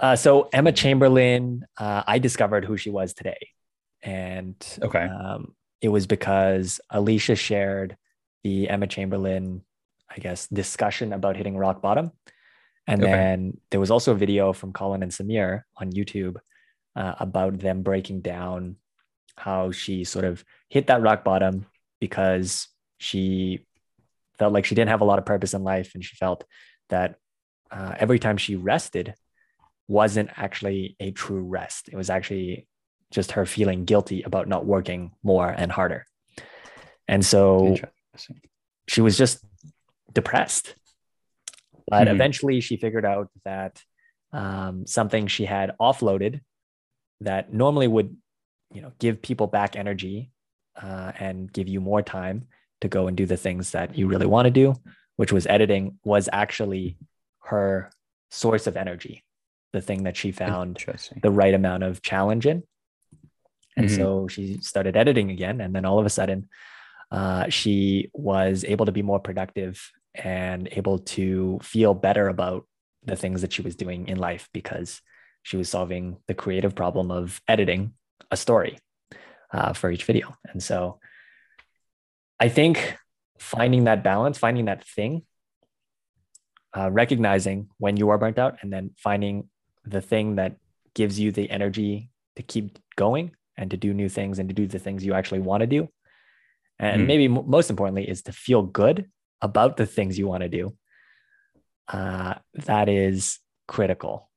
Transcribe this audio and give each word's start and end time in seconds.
Uh, 0.00 0.16
so 0.16 0.48
Emma 0.50 0.72
Chamberlain, 0.72 1.66
uh, 1.76 2.02
I 2.06 2.18
discovered 2.18 2.64
who 2.64 2.78
she 2.78 2.88
was 2.88 3.12
today, 3.12 3.48
and 4.02 4.56
Okay. 4.82 5.04
um, 5.06 5.54
it 5.82 5.88
was 5.88 6.06
because 6.06 6.80
Alicia 6.88 7.36
shared 7.36 7.96
the 8.42 8.70
Emma 8.70 8.86
Chamberlain, 8.86 9.62
I 10.08 10.18
guess, 10.18 10.48
discussion 10.48 11.12
about 11.12 11.36
hitting 11.36 11.54
rock 11.56 11.82
bottom, 11.82 12.12
and 12.86 13.02
Okay. 13.02 13.10
then 13.10 13.60
there 13.70 13.78
was 13.80 13.90
also 13.90 14.12
a 14.12 14.16
video 14.16 14.54
from 14.54 14.72
Colin 14.72 15.02
and 15.02 15.12
Samir 15.12 15.64
on 15.76 15.92
YouTube 15.92 16.36
uh, 16.96 17.14
about 17.20 17.58
them 17.58 17.82
breaking 17.82 18.22
down 18.22 18.76
how 19.36 19.70
she 19.70 20.04
sort 20.04 20.24
of 20.24 20.42
hit 20.70 20.86
that 20.86 21.02
rock 21.02 21.24
bottom 21.24 21.66
because 22.00 22.68
she 22.96 23.66
felt 24.38 24.54
like 24.54 24.64
she 24.64 24.74
didn't 24.74 24.88
have 24.88 25.02
a 25.02 25.04
lot 25.04 25.18
of 25.18 25.26
purpose 25.26 25.52
in 25.52 25.62
life, 25.62 25.92
and 25.94 26.02
she 26.02 26.16
felt 26.16 26.44
that 26.88 27.16
uh, 27.70 27.94
every 27.98 28.18
time 28.18 28.38
she 28.38 28.56
rested 28.56 29.14
wasn't 29.90 30.30
actually 30.36 30.94
a 31.00 31.10
true 31.10 31.42
rest. 31.42 31.88
It 31.88 31.96
was 31.96 32.10
actually 32.10 32.68
just 33.10 33.32
her 33.32 33.44
feeling 33.44 33.84
guilty 33.84 34.22
about 34.22 34.46
not 34.46 34.64
working 34.64 35.10
more 35.24 35.48
and 35.48 35.72
harder. 35.72 36.06
And 37.08 37.26
so 37.26 37.74
she 38.86 39.00
was 39.00 39.18
just 39.18 39.44
depressed. 40.12 40.76
But 41.88 42.06
Mhm. 42.06 42.12
eventually 42.12 42.60
she 42.60 42.76
figured 42.76 43.04
out 43.04 43.28
that 43.44 43.82
um, 44.32 44.86
something 44.86 45.26
she 45.26 45.44
had 45.44 45.74
offloaded 45.80 46.40
that 47.20 47.52
normally 47.52 47.88
would, 47.88 48.16
you 48.72 48.80
know, 48.80 48.92
give 49.00 49.20
people 49.20 49.48
back 49.48 49.74
energy 49.74 50.30
uh, 50.80 51.10
and 51.18 51.52
give 51.52 51.66
you 51.66 51.80
more 51.80 52.00
time 52.00 52.46
to 52.80 52.86
go 52.88 53.08
and 53.08 53.16
do 53.16 53.26
the 53.26 53.36
things 53.36 53.72
that 53.72 53.98
you 53.98 54.06
really 54.06 54.26
want 54.26 54.46
to 54.46 54.52
do, 54.52 54.72
which 55.16 55.32
was 55.32 55.48
editing, 55.48 55.98
was 56.04 56.28
actually 56.32 56.96
her 57.40 57.90
source 58.30 58.68
of 58.68 58.76
energy, 58.76 59.24
the 59.72 59.80
thing 59.80 60.04
that 60.04 60.16
she 60.16 60.32
found 60.32 60.78
the 61.22 61.30
right 61.30 61.54
amount 61.54 61.82
of 61.82 62.02
challenge 62.02 62.46
in. 62.46 62.62
And 63.76 63.88
Mhm. 63.88 63.96
so 63.96 64.28
she 64.28 64.58
started 64.60 64.96
editing 64.96 65.30
again. 65.30 65.60
And 65.60 65.74
then 65.74 65.84
all 65.84 65.98
of 65.98 66.06
a 66.06 66.10
sudden, 66.10 66.48
uh, 67.10 67.48
she 67.48 68.10
was 68.12 68.64
able 68.64 68.86
to 68.86 68.92
be 68.92 69.02
more 69.02 69.20
productive 69.20 69.90
and 70.14 70.68
able 70.72 70.98
to 70.98 71.58
feel 71.62 71.94
better 71.94 72.28
about 72.28 72.66
the 73.04 73.16
things 73.16 73.42
that 73.42 73.52
she 73.52 73.62
was 73.62 73.76
doing 73.76 74.08
in 74.08 74.18
life 74.18 74.48
because 74.52 75.00
she 75.42 75.56
was 75.56 75.68
solving 75.68 76.18
the 76.26 76.34
creative 76.34 76.74
problem 76.74 77.10
of 77.10 77.40
editing 77.48 77.94
a 78.30 78.36
story 78.36 78.78
uh, 79.52 79.72
for 79.72 79.90
each 79.90 80.04
video. 80.04 80.36
And 80.50 80.62
so 80.62 81.00
I 82.38 82.48
think 82.48 82.96
finding 83.38 83.84
that 83.84 84.02
balance, 84.02 84.36
finding 84.38 84.66
that 84.66 84.84
thing, 84.84 85.24
uh, 86.76 86.90
recognizing 86.90 87.68
when 87.78 87.96
you 87.96 88.10
are 88.10 88.18
burnt 88.18 88.38
out, 88.38 88.58
and 88.62 88.72
then 88.72 88.90
finding 88.96 89.48
the 89.84 90.00
thing 90.00 90.36
that 90.36 90.56
gives 90.94 91.18
you 91.18 91.32
the 91.32 91.50
energy 91.50 92.10
to 92.36 92.42
keep 92.42 92.78
going 92.96 93.32
and 93.56 93.70
to 93.70 93.76
do 93.76 93.92
new 93.92 94.08
things 94.08 94.38
and 94.38 94.48
to 94.48 94.54
do 94.54 94.66
the 94.66 94.78
things 94.78 95.04
you 95.04 95.14
actually 95.14 95.40
want 95.40 95.60
to 95.60 95.66
do. 95.66 95.88
And 96.78 97.02
Mhm. 97.02 97.06
maybe 97.06 97.28
most 97.28 97.70
importantly 97.70 98.08
is 98.08 98.22
to 98.22 98.32
feel 98.32 98.62
good 98.62 99.10
about 99.42 99.76
the 99.76 99.86
things 99.86 100.18
you 100.18 100.26
want 100.26 100.42
to 100.42 100.48
do. 100.48 100.76
Uh, 101.88 102.34
that 102.54 102.88
is 102.88 103.38
critical. 103.66 104.30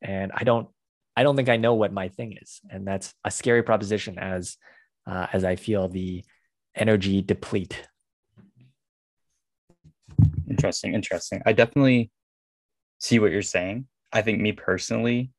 And 0.00 0.32
I 0.34 0.44
don't, 0.44 0.68
I 1.16 1.22
don't 1.22 1.36
think 1.36 1.48
I 1.48 1.56
know 1.56 1.74
what 1.74 1.92
my 1.92 2.08
thing 2.08 2.38
is, 2.40 2.60
and 2.70 2.86
that's 2.86 3.14
a 3.24 3.30
scary 3.30 3.62
proposition 3.62 4.18
as, 4.18 4.56
uh, 5.06 5.26
as 5.32 5.44
I 5.44 5.56
feel 5.56 5.88
the 5.88 6.24
energy 6.74 7.20
deplete. 7.20 7.88
Interesting. 10.48 10.94
Interesting. 10.94 11.42
I 11.44 11.52
definitely 11.52 12.10
see 12.98 13.18
what 13.18 13.30
you're 13.30 13.42
saying. 13.42 13.86
I 14.12 14.22
think 14.22 14.40
me 14.40 14.52
personally, 14.52 15.30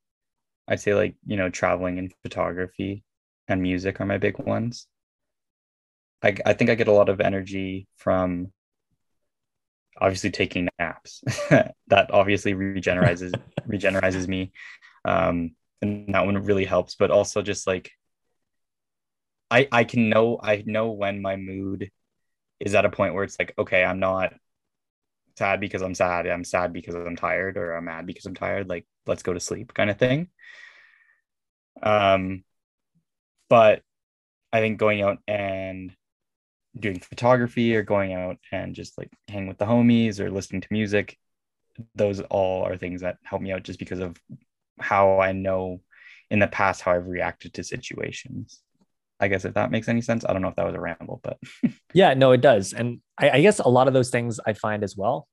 I'd 0.68 0.80
say 0.80 0.94
like, 0.94 1.16
you 1.26 1.38
know, 1.38 1.50
traveling 1.50 2.00
and 2.00 2.14
photography 2.24 3.04
and 3.48 3.62
music 3.62 4.00
are 4.02 4.06
my 4.06 4.18
big 4.18 4.40
ones. 4.40 4.88
I, 6.24 6.36
I 6.46 6.54
think 6.54 6.70
I 6.70 6.76
get 6.76 6.88
a 6.88 6.94
lot 6.94 7.10
of 7.10 7.20
energy 7.22 7.88
from 7.98 8.52
obviously 10.00 10.32
taking 10.32 10.70
naps. 10.80 11.22
that 11.50 12.12
obviously 12.12 12.54
regenerizes 12.54 13.34
regenerizes 13.68 14.28
me. 14.28 14.52
Um, 15.06 15.56
and 15.82 16.14
that 16.14 16.26
one 16.26 16.38
really 16.38 16.66
helps, 16.66 16.96
but 16.96 17.12
also 17.12 17.42
just 17.42 17.68
like 17.68 17.92
I 19.52 19.68
I 19.72 19.84
can 19.84 20.10
know 20.10 20.40
I 20.42 20.64
know 20.66 20.92
when 20.92 21.22
my 21.22 21.36
mood 21.36 21.92
is 22.60 22.76
at 22.76 22.86
a 22.86 22.90
point 22.90 23.14
where 23.14 23.24
it's 23.24 23.38
like, 23.38 23.54
okay, 23.58 23.84
I'm 23.84 24.00
not 24.00 24.34
sad 25.38 25.60
because 25.60 25.82
I'm 25.82 25.96
sad. 25.96 26.28
I'm 26.28 26.44
sad 26.44 26.74
because 26.74 26.96
I'm 26.96 27.16
tired, 27.16 27.58
or 27.58 27.76
I'm 27.76 27.86
mad 27.86 28.06
because 28.06 28.26
I'm 28.26 28.36
tired. 28.36 28.70
Like, 28.70 28.86
let's 29.06 29.24
go 29.24 29.34
to 29.34 29.40
sleep, 29.40 29.74
kind 29.74 29.90
of 29.90 29.98
thing. 29.98 30.30
Um, 31.82 32.44
but 33.50 33.82
I 34.52 34.60
think 34.60 34.80
going 34.80 35.02
out 35.02 35.20
and 35.28 35.92
doing 36.80 37.00
photography 37.00 37.76
or 37.76 37.84
going 37.84 38.14
out 38.14 38.38
and 38.52 38.74
just 38.76 38.98
like 38.98 39.12
hang 39.28 39.48
with 39.48 39.60
the 39.60 39.66
homies 39.66 40.20
or 40.20 40.32
listening 40.32 40.62
to 40.62 40.68
music, 40.72 41.18
those 41.96 42.20
all 42.22 42.66
are 42.66 42.78
things 42.78 43.02
that 43.02 43.18
help 43.24 43.42
me 43.42 43.52
out 43.52 43.64
just 43.64 43.80
because 43.80 44.00
of 44.00 44.18
how 44.80 45.20
I 45.20 45.34
know 45.34 45.82
in 46.32 46.40
the 46.40 46.48
past 46.48 46.82
how 46.82 46.94
I've 46.94 47.08
reacted 47.08 47.54
to 47.56 47.64
situations. 47.64 48.63
I 49.24 49.28
guess 49.28 49.46
if 49.46 49.54
that 49.54 49.72
makes 49.72 49.88
any 49.88 50.02
sense. 50.02 50.26
I 50.28 50.34
don't 50.34 50.42
know 50.42 50.50
if 50.50 50.56
that 50.56 50.66
was 50.66 50.76
a 50.76 50.80
ramble, 50.80 51.22
but 51.24 51.38
Yeah, 51.94 52.14
no, 52.14 52.32
it 52.32 52.42
does. 52.42 52.74
And 52.74 53.00
I, 53.18 53.30
I 53.32 53.42
guess 53.42 53.60
a 53.60 53.70
lot 53.70 53.88
of 53.88 53.94
those 53.94 54.10
things 54.10 54.40
I 54.46 54.54
find 54.54 54.84
as 54.84 54.98
well. 54.98 55.28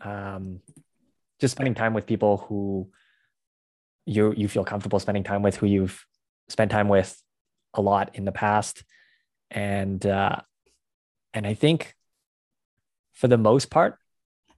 Um, 0.00 0.60
just 1.40 1.52
spending 1.52 1.74
time 1.74 1.94
with 1.94 2.06
people 2.06 2.38
who 2.48 2.90
you 4.06 4.32
you 4.36 4.48
feel 4.48 4.64
comfortable 4.64 4.98
spending 5.00 5.24
time 5.24 5.42
with, 5.42 5.56
who 5.56 5.66
you've 5.66 6.04
spent 6.48 6.70
time 6.70 6.88
with 6.88 7.20
a 7.74 7.80
lot 7.80 8.14
in 8.14 8.24
the 8.24 8.32
past, 8.32 8.84
and 9.50 10.04
uh, 10.06 10.36
and 11.34 11.46
I 11.46 11.54
think 11.54 11.94
for 13.12 13.28
the 13.28 13.38
most 13.38 13.70
part, 13.70 13.98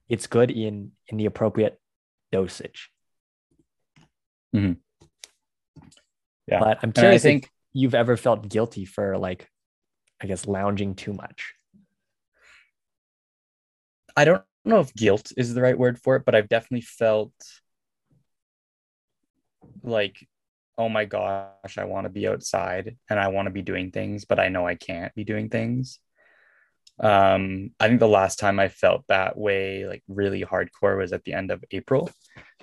it's 0.07 0.27
good 0.27 0.51
in 0.51 0.91
in 1.07 1.17
the 1.17 1.25
appropriate 1.25 1.79
dosage. 2.31 2.89
Yeah. 6.47 6.59
But 6.59 6.79
I'm 6.83 6.93
And 6.95 7.07
I 7.07 7.17
think 7.17 7.49
you've 7.73 7.95
ever 7.95 8.15
felt 8.15 8.47
guilty 8.47 8.85
for 8.85 9.17
like, 9.17 9.49
I 10.21 10.27
guess, 10.27 10.47
lounging 10.47 10.95
too 10.95 11.13
much. 11.13 11.53
I 14.15 14.25
don't 14.25 14.43
know 14.63 14.79
if 14.79 14.93
guilt 14.93 15.31
is 15.35 15.53
the 15.53 15.61
right 15.61 15.77
word 15.77 15.99
for 15.99 16.15
it, 16.15 16.23
but 16.25 16.35
I've 16.35 16.49
definitely 16.49 16.81
felt 16.81 17.33
like, 19.81 20.27
oh 20.77 20.89
my 20.89 21.05
gosh, 21.05 21.77
I 21.77 21.85
want 21.85 22.05
to 22.05 22.09
be 22.09 22.27
outside 22.27 22.95
and 23.09 23.19
I 23.19 23.29
want 23.29 23.47
to 23.47 23.51
be 23.51 23.61
doing 23.61 23.91
things, 23.91 24.25
but 24.25 24.39
I 24.39 24.49
know 24.49 24.67
I 24.67 24.75
can't 24.75 25.13
be 25.15 25.23
doing 25.23 25.49
things. 25.49 25.99
Um, 26.99 27.71
I 27.79 27.87
think 27.87 27.99
the 27.99 28.07
last 28.07 28.39
time 28.39 28.59
I 28.59 28.69
felt 28.69 29.03
that 29.07 29.35
way, 29.37 29.87
like 29.87 30.03
really 30.07 30.43
hardcore, 30.43 30.97
was 30.97 31.11
at 31.11 31.23
the 31.23 31.33
end 31.33 31.49
of 31.51 31.63
April 31.71 32.09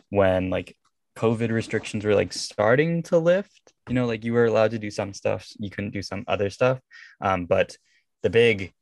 when 0.08 0.50
like 0.50 0.76
COVID 1.20 1.50
restrictions 1.50 2.02
were 2.02 2.14
like 2.14 2.32
starting 2.32 3.02
to 3.04 3.18
lift. 3.18 3.74
You 3.88 3.94
know, 3.94 4.06
like 4.06 4.24
you 4.24 4.32
were 4.32 4.46
allowed 4.46 4.70
to 4.70 4.78
do 4.78 4.90
some 4.90 5.12
stuff, 5.12 5.46
you 5.58 5.68
couldn't 5.68 5.90
do 5.92 6.00
some 6.00 6.24
other 6.26 6.48
stuff. 6.48 6.80
Um, 7.20 7.44
but 7.44 7.76
the 8.22 8.30
big 8.30 8.72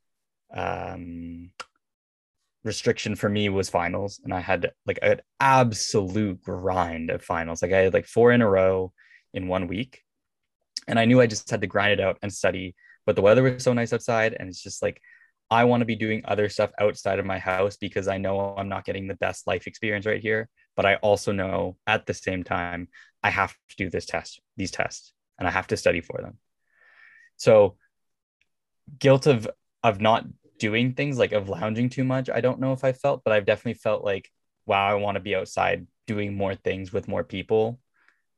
um 0.54 1.50
restriction 2.64 3.16
for 3.16 3.28
me 3.28 3.48
was 3.48 3.68
finals 3.68 4.20
and 4.24 4.34
i 4.34 4.40
had 4.40 4.72
like 4.84 4.98
an 5.02 5.20
absolute 5.40 6.42
grind 6.42 7.10
of 7.10 7.22
finals 7.22 7.62
like 7.62 7.72
i 7.72 7.78
had 7.78 7.94
like 7.94 8.06
four 8.06 8.32
in 8.32 8.42
a 8.42 8.48
row 8.48 8.92
in 9.32 9.46
one 9.46 9.68
week 9.68 10.02
and 10.88 10.98
i 10.98 11.04
knew 11.04 11.20
i 11.20 11.26
just 11.26 11.48
had 11.50 11.60
to 11.60 11.66
grind 11.66 11.92
it 11.92 12.00
out 12.00 12.18
and 12.22 12.32
study 12.32 12.74
but 13.06 13.14
the 13.14 13.22
weather 13.22 13.42
was 13.42 13.62
so 13.62 13.72
nice 13.72 13.92
outside 13.92 14.34
and 14.38 14.48
it's 14.48 14.62
just 14.62 14.82
like 14.82 15.00
i 15.50 15.64
want 15.64 15.82
to 15.82 15.86
be 15.86 15.94
doing 15.94 16.22
other 16.24 16.48
stuff 16.48 16.70
outside 16.80 17.18
of 17.18 17.26
my 17.26 17.38
house 17.38 17.76
because 17.76 18.08
i 18.08 18.18
know 18.18 18.54
i'm 18.58 18.68
not 18.68 18.84
getting 18.84 19.06
the 19.06 19.14
best 19.16 19.46
life 19.46 19.66
experience 19.66 20.04
right 20.04 20.20
here 20.20 20.48
but 20.78 20.86
i 20.86 20.94
also 20.96 21.32
know 21.32 21.76
at 21.88 22.06
the 22.06 22.14
same 22.14 22.44
time 22.44 22.86
i 23.24 23.30
have 23.30 23.52
to 23.68 23.76
do 23.76 23.90
this 23.90 24.06
test 24.06 24.40
these 24.56 24.70
tests 24.70 25.12
and 25.38 25.48
i 25.48 25.50
have 25.50 25.66
to 25.66 25.76
study 25.76 26.00
for 26.00 26.22
them 26.22 26.38
so 27.36 27.76
guilt 29.00 29.26
of 29.26 29.50
of 29.82 30.00
not 30.00 30.24
doing 30.60 30.92
things 30.94 31.18
like 31.18 31.32
of 31.32 31.48
lounging 31.48 31.88
too 31.88 32.04
much 32.04 32.30
i 32.30 32.40
don't 32.40 32.60
know 32.60 32.72
if 32.72 32.84
i 32.84 32.92
felt 32.92 33.24
but 33.24 33.32
i've 33.32 33.44
definitely 33.44 33.74
felt 33.74 34.04
like 34.04 34.30
wow 34.66 34.88
i 34.88 34.94
want 34.94 35.16
to 35.16 35.20
be 35.20 35.34
outside 35.34 35.86
doing 36.06 36.36
more 36.36 36.54
things 36.54 36.92
with 36.92 37.08
more 37.08 37.24
people 37.24 37.80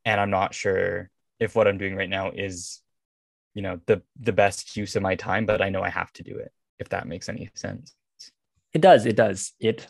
and 0.06 0.18
i'm 0.18 0.30
not 0.30 0.54
sure 0.54 1.10
if 1.38 1.54
what 1.54 1.68
i'm 1.68 1.78
doing 1.78 1.94
right 1.94 2.10
now 2.10 2.30
is 2.30 2.80
you 3.52 3.60
know 3.60 3.78
the 3.84 4.02
the 4.18 4.32
best 4.32 4.76
use 4.76 4.96
of 4.96 5.02
my 5.02 5.14
time 5.14 5.44
but 5.44 5.60
i 5.60 5.68
know 5.68 5.82
i 5.82 5.90
have 5.90 6.12
to 6.12 6.22
do 6.22 6.36
it 6.36 6.52
if 6.78 6.88
that 6.88 7.06
makes 7.06 7.28
any 7.28 7.50
sense 7.54 7.94
It 8.72 8.80
does. 8.80 9.06
It 9.06 9.16
does. 9.16 9.52
It. 9.58 9.88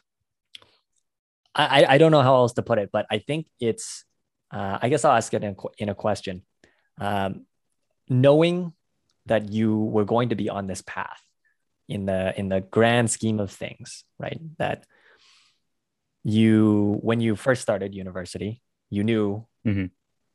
I 1.54 1.84
I 1.88 1.98
don't 1.98 2.12
know 2.12 2.22
how 2.22 2.36
else 2.36 2.54
to 2.54 2.62
put 2.62 2.78
it, 2.78 2.90
but 2.92 3.06
I 3.10 3.18
think 3.18 3.46
it's. 3.60 4.04
Uh, 4.52 4.78
I 4.82 4.88
guess 4.88 5.04
I'll 5.04 5.16
ask 5.16 5.32
it 5.32 5.44
in 5.44 5.54
a, 5.56 5.62
in 5.78 5.88
a 5.88 5.94
question. 5.94 6.42
Um, 7.00 7.46
knowing 8.08 8.72
that 9.26 9.52
you 9.52 9.78
were 9.78 10.04
going 10.04 10.30
to 10.30 10.34
be 10.34 10.50
on 10.50 10.66
this 10.66 10.82
path, 10.82 11.22
in 11.88 12.06
the 12.06 12.38
in 12.38 12.48
the 12.48 12.60
grand 12.60 13.10
scheme 13.10 13.40
of 13.40 13.50
things, 13.50 14.04
right? 14.18 14.40
That 14.58 14.84
you 16.24 16.98
when 17.02 17.20
you 17.20 17.36
first 17.36 17.62
started 17.62 17.94
university, 17.94 18.62
you 18.90 19.04
knew 19.04 19.46
mm-hmm. 19.66 19.86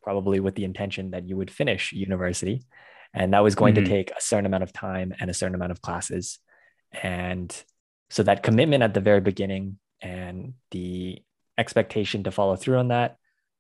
probably 0.04 0.40
with 0.40 0.56
the 0.56 0.64
intention 0.64 1.12
that 1.12 1.28
you 1.28 1.38
would 1.38 1.52
finish 1.52 1.94
university 1.94 2.64
and 3.14 3.34
that 3.34 3.44
was 3.44 3.56
going 3.56 3.76
mm-hmm. 3.76 3.86
to 3.86 3.90
take 3.90 4.12
a 4.12 4.22
certain 4.22 4.46
amount 4.46 4.64
of 4.64 4.74
time 4.74 5.14
and 5.20 5.30
a 5.30 5.34
certain 5.34 5.56
amount 5.56 5.72
of 5.72 5.82
classes 5.82 6.40
and 7.04 7.64
so 8.10 8.24
that 8.24 8.44
commitment 8.44 8.84
at 8.84 8.94
the 8.94 9.02
very 9.02 9.22
beginning 9.22 9.78
and 10.06 10.54
the 10.72 11.22
expectation 11.58 12.24
to 12.24 12.32
follow 12.32 12.56
through 12.56 12.78
on 12.78 12.90
that 12.90 13.18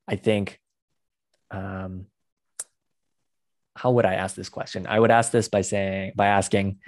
i 0.07 0.15
think 0.15 0.59
um, 1.51 2.06
how 3.75 3.92
would 3.92 4.06
i 4.06 4.15
ask 4.15 4.36
this 4.36 4.50
question? 4.50 4.88
I 4.88 5.00
would 5.00 5.12
ask 5.12 5.31
this 5.31 5.47
by 5.50 5.62
saying 5.62 6.13
by 6.15 6.27
asking 6.27 6.80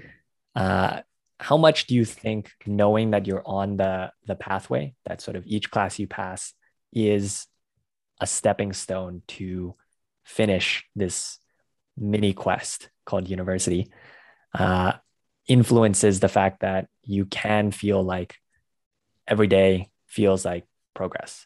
uh, 0.55 1.01
how 1.39 1.57
much 1.57 1.87
do 1.87 1.95
you 1.95 2.05
think 2.05 2.51
knowing 2.65 3.11
that 3.11 3.27
you're 3.27 3.43
on 3.45 3.77
the 3.77 4.11
the 4.25 4.35
pathway 4.35 4.95
that 5.05 5.21
sort 5.21 5.37
of 5.37 5.45
each 5.45 5.69
class 5.69 5.99
you 5.99 6.07
pass 6.07 6.53
is 6.93 7.45
a 8.19 8.27
stepping 8.27 8.73
stone 8.73 9.21
to 9.27 9.75
finish 10.23 10.85
this 10.95 11.39
mini 11.97 12.33
quest 12.33 12.89
called 13.05 13.29
university 13.29 13.91
uh, 14.53 14.93
influences 15.47 16.19
the 16.19 16.29
fact 16.29 16.61
that 16.61 16.87
you 17.03 17.25
can 17.25 17.71
feel 17.71 18.01
like 18.01 18.35
every 19.27 19.47
day 19.47 19.89
feels 20.05 20.45
like 20.45 20.65
progress. 20.93 21.45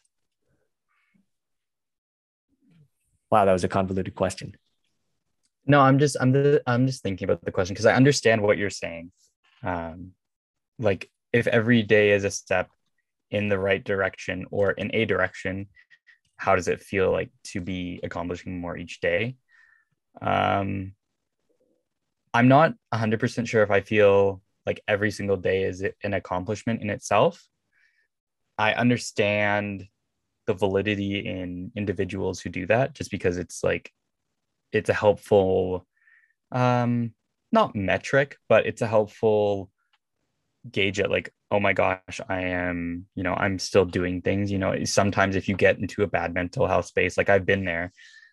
Wow 3.30 3.44
that 3.44 3.52
was 3.52 3.64
a 3.64 3.68
convoluted 3.68 4.14
question. 4.14 4.56
No 5.66 5.80
i'm 5.80 5.98
just 5.98 6.16
i'm 6.20 6.32
the, 6.32 6.62
i'm 6.66 6.86
just 6.86 7.02
thinking 7.02 7.26
about 7.26 7.44
the 7.44 7.52
question 7.52 7.74
because 7.74 7.86
i 7.86 7.94
understand 7.94 8.42
what 8.42 8.58
you're 8.58 8.70
saying. 8.70 9.12
Um 9.62 10.12
like 10.78 11.10
if 11.32 11.46
every 11.46 11.82
day 11.82 12.10
is 12.10 12.24
a 12.24 12.30
step 12.30 12.68
in 13.30 13.48
the 13.48 13.58
right 13.58 13.82
direction 13.82 14.46
or 14.50 14.72
in 14.72 14.94
a 14.94 15.04
direction 15.04 15.68
how 16.36 16.56
does 16.56 16.68
it 16.68 16.82
feel 16.82 17.12
like 17.12 17.30
to 17.44 17.60
be 17.60 18.00
accomplishing 18.02 18.60
more 18.60 18.76
each 18.76 19.00
day? 19.00 19.36
Um 20.20 20.94
i'm 22.34 22.48
not 22.48 22.74
100% 22.94 23.46
sure 23.46 23.62
if 23.62 23.70
i 23.70 23.80
feel 23.80 24.40
like 24.66 24.80
every 24.88 25.10
single 25.10 25.36
day 25.36 25.64
is 25.64 25.84
an 26.02 26.14
accomplishment 26.14 26.80
in 26.82 26.90
itself 26.90 27.46
i 28.58 28.72
understand 28.72 29.86
the 30.46 30.54
validity 30.54 31.18
in 31.26 31.70
individuals 31.76 32.40
who 32.40 32.50
do 32.50 32.66
that 32.66 32.94
just 32.94 33.10
because 33.10 33.38
it's 33.38 33.62
like 33.62 33.92
it's 34.72 34.88
a 34.88 34.94
helpful 34.94 35.86
um 36.50 37.12
not 37.52 37.76
metric 37.76 38.36
but 38.48 38.66
it's 38.66 38.82
a 38.82 38.86
helpful 38.86 39.70
gauge 40.70 41.00
it 41.00 41.10
like 41.10 41.32
oh 41.50 41.60
my 41.60 41.72
gosh 41.72 42.20
i 42.28 42.40
am 42.42 43.06
you 43.14 43.22
know 43.22 43.34
i'm 43.34 43.58
still 43.58 43.84
doing 43.84 44.22
things 44.22 44.50
you 44.50 44.58
know 44.58 44.84
sometimes 44.84 45.36
if 45.36 45.48
you 45.48 45.56
get 45.56 45.78
into 45.78 46.02
a 46.02 46.06
bad 46.06 46.32
mental 46.32 46.66
health 46.66 46.86
space 46.86 47.16
like 47.16 47.28
i've 47.28 47.46
been 47.46 47.64
there 47.64 47.92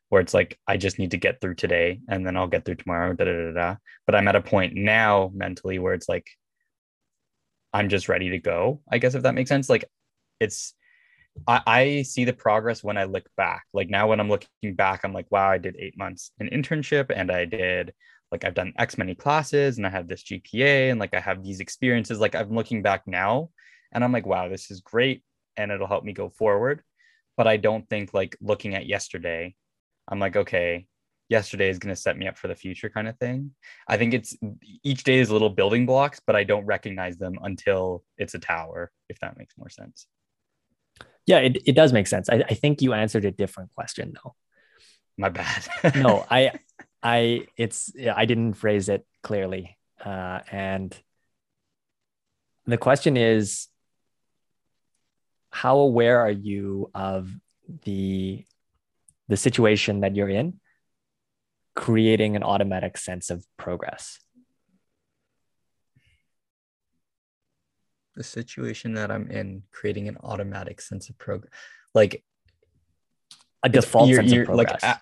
where 0.09 0.21
it's 0.21 0.33
like 0.33 0.57
i 0.67 0.77
just 0.77 0.99
need 0.99 1.11
to 1.11 1.17
get 1.17 1.41
through 1.41 1.55
today 1.55 1.99
and 2.07 2.25
then 2.25 2.37
i'll 2.37 2.47
get 2.47 2.65
through 2.65 2.75
tomorrow 2.75 3.13
da, 3.13 3.25
da, 3.25 3.31
da, 3.31 3.51
da. 3.51 3.75
but 4.05 4.15
i'm 4.15 4.27
at 4.27 4.35
a 4.35 4.41
point 4.41 4.75
now 4.75 5.31
mentally 5.33 5.79
where 5.79 5.93
it's 5.93 6.07
like 6.07 6.27
i'm 7.73 7.89
just 7.89 8.09
ready 8.09 8.29
to 8.29 8.39
go 8.39 8.79
i 8.91 8.99
guess 8.99 9.15
if 9.15 9.23
that 9.23 9.35
makes 9.35 9.49
sense 9.49 9.69
like 9.69 9.85
it's 10.39 10.73
I, 11.47 11.61
I 11.65 12.01
see 12.01 12.25
the 12.25 12.33
progress 12.33 12.83
when 12.83 12.97
i 12.97 13.05
look 13.05 13.29
back 13.37 13.65
like 13.73 13.89
now 13.89 14.07
when 14.07 14.19
i'm 14.19 14.29
looking 14.29 14.75
back 14.75 15.03
i'm 15.03 15.13
like 15.13 15.31
wow 15.31 15.49
i 15.49 15.57
did 15.57 15.75
eight 15.79 15.97
months 15.97 16.31
in 16.39 16.49
internship 16.49 17.11
and 17.15 17.31
i 17.31 17.45
did 17.45 17.93
like 18.31 18.45
I've 18.45 18.53
done 18.53 18.73
X 18.77 18.97
many 18.97 19.15
classes 19.15 19.77
and 19.77 19.87
I 19.87 19.89
have 19.89 20.07
this 20.07 20.23
GPA 20.23 20.91
and 20.91 20.99
like 20.99 21.13
I 21.13 21.19
have 21.19 21.43
these 21.43 21.59
experiences. 21.59 22.19
Like 22.19 22.35
I'm 22.35 22.53
looking 22.53 22.81
back 22.81 23.07
now 23.07 23.49
and 23.91 24.03
I'm 24.03 24.11
like, 24.11 24.25
wow, 24.25 24.49
this 24.49 24.69
is 24.69 24.81
great 24.81 25.23
and 25.57 25.71
it'll 25.71 25.87
help 25.87 26.03
me 26.03 26.13
go 26.13 26.29
forward. 26.29 26.83
But 27.37 27.47
I 27.47 27.57
don't 27.57 27.87
think 27.89 28.13
like 28.13 28.37
looking 28.41 28.75
at 28.75 28.85
yesterday, 28.85 29.55
I'm 30.07 30.19
like, 30.19 30.35
okay, 30.35 30.87
yesterday 31.29 31.69
is 31.69 31.79
going 31.79 31.93
to 31.93 31.99
set 31.99 32.17
me 32.17 32.27
up 32.27 32.37
for 32.37 32.47
the 32.47 32.55
future 32.55 32.89
kind 32.89 33.07
of 33.07 33.17
thing. 33.17 33.51
I 33.87 33.97
think 33.97 34.13
it's 34.13 34.35
each 34.83 35.03
day 35.03 35.19
is 35.19 35.31
little 35.31 35.49
building 35.49 35.85
blocks, 35.85 36.19
but 36.25 36.35
I 36.35 36.43
don't 36.43 36.65
recognize 36.65 37.17
them 37.17 37.39
until 37.41 38.03
it's 38.17 38.33
a 38.33 38.39
tower, 38.39 38.91
if 39.09 39.19
that 39.19 39.37
makes 39.37 39.57
more 39.57 39.69
sense. 39.69 40.07
Yeah, 41.29 41.37
it, 41.37 41.61
it 41.63 41.73
does 41.73 41.93
make 41.93 42.07
sense. 42.07 42.27
I, 42.27 42.37
I 42.37 42.55
think 42.55 42.81
you 42.81 42.93
answered 42.93 43.23
a 43.23 43.29
different 43.29 43.69
question 43.75 44.13
though. 44.15 44.33
My 45.15 45.29
bad. 45.29 45.63
no, 45.95 46.25
I 46.27 46.53
I 47.03 47.45
it's 47.55 47.93
I 48.15 48.25
didn't 48.25 48.55
phrase 48.55 48.89
it 48.89 49.05
clearly, 49.21 49.77
uh, 50.03 50.39
and 50.51 50.97
the 52.65 52.79
question 52.79 53.15
is, 53.15 53.67
how 55.51 55.77
aware 55.77 56.19
are 56.19 56.31
you 56.31 56.89
of 56.95 57.29
the 57.83 58.43
the 59.27 59.37
situation 59.37 59.99
that 59.99 60.15
you're 60.15 60.29
in, 60.29 60.59
creating 61.75 62.37
an 62.37 62.41
automatic 62.41 62.97
sense 62.97 63.29
of 63.29 63.45
progress? 63.55 64.17
The 68.19 68.23
situation 68.25 68.95
that 68.95 69.11
I'm 69.11 69.31
in, 69.31 69.63
creating 69.71 70.09
an 70.09 70.17
automatic 70.21 70.81
sense 70.81 71.07
of 71.07 71.17
progress, 71.17 71.53
like 71.95 72.21
a 73.63 73.69
default 73.69 74.13
sense 74.13 74.33
of 74.33 74.43
progress. 74.43 74.83
Like, 74.83 75.01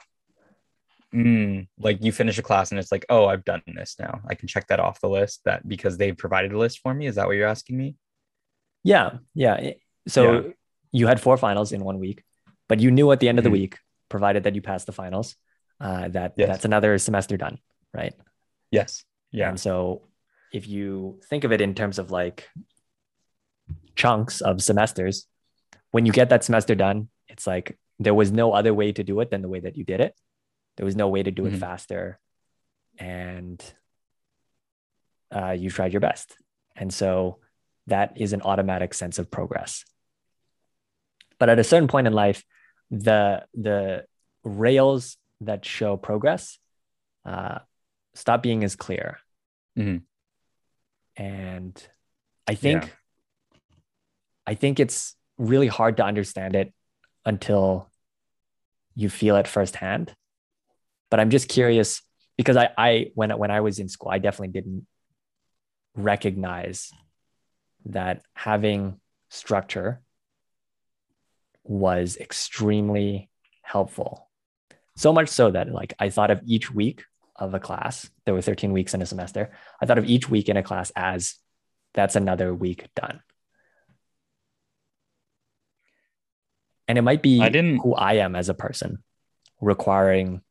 mm, 1.16 1.68
like 1.80 2.04
you 2.04 2.12
finish 2.12 2.38
a 2.38 2.44
class 2.44 2.70
and 2.70 2.80
it's 2.80 2.92
like, 2.92 3.08
oh, 3.10 3.26
I've 3.26 3.44
done 3.44 3.64
this 3.66 3.96
now. 4.00 4.22
I 4.30 4.36
can 4.36 4.48
check 4.48 4.68
that 4.68 4.80
off 4.80 5.02
the 5.02 5.10
list 5.10 5.42
that 5.46 5.68
because 5.68 5.98
they've 5.98 6.16
provided 6.16 6.52
a 6.54 6.60
list 6.60 6.78
for 6.84 6.94
me. 6.94 7.08
Is 7.08 7.16
that 7.16 7.26
what 7.26 7.36
you're 7.36 7.48
asking 7.48 7.76
me? 7.76 7.96
Yeah. 8.84 9.18
Yeah. 9.34 9.72
So 10.08 10.22
yeah. 10.22 10.42
you 10.92 11.08
had 11.08 11.20
four 11.20 11.36
finals 11.38 11.72
in 11.72 11.84
one 11.84 11.98
week, 11.98 12.24
but 12.70 12.80
you 12.80 12.92
knew 12.92 13.12
at 13.12 13.20
the 13.20 13.30
end 13.30 13.40
mm-hmm. 13.40 13.40
of 13.40 13.44
the 13.46 13.50
mm-hmm. 13.50 13.62
week, 13.62 13.80
provided 14.10 14.44
that 14.44 14.54
you 14.54 14.62
passed 14.62 14.86
the 14.86 14.92
finals, 14.92 15.36
uh, 15.82 16.08
that 16.10 16.36
yes. 16.38 16.50
that's 16.50 16.66
another 16.66 17.00
semester 17.00 17.36
done. 17.36 17.58
Right. 17.96 18.14
Yes. 18.70 19.04
Yeah. 19.32 19.50
And 19.50 19.60
so 19.60 20.04
if 20.54 20.68
you 20.68 21.20
think 21.32 21.46
of 21.46 21.52
it 21.52 21.62
in 21.62 21.74
terms 21.74 21.98
of 21.98 22.12
like 22.12 22.48
chunks 23.98 24.40
of 24.40 24.62
semesters, 24.64 25.28
when 25.92 26.06
you 26.06 26.14
get 26.14 26.30
that 26.30 26.44
semester 26.44 26.76
done, 26.76 27.10
it's 27.28 27.46
like 27.46 27.78
there 28.00 28.14
was 28.14 28.32
no 28.32 28.54
other 28.54 28.74
way 28.74 28.92
to 28.94 29.04
do 29.04 29.20
it 29.20 29.30
than 29.32 29.42
the 29.42 29.50
way 29.50 29.60
that 29.60 29.76
you 29.76 29.84
did 29.84 30.00
it. 30.00 30.16
There 30.78 30.86
was 30.86 30.96
no 30.96 31.10
way 31.10 31.24
to 31.24 31.32
do 31.32 31.44
mm-hmm. 31.44 31.56
it 31.56 31.60
faster. 31.60 32.20
And 33.00 33.62
uh, 35.36 35.52
you 35.52 35.70
tried 35.70 35.92
your 35.92 36.00
best. 36.00 36.38
And 36.76 36.94
so 36.94 37.40
that 37.88 38.14
is 38.16 38.34
an 38.34 38.44
automatic 38.44 38.94
sense 38.94 39.18
of 39.20 39.32
progress. 39.32 39.84
But 41.40 41.50
at 41.50 41.60
a 41.60 41.64
certain 41.64 41.88
point 41.88 42.08
in 42.08 42.14
life, 42.14 42.44
the 42.90 43.46
the 43.54 44.06
rails 44.44 45.18
that 45.42 45.66
show 45.66 45.98
progress 45.98 46.58
uh, 47.26 47.60
stop 48.14 48.42
being 48.42 48.64
as 48.64 48.76
clear. 48.76 49.20
Mm-hmm. 49.78 49.98
And 51.22 51.88
I 52.48 52.56
think 52.56 52.84
yeah. 52.84 52.90
I 54.48 54.56
think 54.56 54.80
it's 54.80 55.16
really 55.38 55.68
hard 55.68 55.98
to 55.98 56.06
understand 56.06 56.56
it 56.56 56.74
until 57.26 57.92
you 58.96 59.10
feel 59.10 59.36
it 59.36 59.48
firsthand. 59.48 60.14
But 61.12 61.20
I'm 61.20 61.30
just 61.30 61.50
curious 61.50 62.02
because 62.38 62.56
I, 62.56 62.70
I 62.78 63.12
when 63.14 63.38
when 63.38 63.52
I 63.52 63.60
was 63.60 63.80
in 63.80 63.90
school, 63.90 64.10
I 64.10 64.20
definitely 64.20 64.54
didn't 64.54 64.88
recognize 65.96 66.92
that 67.86 68.22
having 68.34 69.00
structure 69.30 70.02
was 71.64 72.18
extremely 72.18 73.30
helpful. 73.62 74.30
So 74.96 75.12
much 75.12 75.28
so 75.30 75.52
that 75.52 75.70
like 75.70 75.94
I 76.00 76.10
thought 76.10 76.32
of 76.32 76.42
each 76.46 76.74
week 76.74 77.04
of 77.36 77.54
a 77.54 77.60
class, 77.60 78.10
there 78.26 78.34
were 78.34 78.42
13 78.42 78.72
weeks 78.72 78.94
in 78.94 79.02
a 79.02 79.06
semester. 79.06 79.52
I 79.82 79.86
thought 79.86 79.98
of 79.98 80.06
each 80.06 80.30
week 80.30 80.50
in 80.50 80.58
a 80.58 80.64
class 80.64 80.92
as 80.96 81.36
that's 81.94 82.16
another 82.16 82.54
week 82.54 82.88
done. 82.96 83.22
And 86.88 86.98
it 86.98 87.02
might 87.02 87.22
be 87.22 87.42
I 87.42 87.50
didn't, 87.50 87.80
who 87.80 87.94
I 87.94 88.14
am 88.14 88.36
as 88.36 88.50
a 88.50 88.54
person, 88.54 89.04
requiring 89.60 90.42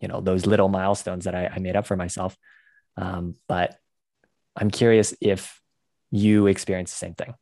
you 0.00 0.08
know 0.08 0.20
those 0.20 0.46
little 0.46 0.68
milestones 0.68 1.24
that 1.24 1.34
I, 1.34 1.46
I 1.46 1.58
made 1.58 1.76
up 1.76 1.86
for 1.86 1.96
myself. 1.96 2.36
Um, 2.96 3.34
but 3.48 3.76
I'm 4.56 4.70
curious 4.70 5.14
if 5.20 5.60
you 6.10 6.46
experience 6.46 6.90
the 6.90 6.98
same 6.98 7.14
thing. 7.14 7.34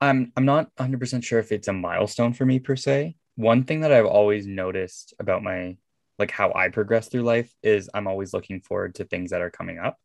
I'm 0.00 0.32
I'm 0.36 0.44
not 0.44 0.74
100% 0.76 1.24
sure 1.24 1.38
if 1.38 1.52
it's 1.52 1.68
a 1.68 1.72
milestone 1.72 2.32
for 2.32 2.46
me 2.46 2.58
per 2.58 2.76
se. 2.76 3.16
One 3.36 3.64
thing 3.64 3.80
that 3.80 3.92
I've 3.92 4.06
always 4.06 4.46
noticed 4.46 5.14
about 5.18 5.42
my 5.42 5.76
like 6.18 6.30
how 6.30 6.52
I 6.54 6.68
progress 6.68 7.08
through 7.08 7.22
life 7.22 7.52
is 7.62 7.88
I'm 7.94 8.08
always 8.08 8.32
looking 8.32 8.60
forward 8.60 8.96
to 8.96 9.04
things 9.04 9.30
that 9.30 9.40
are 9.40 9.50
coming 9.50 9.78
up. 9.78 9.96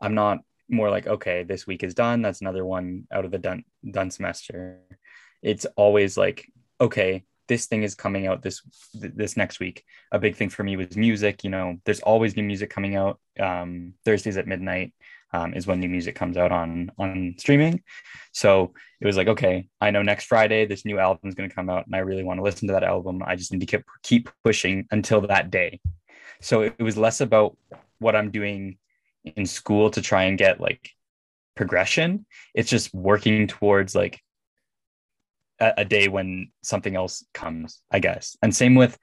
I'm 0.00 0.14
not 0.14 0.38
more 0.68 0.90
like 0.90 1.06
okay, 1.06 1.42
this 1.42 1.66
week 1.66 1.82
is 1.82 1.94
done, 1.94 2.22
that's 2.22 2.40
another 2.40 2.64
one 2.64 3.06
out 3.12 3.24
of 3.24 3.30
the 3.30 3.38
done 3.38 3.64
done 3.90 4.10
semester. 4.10 4.80
It's 5.42 5.66
always 5.76 6.16
like 6.16 6.50
okay, 6.80 7.24
this 7.48 7.66
thing 7.66 7.82
is 7.82 7.94
coming 7.94 8.26
out 8.26 8.42
this 8.42 8.62
this 8.94 9.36
next 9.36 9.60
week. 9.60 9.84
A 10.12 10.18
big 10.18 10.36
thing 10.36 10.50
for 10.50 10.64
me 10.64 10.76
was 10.76 10.96
music. 10.96 11.44
You 11.44 11.50
know, 11.50 11.76
there's 11.84 12.00
always 12.00 12.36
new 12.36 12.42
music 12.42 12.70
coming 12.70 12.96
out 12.96 13.20
um, 13.40 13.94
Thursdays 14.04 14.36
at 14.36 14.46
midnight. 14.46 14.92
um, 15.32 15.54
is 15.54 15.66
when 15.66 15.80
new 15.80 15.88
music 15.88 16.14
comes 16.14 16.36
out 16.36 16.52
on 16.52 16.90
on 16.98 17.34
streaming. 17.38 17.82
So 18.32 18.74
it 19.00 19.06
was 19.06 19.16
like, 19.16 19.28
okay, 19.28 19.68
I 19.80 19.90
know 19.90 20.02
next 20.02 20.26
Friday 20.26 20.66
this 20.66 20.84
new 20.84 20.98
album 20.98 21.28
is 21.28 21.34
going 21.34 21.48
to 21.48 21.54
come 21.54 21.68
out, 21.70 21.86
and 21.86 21.94
I 21.94 22.00
really 22.00 22.24
want 22.24 22.38
to 22.38 22.44
listen 22.44 22.68
to 22.68 22.74
that 22.74 22.84
album. 22.84 23.22
I 23.24 23.36
just 23.36 23.52
need 23.52 23.60
to 23.60 23.66
keep 23.66 23.84
keep 24.02 24.30
pushing 24.44 24.86
until 24.90 25.20
that 25.22 25.50
day. 25.50 25.80
So 26.40 26.62
it 26.62 26.82
was 26.82 26.96
less 26.96 27.20
about 27.20 27.56
what 27.98 28.16
I'm 28.16 28.30
doing 28.30 28.78
in 29.34 29.46
school 29.46 29.90
to 29.90 30.02
try 30.02 30.24
and 30.24 30.38
get 30.38 30.60
like 30.60 30.90
progression. 31.54 32.26
It's 32.54 32.70
just 32.70 32.94
working 32.94 33.46
towards 33.48 33.94
like 33.94 34.20
a, 35.58 35.74
a 35.78 35.84
day 35.84 36.08
when 36.08 36.52
something 36.62 36.94
else 36.94 37.24
comes, 37.34 37.82
I 37.90 37.98
guess. 37.98 38.36
And 38.42 38.54
same 38.54 38.74
with 38.74 38.96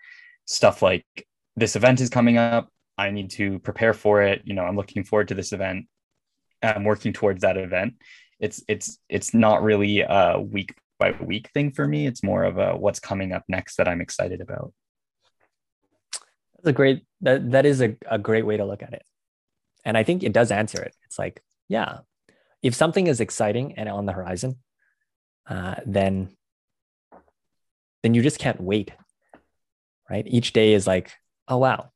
stuff 0.45 0.81
like 0.81 1.05
this 1.55 1.75
event 1.75 2.01
is 2.01 2.09
coming 2.09 2.37
up. 2.37 2.69
I 2.97 3.11
need 3.11 3.31
to 3.31 3.59
prepare 3.59 3.93
for 3.93 4.21
it. 4.21 4.43
You 4.45 4.53
know, 4.53 4.63
I'm 4.63 4.75
looking 4.75 5.03
forward 5.03 5.29
to 5.29 5.35
this 5.35 5.51
event. 5.51 5.87
I'm 6.61 6.83
working 6.83 7.11
towards 7.11 7.41
that 7.41 7.57
event. 7.57 7.95
It's 8.39 8.63
it's 8.67 8.99
it's 9.09 9.33
not 9.33 9.63
really 9.63 10.01
a 10.01 10.39
week 10.39 10.75
by 10.99 11.11
week 11.21 11.49
thing 11.53 11.71
for 11.71 11.87
me. 11.87 12.07
It's 12.07 12.23
more 12.23 12.43
of 12.43 12.57
a 12.57 12.77
what's 12.77 12.99
coming 12.99 13.33
up 13.33 13.43
next 13.47 13.77
that 13.77 13.87
I'm 13.87 14.01
excited 14.01 14.41
about. 14.41 14.73
That's 16.55 16.67
a 16.67 16.73
great 16.73 17.05
that 17.21 17.51
that 17.51 17.65
is 17.65 17.81
a, 17.81 17.95
a 18.09 18.19
great 18.19 18.45
way 18.45 18.57
to 18.57 18.65
look 18.65 18.83
at 18.83 18.93
it. 18.93 19.03
And 19.85 19.97
I 19.97 20.03
think 20.03 20.23
it 20.23 20.33
does 20.33 20.51
answer 20.51 20.81
it. 20.81 20.95
It's 21.05 21.19
like, 21.19 21.41
yeah, 21.67 21.99
if 22.61 22.73
something 22.73 23.07
is 23.07 23.19
exciting 23.19 23.73
and 23.77 23.89
on 23.89 24.05
the 24.05 24.13
horizon, 24.13 24.57
uh, 25.47 25.75
then 25.85 26.29
then 28.01 28.13
you 28.13 28.21
just 28.21 28.39
can't 28.39 28.61
wait. 28.61 28.91
Right? 30.09 30.25
Each 30.27 30.53
day 30.53 30.73
is 30.73 30.85
like, 30.87 31.11
oh 31.47 31.57
wow. 31.57 31.91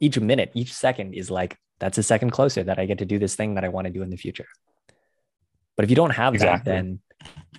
Each 0.00 0.18
minute, 0.18 0.50
each 0.54 0.72
second 0.72 1.14
is 1.14 1.30
like, 1.30 1.56
that's 1.80 1.98
a 1.98 2.02
second 2.02 2.30
closer 2.30 2.62
that 2.64 2.78
I 2.78 2.86
get 2.86 2.98
to 2.98 3.04
do 3.04 3.18
this 3.18 3.36
thing 3.36 3.54
that 3.54 3.64
I 3.64 3.68
want 3.68 3.86
to 3.86 3.92
do 3.92 4.02
in 4.02 4.10
the 4.10 4.16
future. 4.16 4.46
But 5.76 5.84
if 5.84 5.90
you 5.90 5.96
don't 5.96 6.10
have 6.10 6.34
exactly. 6.34 6.58
that, 6.58 6.64
then 6.64 7.00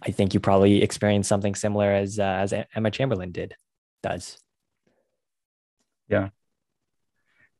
I 0.01 0.11
think 0.11 0.33
you 0.33 0.39
probably 0.39 0.83
experience 0.83 1.27
something 1.27 1.55
similar 1.55 1.91
as 1.91 2.19
uh, 2.19 2.23
as 2.23 2.53
Emma 2.75 2.91
Chamberlain 2.91 3.31
did 3.31 3.55
does. 4.03 4.37
Yeah, 6.09 6.29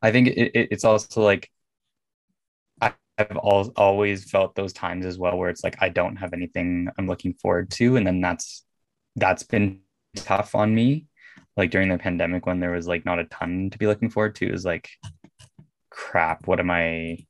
I 0.01 0.11
think 0.11 0.27
it, 0.27 0.67
it's 0.71 0.83
also 0.83 1.21
like 1.21 1.49
I've 3.19 3.37
al- 3.37 3.73
always 3.75 4.29
felt 4.29 4.55
those 4.55 4.73
times 4.73 5.05
as 5.05 5.17
well 5.17 5.37
where 5.37 5.49
it's 5.49 5.63
like 5.63 5.75
I 5.81 5.89
don't 5.89 6.15
have 6.15 6.33
anything 6.33 6.87
I'm 6.97 7.07
looking 7.07 7.33
forward 7.33 7.69
to, 7.71 7.97
and 7.97 8.07
then 8.07 8.21
that's 8.21 8.63
that's 9.15 9.43
been 9.43 9.81
tough 10.15 10.55
on 10.55 10.73
me. 10.73 11.07
Like 11.57 11.71
during 11.71 11.89
the 11.89 11.97
pandemic 11.97 12.45
when 12.45 12.59
there 12.59 12.71
was 12.71 12.87
like 12.87 13.05
not 13.05 13.19
a 13.19 13.25
ton 13.25 13.69
to 13.71 13.77
be 13.77 13.87
looking 13.87 14.09
forward 14.09 14.35
to, 14.35 14.51
is 14.51 14.65
like 14.65 14.89
crap. 15.89 16.47
What 16.47 16.59
am 16.59 16.71
I? 16.71 17.25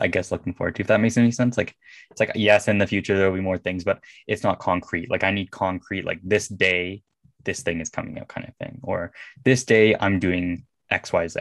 I 0.00 0.08
guess 0.08 0.32
looking 0.32 0.54
forward 0.54 0.74
to. 0.76 0.82
If 0.82 0.88
that 0.88 1.00
makes 1.00 1.16
any 1.16 1.30
sense, 1.30 1.56
like 1.56 1.74
it's 2.10 2.20
like 2.20 2.32
yes, 2.34 2.68
in 2.68 2.78
the 2.78 2.86
future 2.86 3.16
there 3.16 3.30
will 3.30 3.36
be 3.36 3.42
more 3.42 3.58
things, 3.58 3.84
but 3.84 4.00
it's 4.26 4.42
not 4.42 4.58
concrete. 4.58 5.10
Like 5.10 5.24
I 5.24 5.30
need 5.30 5.50
concrete. 5.50 6.04
Like 6.04 6.20
this 6.24 6.48
day, 6.48 7.02
this 7.44 7.62
thing 7.62 7.80
is 7.80 7.90
coming 7.90 8.18
out, 8.18 8.28
kind 8.28 8.48
of 8.48 8.56
thing, 8.56 8.80
or 8.82 9.12
this 9.44 9.64
day 9.64 9.94
I'm 9.98 10.18
doing 10.18 10.64
X 10.90 11.12
Y 11.12 11.28
Z 11.28 11.40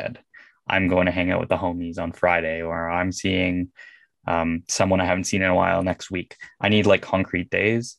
I'm 0.68 0.88
going 0.88 1.06
to 1.06 1.12
hang 1.12 1.32
out 1.32 1.40
with 1.40 1.50
the 1.50 1.58
homies 1.58 2.00
on 2.00 2.12
Friday, 2.12 2.62
or 2.62 2.90
I'm 2.90 3.12
seeing 3.12 3.70
um, 4.28 4.64
someone 4.68 5.00
I 5.00 5.06
haven't 5.06 5.26
seen 5.26 5.42
in 5.42 5.50
a 5.50 5.56
while 5.56 5.84
next 5.84 6.10
week. 6.10 6.36
I 6.60 6.70
need 6.70 6.86
like 6.86 7.02
concrete 7.02 7.50
days, 7.50 7.98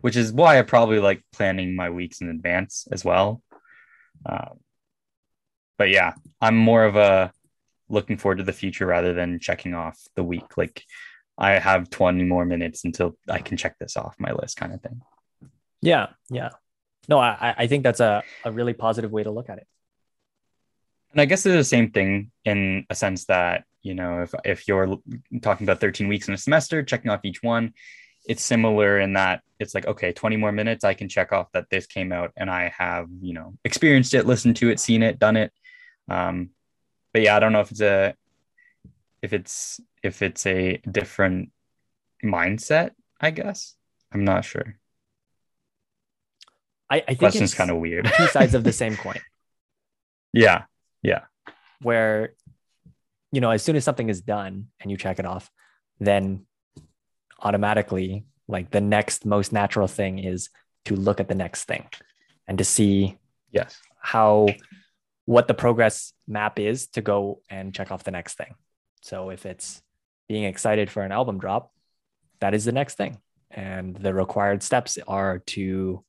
which 0.00 0.16
is 0.16 0.32
why 0.32 0.58
I 0.58 0.62
probably 0.62 0.98
like 0.98 1.22
planning 1.32 1.76
my 1.76 1.90
weeks 1.90 2.20
in 2.20 2.28
advance 2.28 2.86
as 2.90 3.04
well. 3.04 3.42
Um, 4.26 4.60
but 5.78 5.90
yeah, 5.90 6.14
I'm 6.40 6.56
more 6.56 6.84
of 6.84 6.96
a 6.96 7.32
looking 7.88 8.16
forward 8.16 8.38
to 8.38 8.44
the 8.44 8.52
future 8.52 8.86
rather 8.86 9.12
than 9.12 9.38
checking 9.38 9.74
off 9.74 10.00
the 10.16 10.24
week. 10.24 10.56
Like 10.56 10.82
I 11.36 11.52
have 11.52 11.90
20 11.90 12.24
more 12.24 12.44
minutes 12.44 12.84
until 12.84 13.16
I 13.28 13.38
can 13.38 13.56
check 13.56 13.76
this 13.78 13.96
off 13.96 14.16
my 14.18 14.32
list, 14.32 14.56
kind 14.56 14.72
of 14.72 14.80
thing. 14.80 15.00
Yeah, 15.82 16.08
yeah. 16.30 16.50
No, 17.08 17.18
I, 17.18 17.54
I 17.58 17.66
think 17.66 17.82
that's 17.82 18.00
a, 18.00 18.22
a 18.44 18.50
really 18.50 18.72
positive 18.72 19.10
way 19.10 19.24
to 19.24 19.30
look 19.30 19.50
at 19.50 19.58
it. 19.58 19.66
And 21.14 21.20
I 21.20 21.26
guess 21.26 21.46
it's 21.46 21.54
the 21.54 21.62
same 21.62 21.92
thing 21.92 22.32
in 22.44 22.86
a 22.90 22.94
sense 22.94 23.26
that, 23.26 23.64
you 23.82 23.94
know, 23.94 24.22
if, 24.22 24.34
if 24.44 24.66
you're 24.66 24.98
talking 25.42 25.64
about 25.64 25.80
13 25.80 26.08
weeks 26.08 26.26
in 26.26 26.34
a 26.34 26.36
semester, 26.38 26.82
checking 26.82 27.10
off 27.10 27.24
each 27.24 27.40
one, 27.40 27.72
it's 28.26 28.42
similar 28.42 28.98
in 28.98 29.12
that 29.12 29.42
it's 29.60 29.76
like, 29.76 29.86
okay, 29.86 30.12
20 30.12 30.36
more 30.36 30.50
minutes, 30.50 30.82
I 30.82 30.94
can 30.94 31.08
check 31.08 31.32
off 31.32 31.52
that 31.52 31.70
this 31.70 31.86
came 31.86 32.10
out 32.10 32.32
and 32.36 32.50
I 32.50 32.74
have, 32.76 33.06
you 33.20 33.32
know, 33.32 33.54
experienced 33.64 34.12
it, 34.12 34.26
listened 34.26 34.56
to 34.56 34.70
it, 34.70 34.80
seen 34.80 35.04
it, 35.04 35.20
done 35.20 35.36
it. 35.36 35.52
Um, 36.08 36.50
but 37.12 37.22
yeah, 37.22 37.36
I 37.36 37.38
don't 37.38 37.52
know 37.52 37.60
if 37.60 37.70
it's 37.70 37.80
a, 37.80 38.14
if 39.22 39.32
it's, 39.32 39.80
if 40.02 40.20
it's 40.20 40.44
a 40.46 40.78
different 40.78 41.52
mindset, 42.24 42.90
I 43.20 43.30
guess. 43.30 43.76
I'm 44.10 44.24
not 44.24 44.44
sure. 44.44 44.78
I, 46.90 46.96
I 46.96 47.00
think 47.00 47.18
question's 47.20 47.54
kind 47.54 47.70
of 47.70 47.76
weird. 47.76 48.10
two 48.16 48.26
sides 48.26 48.54
of 48.54 48.64
the 48.64 48.72
same 48.82 48.96
coin. 48.96 49.20
Yeah. 50.32 50.64
Yeah. 51.04 51.20
Where, 51.80 52.34
you 53.30 53.40
know, 53.40 53.50
as 53.50 53.62
soon 53.62 53.76
as 53.76 53.84
something 53.84 54.08
is 54.08 54.20
done 54.22 54.68
and 54.80 54.90
you 54.90 54.96
check 54.96 55.20
it 55.20 55.26
off, 55.26 55.48
then 56.00 56.46
automatically, 57.40 58.24
like 58.48 58.70
the 58.70 58.80
next 58.80 59.24
most 59.24 59.52
natural 59.52 59.86
thing 59.86 60.18
is 60.18 60.48
to 60.86 60.96
look 60.96 61.20
at 61.20 61.28
the 61.28 61.34
next 61.34 61.64
thing 61.64 61.86
and 62.48 62.58
to 62.58 62.64
see 62.64 63.16
yes 63.50 63.80
how 64.00 64.46
what 65.24 65.48
the 65.48 65.54
progress 65.54 66.12
map 66.28 66.58
is 66.58 66.88
to 66.88 67.00
go 67.00 67.40
and 67.48 67.74
check 67.74 67.90
off 67.90 68.04
the 68.04 68.10
next 68.10 68.34
thing. 68.34 68.54
So 69.00 69.30
if 69.30 69.46
it's 69.46 69.82
being 70.28 70.44
excited 70.44 70.90
for 70.90 71.02
an 71.02 71.12
album 71.12 71.38
drop, 71.38 71.72
that 72.40 72.54
is 72.54 72.64
the 72.64 72.72
next 72.72 72.96
thing. 72.96 73.18
And 73.50 73.96
the 73.96 74.12
required 74.12 74.62
steps 74.62 74.98
are 75.06 75.38
to 75.38 76.04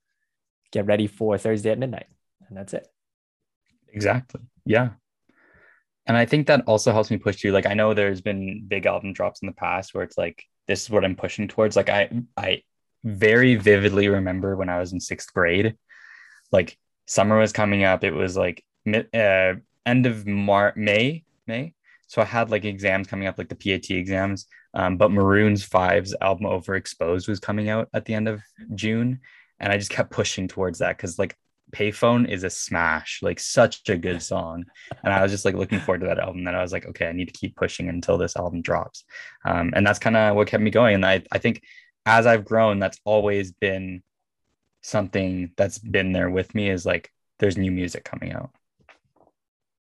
get 0.72 0.86
ready 0.86 1.08
for 1.08 1.38
Thursday 1.38 1.72
at 1.72 1.80
midnight. 1.80 2.08
And 2.48 2.58
that's 2.58 2.74
it. 2.74 2.88
Exactly. 3.94 4.42
Yeah. 4.66 4.92
And 6.08 6.16
I 6.16 6.26
think 6.26 6.48
that 6.48 6.64
also 6.68 6.92
helps 6.92 7.10
me 7.10 7.18
push 7.18 7.38
through. 7.38 7.52
Like 7.52 7.66
I 7.66 7.74
know 7.74 7.94
there's 7.94 8.22
been 8.22 8.66
big 8.68 8.86
album 8.86 9.14
drops 9.14 9.42
in 9.42 9.48
the 9.48 9.54
past 9.54 9.94
where 9.94 10.04
it's 10.04 10.18
like 10.18 10.44
this 10.68 10.84
is 10.84 10.90
what 10.90 11.04
I'm 11.06 11.16
pushing 11.16 11.48
towards. 11.48 11.76
Like 11.76 11.90
I 11.90 12.10
I 12.38 12.62
very 13.04 13.56
vividly 13.56 14.08
remember 14.08 14.56
when 14.56 14.70
I 14.70 14.80
was 14.80 14.94
in 14.94 15.00
sixth 15.00 15.34
grade, 15.34 15.76
like 16.52 16.78
summer 17.08 17.38
was 17.38 17.54
coming 17.54 17.84
up. 17.84 18.04
It 18.04 18.14
was 18.14 18.38
like 18.38 18.64
uh, 18.88 19.54
end 19.86 20.06
of 20.06 20.26
Mar- 20.28 20.74
May, 20.76 21.24
May. 21.48 21.74
So 22.08 22.22
I 22.22 22.26
had 22.26 22.52
like 22.52 22.66
exams 22.66 23.08
coming 23.08 23.28
up, 23.28 23.38
like 23.38 23.50
the 23.50 23.56
PAT 23.56 23.90
exams. 23.92 24.48
Um, 24.74 24.98
but 24.98 25.12
Maroon's 25.12 25.64
Five's 25.64 26.16
album 26.22 26.48
Overexposed 26.48 27.28
was 27.28 27.40
coming 27.40 27.70
out 27.70 27.90
at 27.94 28.06
the 28.06 28.14
end 28.14 28.28
of 28.28 28.42
June, 28.76 29.22
and 29.60 29.72
I 29.72 29.78
just 29.78 29.90
kept 29.90 30.12
pushing 30.12 30.48
towards 30.48 30.80
that 30.80 30.98
because 30.98 31.18
like 31.18 31.36
Payphone 31.75 32.29
is 32.29 32.44
a 32.44 32.50
smash, 32.50 33.20
like 33.22 33.39
such 33.39 33.89
a 33.89 33.98
good 33.98 34.22
song. 34.22 34.63
And 35.03 35.13
I 35.13 35.22
was 35.22 35.32
just 35.32 35.44
like 35.44 35.55
looking 35.55 35.79
forward 35.82 36.00
to 36.01 36.08
that 36.08 36.20
album. 36.20 36.46
Then 36.46 36.55
I 36.55 36.62
was 36.62 36.72
like, 36.72 36.86
okay, 36.86 37.08
I 37.08 37.12
need 37.12 37.27
to 37.27 37.38
keep 37.38 37.55
pushing 37.58 37.89
until 37.89 38.17
this 38.17 38.38
album 38.38 38.62
drops. 38.62 39.03
Um, 39.44 39.74
and 39.75 39.86
that's 39.86 40.00
kind 40.00 40.15
of 40.15 40.36
what 40.36 40.48
kept 40.48 40.63
me 40.63 40.72
going. 40.72 40.96
And 40.96 41.05
I, 41.05 41.24
I 41.32 41.38
think 41.38 41.62
as 42.05 42.25
I've 42.25 42.46
grown, 42.46 42.79
that's 42.79 43.00
always 43.03 43.51
been 43.51 44.03
something 44.82 45.51
that's 45.58 45.79
been 45.79 46.13
there 46.13 46.29
with 46.29 46.55
me 46.55 46.70
is 46.70 46.86
like 46.86 47.12
there's 47.39 47.58
new 47.58 47.72
music 47.72 48.05
coming 48.05 48.32
out. 48.32 48.51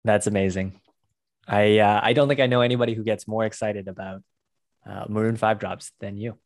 That's 0.04 0.26
amazing. 0.26 0.80
I 1.46 1.78
uh, 1.78 2.00
I 2.02 2.12
don't 2.12 2.28
think 2.28 2.40
I 2.40 2.46
know 2.46 2.62
anybody 2.62 2.94
who 2.94 3.04
gets 3.04 3.28
more 3.28 3.44
excited 3.44 3.86
about 3.86 4.22
uh, 4.84 5.04
Maroon 5.08 5.36
Five 5.36 5.58
drops 5.58 5.92
than 6.00 6.16
you. 6.16 6.38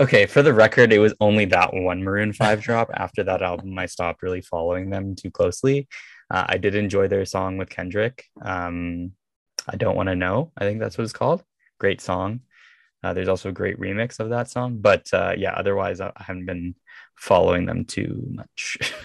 Okay, 0.00 0.26
for 0.26 0.42
the 0.42 0.54
record, 0.54 0.92
it 0.92 0.98
was 0.98 1.14
only 1.20 1.44
that 1.46 1.74
one 1.74 2.02
Maroon 2.02 2.32
5 2.32 2.62
drop. 2.62 2.90
After 2.94 3.24
that 3.24 3.42
album, 3.42 3.78
I 3.78 3.86
stopped 3.86 4.22
really 4.22 4.40
following 4.40 4.90
them 4.90 5.14
too 5.14 5.30
closely. 5.30 5.88
Uh, 6.30 6.44
I 6.48 6.58
did 6.58 6.74
enjoy 6.74 7.08
their 7.08 7.24
song 7.24 7.56
with 7.56 7.68
Kendrick. 7.68 8.24
Um, 8.42 9.12
I 9.68 9.76
Don't 9.76 9.96
Want 9.96 10.08
to 10.08 10.16
Know. 10.16 10.52
I 10.56 10.64
think 10.64 10.80
that's 10.80 10.96
what 10.96 11.04
it's 11.04 11.12
called. 11.12 11.42
Great 11.78 12.00
song. 12.00 12.40
Uh, 13.02 13.12
there's 13.12 13.28
also 13.28 13.50
a 13.50 13.52
great 13.52 13.78
remix 13.78 14.18
of 14.18 14.30
that 14.30 14.50
song. 14.50 14.78
But 14.78 15.12
uh, 15.12 15.34
yeah, 15.36 15.52
otherwise, 15.52 16.00
I 16.00 16.12
haven't 16.16 16.46
been 16.46 16.74
following 17.16 17.66
them 17.66 17.84
too 17.84 18.24
much. 18.30 18.78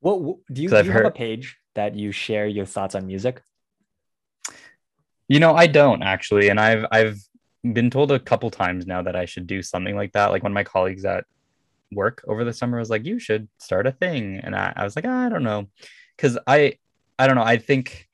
what, 0.00 0.38
do 0.52 0.62
you, 0.62 0.68
do 0.70 0.76
you 0.76 0.92
heard... 0.92 1.04
have 1.04 1.04
a 1.04 1.10
page 1.10 1.58
that 1.74 1.94
you 1.94 2.12
share 2.12 2.46
your 2.46 2.66
thoughts 2.66 2.94
on 2.94 3.06
music? 3.06 3.42
You 5.28 5.40
know, 5.40 5.54
I 5.54 5.66
don't 5.66 6.02
actually, 6.02 6.48
and 6.48 6.60
I've 6.60 6.84
I've 6.90 7.16
been 7.62 7.90
told 7.90 8.10
a 8.10 8.18
couple 8.18 8.50
times 8.50 8.86
now 8.86 9.02
that 9.02 9.16
I 9.16 9.24
should 9.24 9.46
do 9.46 9.62
something 9.62 9.94
like 9.94 10.12
that. 10.12 10.30
Like 10.30 10.42
one 10.42 10.52
of 10.52 10.54
my 10.54 10.64
colleagues 10.64 11.04
at 11.04 11.24
work 11.92 12.24
over 12.26 12.44
the 12.44 12.52
summer 12.52 12.78
was 12.78 12.90
like, 12.90 13.04
"You 13.04 13.18
should 13.18 13.48
start 13.58 13.86
a 13.86 13.92
thing," 13.92 14.40
and 14.42 14.54
I, 14.56 14.72
I 14.76 14.84
was 14.84 14.96
like, 14.96 15.04
"I 15.04 15.28
don't 15.28 15.44
know," 15.44 15.68
because 16.16 16.38
I, 16.46 16.78
I 17.18 17.26
don't 17.26 17.36
know. 17.36 17.42
I 17.42 17.58
think, 17.58 18.08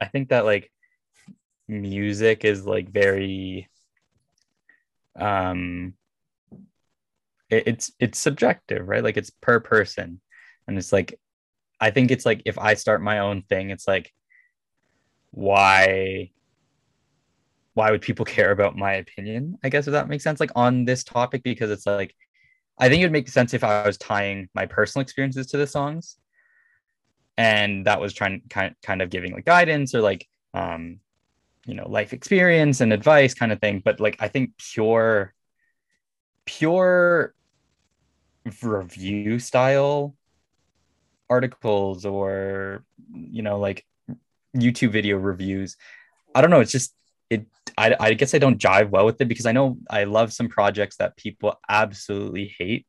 I 0.00 0.06
think 0.06 0.28
that 0.30 0.44
like 0.44 0.70
music 1.68 2.44
is 2.44 2.66
like 2.66 2.90
very, 2.90 3.68
um, 5.18 5.94
it, 7.50 7.64
it's 7.66 7.92
it's 7.98 8.18
subjective, 8.18 8.86
right? 8.88 9.04
Like 9.04 9.16
it's 9.16 9.30
per 9.30 9.60
person, 9.60 10.20
and 10.66 10.76
it's 10.76 10.92
like, 10.92 11.18
I 11.80 11.90
think 11.90 12.10
it's 12.10 12.26
like 12.26 12.42
if 12.44 12.58
I 12.58 12.74
start 12.74 13.02
my 13.02 13.20
own 13.20 13.42
thing, 13.42 13.70
it's 13.70 13.88
like 13.88 14.12
why 15.30 16.30
why 17.78 17.90
would 17.90 18.02
people 18.02 18.24
care 18.36 18.50
about 18.50 18.76
my 18.76 18.94
opinion 18.94 19.56
i 19.64 19.68
guess 19.68 19.86
if 19.86 19.92
that 19.92 20.08
makes 20.08 20.24
sense 20.24 20.40
like 20.40 20.50
on 20.56 20.84
this 20.84 21.04
topic 21.04 21.42
because 21.42 21.70
it's 21.70 21.86
like 21.86 22.14
i 22.78 22.88
think 22.88 23.00
it 23.00 23.04
would 23.04 23.12
make 23.12 23.28
sense 23.28 23.54
if 23.54 23.64
i 23.64 23.86
was 23.86 23.96
tying 23.98 24.48
my 24.54 24.66
personal 24.66 25.02
experiences 25.02 25.46
to 25.46 25.56
the 25.56 25.66
songs. 25.66 26.16
And 27.36 27.86
that 27.86 28.00
was 28.00 28.12
trying 28.14 28.42
kind 28.50 28.74
kind 28.82 29.00
of 29.00 29.10
giving 29.10 29.32
like 29.32 29.44
guidance 29.44 29.94
or 29.94 30.00
like 30.00 30.26
um 30.54 30.98
you 31.66 31.74
know 31.74 31.88
life 31.88 32.12
experience 32.12 32.80
and 32.80 32.92
advice 32.92 33.32
kind 33.32 33.52
of 33.52 33.60
thing. 33.60 33.80
But 33.84 34.00
like 34.00 34.16
i 34.18 34.26
think 34.26 34.58
pure 34.58 35.32
pure 36.46 37.34
review 38.62 39.38
style 39.38 40.16
articles 41.30 42.04
or 42.04 42.82
you 43.12 43.42
know 43.42 43.58
like 43.60 43.84
youtube 44.56 44.90
video 44.90 45.16
reviews 45.18 45.76
i 46.34 46.40
don't 46.40 46.50
know 46.50 46.60
it's 46.60 46.72
just 46.72 46.94
it 47.28 47.44
I, 47.78 47.96
I 48.00 48.14
guess 48.14 48.34
i 48.34 48.38
don't 48.38 48.58
jive 48.58 48.90
well 48.90 49.06
with 49.06 49.20
it 49.20 49.28
because 49.28 49.46
i 49.46 49.52
know 49.52 49.78
i 49.88 50.04
love 50.04 50.32
some 50.32 50.48
projects 50.48 50.96
that 50.96 51.16
people 51.16 51.58
absolutely 51.68 52.54
hate. 52.58 52.86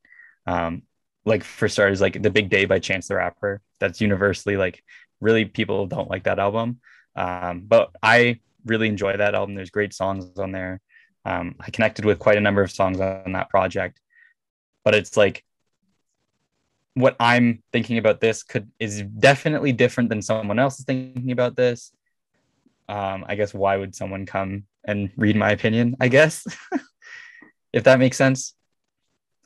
Um 0.48 0.84
like 1.26 1.44
for 1.44 1.70
starters 1.70 2.02
like 2.02 2.22
the 2.22 2.32
big 2.32 2.50
day 2.50 2.66
by 2.66 2.80
chance 2.80 3.08
the 3.08 3.16
rapper. 3.16 3.62
That's 3.80 4.02
universally 4.02 4.58
like 4.58 4.84
really 5.22 5.46
people 5.46 5.86
don't 5.86 6.10
like 6.10 6.24
that 6.24 6.40
album. 6.40 6.80
Um 7.16 7.64
but 7.68 7.92
i 8.02 8.40
really 8.66 8.88
enjoy 8.88 9.16
that 9.16 9.36
album. 9.36 9.56
There's 9.56 9.70
great 9.70 9.94
songs 9.94 10.40
on 10.40 10.52
there. 10.52 10.82
Um 11.26 11.56
i 11.60 11.70
connected 11.70 12.06
with 12.06 12.20
quite 12.20 12.38
a 12.38 12.42
number 12.48 12.62
of 12.62 12.72
songs 12.72 13.00
on 13.00 13.34
that 13.34 13.50
project. 13.50 14.02
But 14.84 14.96
it's 14.96 15.16
like 15.16 15.44
what 16.96 17.16
I'm 17.20 17.64
thinking 17.72 17.98
about 17.98 18.20
this 18.20 18.44
could 18.44 18.70
is 18.80 19.04
definitely 19.04 19.72
different 19.72 20.10
than 20.10 20.22
someone 20.22 20.60
else 20.60 20.80
is 20.80 20.86
thinking 20.86 21.32
about 21.32 21.56
this. 21.56 21.94
Um, 22.88 23.24
I 23.28 23.36
guess 23.36 23.54
why 23.54 23.78
would 23.78 23.96
someone 23.96 24.26
come 24.26 24.64
and 24.90 25.12
read 25.18 25.36
my 25.36 25.52
opinion? 25.52 25.96
I 26.00 26.08
guess 26.08 26.46
if 27.74 27.84
that 27.84 28.00
makes 28.00 28.18
sense. 28.18 28.54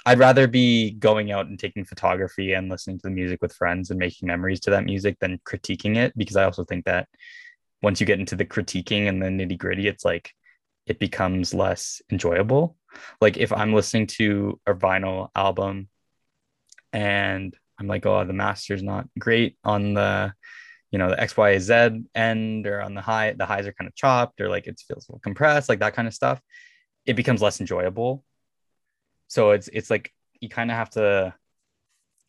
I'd 0.05 0.19
rather 0.19 0.47
be 0.47 0.91
going 0.91 1.31
out 1.31 1.47
and 1.47 1.57
taking 1.57 1.85
photography 1.85 2.53
and 2.53 2.69
listening 2.69 2.97
to 2.97 3.03
the 3.03 3.09
music 3.09 3.41
with 3.41 3.53
friends 3.53 3.89
and 3.89 3.97
making 3.97 4.27
memories 4.27 4.59
to 4.61 4.71
that 4.71 4.83
music 4.83 5.17
than 5.19 5.39
critiquing 5.47 5.95
it 5.95 6.11
because 6.17 6.35
I 6.35 6.43
also 6.43 6.65
think 6.65 6.85
that 6.85 7.07
once 7.81 8.01
you 8.01 8.05
get 8.05 8.19
into 8.19 8.35
the 8.35 8.45
critiquing 8.45 9.07
and 9.07 9.21
the 9.21 9.27
nitty 9.27 9.57
gritty, 9.57 9.87
it's 9.87 10.03
like 10.03 10.31
it 10.87 10.99
becomes 10.99 11.53
less 11.53 12.01
enjoyable. 12.11 12.75
Like 13.21 13.37
if 13.37 13.53
I'm 13.53 13.73
listening 13.73 14.07
to 14.07 14.59
a 14.65 14.73
vinyl 14.73 15.29
album 15.35 15.87
and 16.91 17.55
I'm 17.79 17.87
like, 17.87 18.05
oh, 18.05 18.25
the 18.25 18.33
master's 18.33 18.83
not 18.83 19.07
great 19.17 19.57
on 19.63 19.93
the, 19.93 20.33
you 20.93 20.99
know, 20.99 21.09
the 21.09 21.19
X, 21.19 21.35
Y, 21.35 21.57
Z 21.57 22.03
end 22.13 22.67
or 22.67 22.79
on 22.79 22.93
the 22.93 23.01
high, 23.01 23.33
the 23.33 23.47
highs 23.47 23.65
are 23.65 23.73
kind 23.73 23.87
of 23.87 23.95
chopped 23.95 24.39
or 24.39 24.47
like 24.47 24.67
it 24.67 24.79
feels 24.87 25.09
a 25.09 25.11
little 25.11 25.21
compressed, 25.21 25.67
like 25.67 25.79
that 25.79 25.95
kind 25.95 26.07
of 26.07 26.13
stuff. 26.13 26.39
It 27.07 27.15
becomes 27.15 27.41
less 27.41 27.59
enjoyable. 27.59 28.23
So 29.27 29.51
it's 29.51 29.67
it's 29.73 29.89
like 29.89 30.13
you 30.39 30.49
kind 30.49 30.69
of 30.69 30.77
have 30.77 30.91
to 30.91 31.33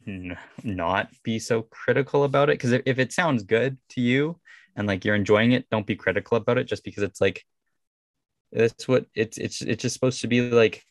n- 0.06 0.38
not 0.62 1.10
be 1.22 1.38
so 1.38 1.60
critical 1.60 2.24
about 2.24 2.48
it 2.48 2.54
because 2.54 2.72
if, 2.72 2.82
if 2.86 2.98
it 2.98 3.12
sounds 3.12 3.42
good 3.42 3.76
to 3.90 4.00
you 4.00 4.40
and 4.76 4.88
like 4.88 5.04
you're 5.04 5.14
enjoying 5.14 5.52
it, 5.52 5.68
don't 5.70 5.86
be 5.86 5.94
critical 5.94 6.38
about 6.38 6.56
it 6.56 6.64
just 6.64 6.84
because 6.84 7.02
it's 7.02 7.20
like 7.20 7.44
that's 8.50 8.88
what 8.88 9.04
it's 9.14 9.36
it's 9.36 9.60
it's 9.60 9.82
just 9.82 9.92
supposed 9.92 10.22
to 10.22 10.26
be 10.26 10.40
like 10.50 10.82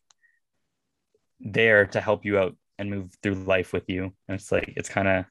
there 1.40 1.88
to 1.88 2.00
help 2.00 2.24
you 2.24 2.38
out 2.38 2.56
and 2.78 2.92
move 2.92 3.10
through 3.24 3.34
life 3.34 3.74
with 3.74 3.90
you. 3.90 4.14
And 4.28 4.36
it's 4.40 4.52
like 4.52 4.74
it's 4.78 4.90
kind 4.90 5.08
of 5.08 5.26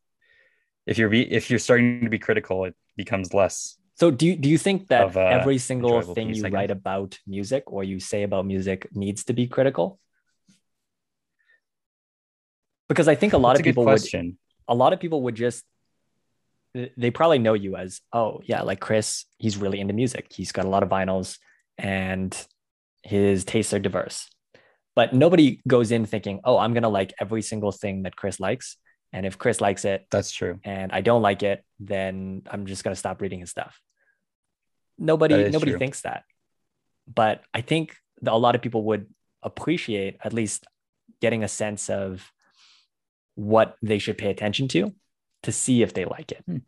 if 0.86 0.98
you're 0.98 1.08
be, 1.08 1.30
if 1.30 1.50
you're 1.50 1.58
starting 1.58 2.02
to 2.02 2.10
be 2.10 2.18
critical, 2.18 2.64
it 2.64 2.74
becomes 2.96 3.32
less. 3.34 3.76
So 3.94 4.10
do 4.10 4.26
you, 4.26 4.36
do 4.36 4.48
you 4.48 4.58
think 4.58 4.88
that 4.88 5.16
uh, 5.16 5.20
every 5.20 5.58
single 5.58 6.00
thing 6.02 6.28
piece, 6.28 6.38
you 6.38 6.48
write 6.48 6.70
about 6.70 7.18
music 7.26 7.64
or 7.66 7.84
you 7.84 8.00
say 8.00 8.22
about 8.22 8.46
music 8.46 8.88
needs 8.92 9.24
to 9.24 9.32
be 9.32 9.46
critical? 9.46 9.98
Because 12.88 13.08
I 13.08 13.14
think 13.14 13.32
a 13.32 13.38
lot 13.38 13.50
That's 13.50 13.60
of 13.60 13.64
people 13.64 13.84
would 13.84 14.02
a 14.68 14.74
lot 14.74 14.92
of 14.92 15.00
people 15.00 15.22
would 15.22 15.34
just 15.34 15.64
they 16.96 17.10
probably 17.10 17.38
know 17.38 17.52
you 17.52 17.76
as 17.76 18.00
oh 18.12 18.40
yeah 18.44 18.62
like 18.62 18.80
Chris 18.80 19.26
he's 19.36 19.58
really 19.58 19.78
into 19.78 19.92
music 19.92 20.28
he's 20.30 20.52
got 20.52 20.64
a 20.64 20.68
lot 20.68 20.82
of 20.82 20.88
vinyls 20.88 21.36
and 21.76 22.34
his 23.02 23.44
tastes 23.44 23.74
are 23.74 23.78
diverse 23.78 24.30
but 24.94 25.14
nobody 25.14 25.60
goes 25.66 25.90
in 25.90 26.04
thinking, 26.04 26.40
oh, 26.44 26.58
I'm 26.58 26.74
going 26.74 26.82
to 26.82 26.88
like 26.88 27.14
every 27.20 27.42
single 27.42 27.72
thing 27.72 28.02
that 28.02 28.16
Chris 28.16 28.38
likes. 28.38 28.76
And 29.12 29.26
if 29.26 29.38
Chris 29.38 29.60
likes 29.60 29.84
it, 29.84 30.06
that's 30.10 30.32
true. 30.32 30.58
And 30.64 30.90
I 30.92 31.02
don't 31.02 31.22
like 31.22 31.42
it, 31.42 31.64
then 31.78 32.42
I'm 32.50 32.66
just 32.66 32.82
going 32.82 32.94
to 32.94 32.98
stop 32.98 33.20
reading 33.20 33.40
his 33.40 33.50
stuff. 33.50 33.80
Nobody, 34.98 35.50
nobody 35.50 35.72
true. 35.72 35.78
thinks 35.78 36.02
that. 36.02 36.24
But 37.12 37.42
I 37.52 37.60
think 37.60 37.96
a 38.26 38.38
lot 38.38 38.54
of 38.54 38.62
people 38.62 38.84
would 38.84 39.06
appreciate 39.42 40.16
at 40.22 40.32
least 40.32 40.66
getting 41.20 41.44
a 41.44 41.48
sense 41.48 41.90
of 41.90 42.30
what 43.34 43.76
they 43.82 43.98
should 43.98 44.18
pay 44.18 44.30
attention 44.30 44.68
to 44.68 44.92
to 45.42 45.52
see 45.52 45.82
if 45.82 45.92
they 45.92 46.04
like 46.04 46.32
it. 46.32 46.42
Hmm. 46.46 46.58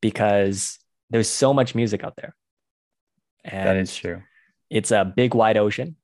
Because 0.00 0.78
there's 1.10 1.28
so 1.28 1.52
much 1.52 1.74
music 1.74 2.04
out 2.04 2.14
there. 2.16 2.36
And 3.44 3.66
that 3.66 3.76
is 3.76 3.96
true. 3.96 4.22
It's 4.70 4.90
a 4.90 5.04
big 5.04 5.34
wide 5.34 5.56
ocean 5.56 5.96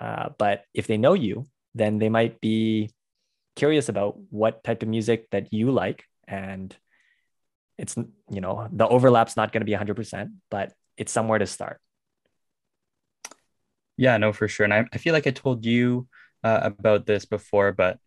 uh, 0.00 0.30
but 0.38 0.64
if 0.74 0.86
they 0.86 0.96
know 0.96 1.14
you, 1.14 1.46
then 1.74 1.98
they 1.98 2.08
might 2.08 2.40
be 2.40 2.90
curious 3.58 3.88
about 3.88 4.16
what 4.30 4.62
type 4.62 4.82
of 4.82 4.88
music 4.88 5.28
that 5.30 5.52
you 5.52 5.72
like. 5.72 6.04
And 6.26 6.74
it's, 7.76 7.96
you 8.30 8.40
know, 8.40 8.68
the 8.72 8.86
overlap's 8.86 9.36
not 9.36 9.52
going 9.52 9.62
to 9.62 9.66
be 9.66 9.72
100%, 9.72 10.30
but 10.50 10.72
it's 10.96 11.12
somewhere 11.12 11.38
to 11.38 11.46
start. 11.46 11.80
Yeah, 13.96 14.16
no, 14.16 14.32
for 14.32 14.46
sure. 14.46 14.64
And 14.64 14.72
I, 14.72 14.86
I 14.92 14.98
feel 14.98 15.12
like 15.12 15.26
I 15.26 15.32
told 15.32 15.66
you 15.66 16.06
uh, 16.44 16.60
about 16.62 17.04
this 17.04 17.24
before, 17.24 17.72
but 17.72 17.98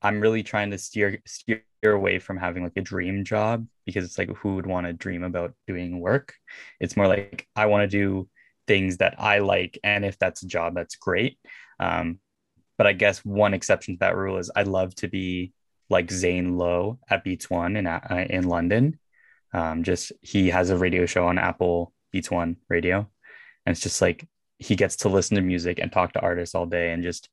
I'm 0.00 0.20
really 0.20 0.42
trying 0.44 0.70
to 0.70 0.78
steer 0.78 1.20
steer 1.26 1.64
away 1.84 2.20
from 2.20 2.36
having 2.36 2.62
like 2.62 2.76
a 2.76 2.80
dream 2.80 3.24
job 3.24 3.66
because 3.86 4.04
it's 4.04 4.18
like 4.18 4.30
who 4.36 4.54
would 4.54 4.66
want 4.66 4.86
to 4.86 4.92
dream 4.92 5.24
about 5.24 5.54
doing 5.66 5.98
work? 5.98 6.34
It's 6.78 6.96
more 6.96 7.08
like 7.08 7.48
I 7.56 7.66
want 7.66 7.82
to 7.82 7.88
do 7.88 8.28
things 8.68 8.98
that 8.98 9.16
I 9.18 9.38
like. 9.40 9.78
And 9.82 10.04
if 10.04 10.16
that's 10.18 10.44
a 10.44 10.46
job, 10.46 10.74
that's 10.76 10.94
great. 10.94 11.38
Um, 11.80 12.18
but 12.82 12.88
I 12.88 12.94
guess 12.94 13.24
one 13.24 13.54
exception 13.54 13.94
to 13.94 13.98
that 14.00 14.16
rule 14.16 14.38
is 14.38 14.50
I'd 14.56 14.66
love 14.66 14.92
to 14.96 15.06
be 15.06 15.52
like 15.88 16.10
Zane 16.10 16.58
Lowe 16.58 16.98
at 17.08 17.22
Beats 17.22 17.48
One 17.48 17.76
in 17.76 17.86
uh, 17.86 18.26
in 18.28 18.48
London. 18.48 18.98
Um, 19.52 19.84
just 19.84 20.10
he 20.20 20.50
has 20.50 20.70
a 20.70 20.76
radio 20.76 21.06
show 21.06 21.28
on 21.28 21.38
Apple 21.38 21.92
Beats 22.10 22.28
One 22.28 22.56
Radio, 22.68 23.08
and 23.64 23.72
it's 23.72 23.82
just 23.82 24.02
like 24.02 24.26
he 24.58 24.74
gets 24.74 24.96
to 24.96 25.08
listen 25.08 25.36
to 25.36 25.42
music 25.42 25.78
and 25.78 25.92
talk 25.92 26.14
to 26.14 26.20
artists 26.20 26.56
all 26.56 26.66
day 26.66 26.90
and 26.90 27.04
just 27.04 27.28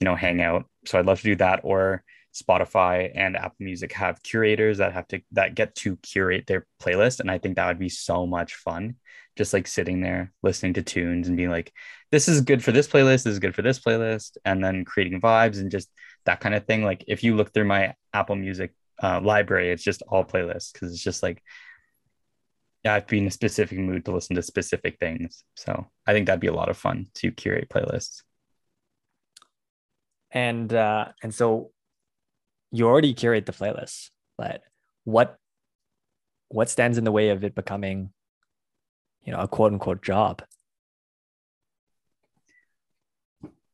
you 0.00 0.04
know 0.04 0.16
hang 0.16 0.42
out. 0.42 0.66
So 0.84 0.98
I'd 0.98 1.06
love 1.06 1.20
to 1.20 1.30
do 1.30 1.36
that. 1.36 1.60
Or 1.62 2.04
Spotify 2.34 3.10
and 3.14 3.38
Apple 3.38 3.56
Music 3.58 3.94
have 3.94 4.22
curators 4.22 4.76
that 4.78 4.92
have 4.92 5.08
to 5.08 5.22
that 5.32 5.54
get 5.54 5.74
to 5.76 5.96
curate 5.96 6.46
their 6.46 6.66
playlist, 6.78 7.20
and 7.20 7.30
I 7.30 7.38
think 7.38 7.56
that 7.56 7.68
would 7.68 7.78
be 7.78 7.88
so 7.88 8.26
much 8.26 8.54
fun 8.54 8.96
just 9.36 9.52
like 9.52 9.66
sitting 9.66 10.00
there 10.00 10.32
listening 10.42 10.74
to 10.74 10.82
tunes 10.82 11.28
and 11.28 11.36
being 11.36 11.50
like, 11.50 11.72
this 12.10 12.28
is 12.28 12.40
good 12.40 12.62
for 12.62 12.72
this 12.72 12.88
playlist, 12.88 13.24
this 13.24 13.32
is 13.32 13.38
good 13.38 13.54
for 13.54 13.62
this 13.62 13.78
playlist, 13.78 14.36
and 14.44 14.62
then 14.62 14.84
creating 14.84 15.20
vibes 15.20 15.58
and 15.58 15.70
just 15.70 15.88
that 16.26 16.40
kind 16.40 16.54
of 16.54 16.66
thing. 16.66 16.84
Like 16.84 17.04
if 17.08 17.22
you 17.22 17.36
look 17.36 17.52
through 17.52 17.64
my 17.64 17.94
Apple 18.12 18.36
Music 18.36 18.72
uh, 19.02 19.20
library, 19.20 19.70
it's 19.70 19.82
just 19.82 20.02
all 20.08 20.24
playlists 20.24 20.72
because 20.72 20.92
it's 20.92 21.02
just 21.02 21.22
like 21.22 21.42
I 22.84 22.94
have 22.94 23.06
to 23.06 23.10
be 23.10 23.18
in 23.18 23.26
a 23.26 23.30
specific 23.30 23.78
mood 23.78 24.04
to 24.06 24.12
listen 24.12 24.36
to 24.36 24.42
specific 24.42 24.98
things. 24.98 25.44
So 25.54 25.86
I 26.06 26.12
think 26.12 26.26
that'd 26.26 26.40
be 26.40 26.46
a 26.46 26.52
lot 26.52 26.70
of 26.70 26.76
fun 26.76 27.08
to 27.14 27.30
curate 27.30 27.68
playlists. 27.68 28.22
And 30.30 30.72
uh, 30.72 31.08
and 31.22 31.34
so 31.34 31.72
you 32.70 32.86
already 32.86 33.14
curate 33.14 33.46
the 33.46 33.52
playlist, 33.52 34.10
but 34.38 34.62
what 35.04 35.36
what 36.48 36.68
stands 36.68 36.98
in 36.98 37.04
the 37.04 37.12
way 37.12 37.30
of 37.30 37.44
it 37.44 37.54
becoming 37.54 38.12
you 39.24 39.32
know 39.32 39.40
a 39.40 39.48
quote 39.48 39.72
unquote 39.72 40.02
job. 40.02 40.42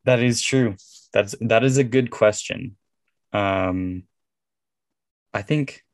That 0.05 0.21
is 0.21 0.41
true. 0.41 0.77
That's 1.13 1.35
that 1.41 1.65
is 1.65 1.79
a 1.79 1.85
good 1.85 2.11
question. 2.11 2.77
Um 3.33 4.05
i 5.37 5.43
think 5.43 5.85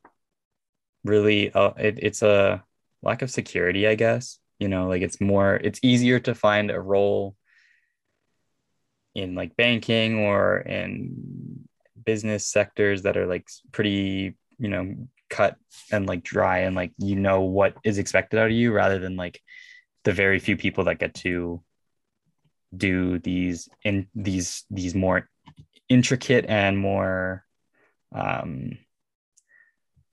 really 1.04 1.52
uh, 1.52 1.72
it, 1.76 1.98
it's 2.00 2.22
a 2.22 2.62
lack 3.02 3.22
of 3.22 3.30
security 3.30 3.88
i 3.88 3.96
guess 3.96 4.38
you 4.60 4.68
know 4.68 4.86
like 4.86 5.02
it's 5.02 5.20
more 5.20 5.56
it's 5.56 5.80
easier 5.82 6.20
to 6.20 6.34
find 6.34 6.70
a 6.70 6.80
role 6.80 7.34
in 9.14 9.34
like 9.34 9.56
banking 9.56 10.20
or 10.20 10.58
in 10.58 11.66
business 12.04 12.46
sectors 12.46 13.02
that 13.02 13.16
are 13.16 13.26
like 13.26 13.46
pretty 13.72 14.36
you 14.58 14.68
know 14.68 14.84
cut 15.32 15.56
and 15.90 16.06
like 16.06 16.22
dry 16.22 16.58
and 16.58 16.76
like 16.76 16.92
you 16.98 17.16
know 17.16 17.40
what 17.40 17.74
is 17.84 17.96
expected 17.96 18.38
out 18.38 18.46
of 18.46 18.52
you 18.52 18.70
rather 18.70 18.98
than 18.98 19.16
like 19.16 19.40
the 20.04 20.12
very 20.12 20.38
few 20.38 20.58
people 20.58 20.84
that 20.84 20.98
get 20.98 21.14
to 21.14 21.62
do 22.76 23.18
these 23.18 23.68
in 23.82 24.06
these 24.14 24.64
these 24.70 24.94
more 24.94 25.28
intricate 25.88 26.44
and 26.48 26.78
more 26.78 27.44
um 28.14 28.76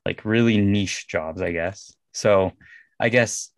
like 0.05 0.23
really 0.23 0.57
niche 0.57 1.05
jobs 1.07 1.41
i 1.41 1.51
guess. 1.51 1.93
So 2.13 2.53
i 2.97 3.09
guess 3.09 3.51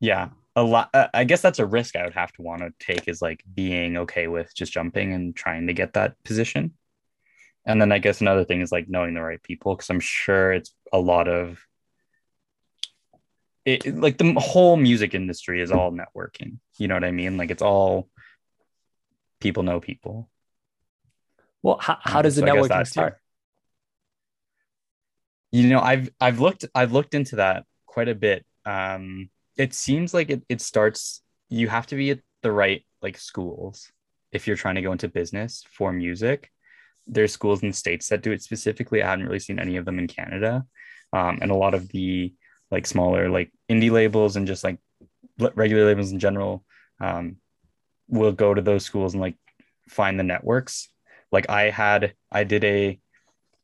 yeah 0.00 0.30
a 0.56 0.62
lot 0.62 0.88
uh, 0.94 1.08
i 1.12 1.24
guess 1.24 1.42
that's 1.42 1.58
a 1.58 1.66
risk 1.66 1.94
i 1.94 2.04
would 2.04 2.14
have 2.14 2.32
to 2.32 2.42
want 2.42 2.62
to 2.62 2.72
take 2.78 3.06
is 3.06 3.20
like 3.20 3.44
being 3.54 3.98
okay 3.98 4.28
with 4.28 4.54
just 4.54 4.72
jumping 4.72 5.12
and 5.12 5.36
trying 5.36 5.66
to 5.66 5.72
get 5.74 5.92
that 5.92 6.14
position 6.24 6.72
and 7.68 7.80
then 7.80 7.92
i 7.92 7.98
guess 7.98 8.20
another 8.20 8.44
thing 8.44 8.60
is 8.60 8.72
like 8.72 8.88
knowing 8.88 9.14
the 9.14 9.22
right 9.22 9.42
people 9.44 9.76
because 9.76 9.90
i'm 9.90 10.00
sure 10.00 10.52
it's 10.52 10.74
a 10.92 10.98
lot 10.98 11.28
of 11.28 11.64
it, 13.68 13.98
like 13.98 14.16
the 14.16 14.32
whole 14.34 14.76
music 14.76 15.14
industry 15.14 15.60
is 15.60 15.70
all 15.70 15.92
networking. 15.92 16.58
You 16.78 16.88
know 16.88 16.94
what 16.94 17.04
i 17.04 17.10
mean? 17.10 17.36
Like 17.36 17.50
it's 17.50 17.62
all 17.62 18.08
people 19.40 19.62
know 19.62 19.80
people. 19.80 20.30
Well 21.62 21.78
how, 21.78 21.98
how 22.00 22.22
does 22.22 22.36
the 22.36 22.42
So 22.42 22.46
networking 22.46 22.86
start? 22.86 23.18
You 25.52 25.68
know 25.68 25.80
i've 25.80 26.08
i've 26.20 26.40
looked 26.40 26.64
i've 26.74 26.92
looked 26.92 27.14
into 27.14 27.36
that 27.36 27.64
quite 27.86 28.08
a 28.08 28.14
bit. 28.14 28.46
Um 28.64 29.28
it 29.56 29.74
seems 29.74 30.14
like 30.14 30.30
it, 30.30 30.42
it 30.48 30.60
starts 30.60 31.22
you 31.48 31.68
have 31.68 31.86
to 31.88 31.96
be 31.96 32.10
at 32.10 32.20
the 32.42 32.52
right 32.52 32.84
like 33.02 33.18
schools 33.18 33.90
if 34.32 34.46
you're 34.46 34.56
trying 34.56 34.76
to 34.76 34.82
go 34.82 34.92
into 34.92 35.08
business 35.08 35.64
for 35.70 35.92
music 35.92 36.50
there's 37.08 37.32
schools 37.32 37.62
in 37.62 37.68
the 37.68 37.74
states 37.74 38.08
that 38.08 38.22
do 38.22 38.32
it 38.32 38.42
specifically 38.42 39.02
i 39.02 39.06
haven't 39.06 39.26
really 39.26 39.38
seen 39.38 39.58
any 39.58 39.76
of 39.76 39.84
them 39.84 39.98
in 39.98 40.06
canada 40.06 40.64
um, 41.12 41.38
and 41.40 41.50
a 41.50 41.56
lot 41.56 41.74
of 41.74 41.88
the 41.88 42.32
like 42.70 42.86
smaller 42.86 43.28
like 43.28 43.50
indie 43.70 43.90
labels 43.90 44.36
and 44.36 44.46
just 44.46 44.62
like 44.62 44.78
regular 45.54 45.86
labels 45.86 46.12
in 46.12 46.18
general 46.18 46.64
um, 47.00 47.36
will 48.08 48.32
go 48.32 48.52
to 48.52 48.62
those 48.62 48.84
schools 48.84 49.14
and 49.14 49.20
like 49.20 49.36
find 49.88 50.18
the 50.18 50.24
networks 50.24 50.88
like 51.32 51.48
i 51.48 51.70
had 51.70 52.12
i 52.30 52.44
did 52.44 52.64
a 52.64 53.00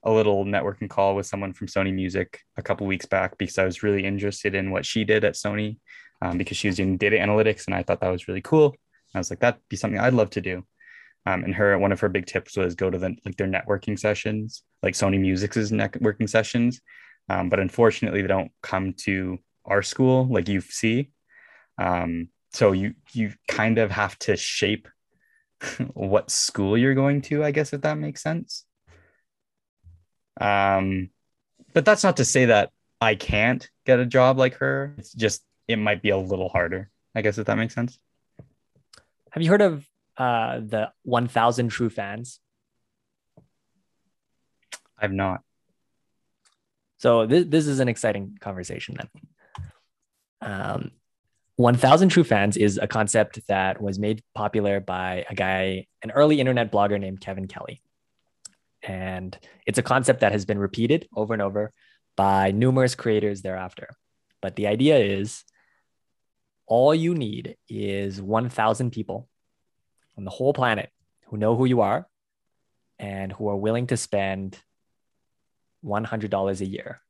a 0.04 0.12
little 0.12 0.44
networking 0.44 0.88
call 0.88 1.16
with 1.16 1.26
someone 1.26 1.52
from 1.52 1.66
Sony 1.66 1.92
Music 1.92 2.40
a 2.56 2.62
couple 2.62 2.86
weeks 2.86 3.06
back 3.06 3.38
because 3.38 3.58
I 3.58 3.64
was 3.64 3.82
really 3.82 4.04
interested 4.04 4.54
in 4.54 4.70
what 4.70 4.84
she 4.84 5.02
did 5.02 5.24
at 5.24 5.34
Sony 5.34 5.78
um, 6.20 6.36
because 6.36 6.56
she 6.56 6.68
was 6.68 6.76
doing 6.76 6.96
data 6.96 7.16
analytics 7.16 7.66
and 7.66 7.74
I 7.74 7.82
thought 7.82 8.00
that 8.00 8.10
was 8.10 8.28
really 8.28 8.42
cool. 8.42 8.76
I 9.14 9.18
was 9.18 9.30
like, 9.30 9.40
that'd 9.40 9.60
be 9.68 9.76
something 9.76 9.98
I'd 9.98 10.12
love 10.12 10.30
to 10.30 10.40
do. 10.40 10.64
Um, 11.26 11.44
and 11.44 11.54
her 11.54 11.78
one 11.78 11.92
of 11.92 12.00
her 12.00 12.08
big 12.08 12.26
tips 12.26 12.56
was 12.56 12.74
go 12.74 12.90
to 12.90 12.98
the 12.98 13.16
like 13.24 13.36
their 13.36 13.48
networking 13.48 13.98
sessions, 13.98 14.62
like 14.82 14.94
Sony 14.94 15.18
Music's 15.18 15.56
networking 15.70 16.28
sessions. 16.28 16.80
Um, 17.28 17.48
but 17.48 17.60
unfortunately, 17.60 18.20
they 18.20 18.28
don't 18.28 18.52
come 18.62 18.92
to 19.04 19.38
our 19.64 19.82
school 19.82 20.26
like 20.26 20.48
you 20.48 20.60
see. 20.60 21.10
Um, 21.78 22.28
so 22.52 22.72
you 22.72 22.94
you 23.12 23.32
kind 23.48 23.78
of 23.78 23.90
have 23.90 24.18
to 24.20 24.36
shape 24.36 24.88
what 25.94 26.30
school 26.30 26.76
you're 26.76 26.94
going 26.94 27.22
to, 27.22 27.42
I 27.42 27.50
guess, 27.50 27.72
if 27.72 27.80
that 27.82 27.98
makes 27.98 28.22
sense. 28.22 28.64
Um, 30.40 31.10
but 31.72 31.84
that's 31.84 32.04
not 32.04 32.18
to 32.18 32.24
say 32.24 32.46
that 32.46 32.70
I 33.00 33.14
can't 33.14 33.68
get 33.86 33.98
a 33.98 34.06
job 34.06 34.38
like 34.38 34.54
her. 34.56 34.94
It's 34.98 35.12
just 35.12 35.42
it 35.68 35.76
might 35.76 36.02
be 36.02 36.10
a 36.10 36.18
little 36.18 36.48
harder, 36.48 36.90
I 37.14 37.22
guess, 37.22 37.38
if 37.38 37.46
that 37.46 37.56
makes 37.56 37.74
sense. 37.74 37.98
have 39.30 39.42
you 39.42 39.48
heard 39.48 39.62
of 39.62 39.86
uh 40.16 40.60
the 40.60 40.90
1000 41.02 41.68
true 41.68 41.90
fans 41.90 42.40
I've 44.98 45.12
not. 45.12 45.42
So 46.98 47.26
this, 47.26 47.44
this 47.46 47.66
is 47.66 47.80
an 47.80 47.88
exciting 47.88 48.38
conversation 48.40 48.96
then. 48.96 49.08
Um, 50.40 50.90
1000 51.56 52.08
True 52.08 52.24
Fans 52.24 52.56
is 52.56 52.78
a 52.78 52.86
concept 52.86 53.40
that 53.48 53.80
was 53.80 53.98
made 53.98 54.22
popular 54.34 54.80
by 54.80 55.24
a 55.28 55.34
guy, 55.34 55.86
an 56.02 56.10
early 56.10 56.40
internet 56.40 56.72
blogger 56.72 56.98
named 56.98 57.20
Kevin 57.20 57.46
Kelly. 57.46 57.80
And 58.82 59.38
it's 59.66 59.78
a 59.78 59.82
concept 59.82 60.20
that 60.20 60.32
has 60.32 60.44
been 60.44 60.58
repeated 60.58 61.06
over 61.14 61.32
and 61.32 61.42
over 61.42 61.70
by 62.16 62.50
numerous 62.50 62.94
creators 62.94 63.42
thereafter. 63.42 63.88
But 64.42 64.56
the 64.56 64.66
idea 64.66 64.98
is 64.98 65.44
all 66.66 66.94
you 66.94 67.14
need 67.14 67.56
is 67.68 68.20
1000 68.20 68.90
people 68.90 69.28
on 70.16 70.24
the 70.24 70.30
whole 70.30 70.52
planet 70.52 70.90
who 71.26 71.36
know 71.36 71.56
who 71.56 71.64
you 71.64 71.80
are 71.80 72.06
and 72.98 73.32
who 73.32 73.48
are 73.48 73.56
willing 73.56 73.86
to 73.88 73.96
spend 73.96 74.58
$100 75.84 76.60
a 76.60 76.66
year 76.66 77.00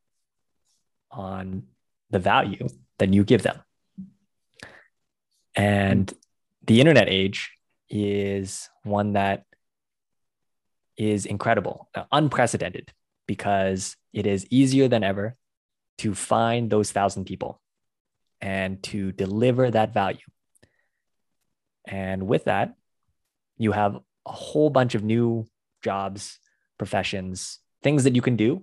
on 1.10 1.64
the 2.10 2.18
value 2.18 2.68
that 2.98 3.12
you 3.12 3.24
give 3.24 3.42
them. 3.42 3.60
And 5.54 6.12
the 6.66 6.80
internet 6.80 7.08
age 7.08 7.52
is 7.88 8.68
one 8.82 9.12
that 9.12 9.44
is 10.96 11.26
incredible, 11.26 11.88
unprecedented, 12.10 12.92
because 13.26 13.96
it 14.12 14.26
is 14.26 14.46
easier 14.50 14.88
than 14.88 15.04
ever 15.04 15.36
to 15.98 16.14
find 16.14 16.70
those 16.70 16.90
thousand 16.90 17.24
people 17.24 17.60
and 18.40 18.82
to 18.84 19.12
deliver 19.12 19.70
that 19.70 19.94
value. 19.94 20.26
And 21.86 22.26
with 22.26 22.44
that, 22.44 22.74
you 23.56 23.72
have 23.72 23.96
a 24.26 24.32
whole 24.32 24.70
bunch 24.70 24.94
of 24.94 25.02
new 25.02 25.46
jobs, 25.82 26.38
professions, 26.78 27.58
things 27.82 28.04
that 28.04 28.14
you 28.14 28.22
can 28.22 28.36
do 28.36 28.62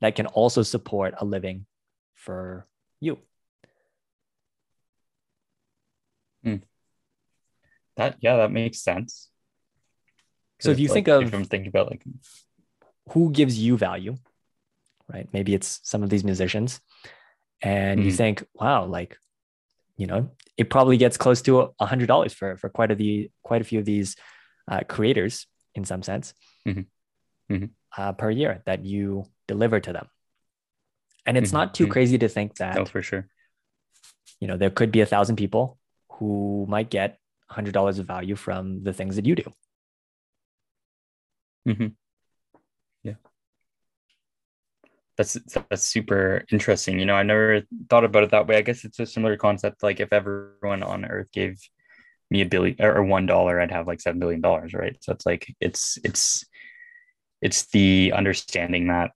that 0.00 0.14
can 0.14 0.26
also 0.26 0.62
support 0.62 1.14
a 1.18 1.24
living 1.24 1.66
for 2.14 2.66
you. 3.00 3.18
That 7.96 8.16
yeah, 8.20 8.36
that 8.36 8.52
makes 8.52 8.80
sense. 8.80 9.28
So 10.60 10.70
if 10.70 10.78
you 10.78 10.88
Like, 10.88 10.94
think 10.94 11.08
of 11.08 11.22
if 11.24 11.34
I'm 11.34 11.44
thinking 11.44 11.68
about 11.68 11.90
like 11.90 12.04
who 13.10 13.32
gives 13.32 13.58
you 13.58 13.76
value, 13.76 14.16
right? 15.12 15.28
Maybe 15.32 15.54
it's 15.54 15.80
some 15.82 16.02
of 16.02 16.10
these 16.10 16.24
musicians, 16.24 16.80
and 17.60 18.04
you 18.04 18.12
Mhm. 18.12 18.16
think, 18.16 18.46
wow, 18.54 18.84
like, 18.86 19.16
you 19.96 20.06
know, 20.06 20.30
it 20.58 20.68
probably 20.70 20.96
gets 20.98 21.16
close 21.16 21.40
to 21.42 21.72
a 21.78 21.86
hundred 21.86 22.06
dollars 22.08 22.34
for 22.34 22.56
for 22.58 22.68
quite 22.68 22.90
a 22.90 22.94
the 22.94 23.30
quite 23.42 23.62
a 23.62 23.64
few 23.64 23.78
of 23.78 23.84
these 23.86 24.16
uh, 24.70 24.80
creators 24.88 25.46
in 25.74 25.84
some 25.84 26.02
sense 26.02 26.34
Mhm. 26.66 26.86
Mhm. 27.50 27.70
Uh, 27.96 28.12
per 28.12 28.30
year 28.30 28.62
that 28.66 28.84
you 28.84 29.24
deliver 29.46 29.80
to 29.80 29.92
them. 29.92 30.08
And 31.24 31.36
it's 31.38 31.50
Mhm. 31.50 31.58
not 31.60 31.74
too 31.74 31.86
Mhm. 31.86 31.90
crazy 31.94 32.18
to 32.18 32.28
think 32.28 32.56
that 32.56 32.76
oh 32.78 32.84
for 32.84 33.00
sure. 33.02 33.24
you 34.40 34.46
know 34.48 34.56
there 34.58 34.70
could 34.70 34.92
be 34.92 35.00
a 35.00 35.06
thousand 35.06 35.36
people 35.36 35.78
who 36.18 36.66
might 36.68 36.90
get 36.90 37.18
a 37.50 37.54
hundred 37.54 37.72
dollars 37.72 37.98
of 37.98 38.06
value 38.06 38.36
from 38.36 38.82
the 38.84 38.92
things 38.92 39.16
that 39.16 39.26
you 39.26 39.34
do. 39.34 39.46
hmm 41.66 41.88
Yeah. 43.02 43.14
That's 45.18 45.36
that's 45.68 45.82
super 45.82 46.44
interesting. 46.52 47.00
You 47.00 47.04
know, 47.04 47.16
I 47.16 47.24
never 47.24 47.62
thought 47.90 48.04
about 48.04 48.22
it 48.22 48.30
that 48.30 48.46
way. 48.46 48.56
I 48.56 48.62
guess 48.62 48.84
it's 48.84 49.00
a 49.00 49.06
similar 49.06 49.36
concept. 49.36 49.82
Like 49.82 49.98
if 49.98 50.12
everyone 50.12 50.84
on 50.84 51.04
Earth 51.04 51.26
gave 51.32 51.60
me 52.30 52.42
a 52.42 52.46
billion 52.46 52.80
or 52.80 53.02
one 53.02 53.26
dollar, 53.26 53.60
I'd 53.60 53.72
have 53.72 53.88
like 53.88 54.00
seven 54.00 54.20
billion 54.20 54.40
dollars, 54.40 54.74
right? 54.74 54.96
So 55.00 55.12
it's 55.12 55.26
like 55.26 55.52
it's 55.60 55.98
it's 56.04 56.44
it's 57.42 57.66
the 57.66 58.12
understanding 58.14 58.86
that 58.88 59.10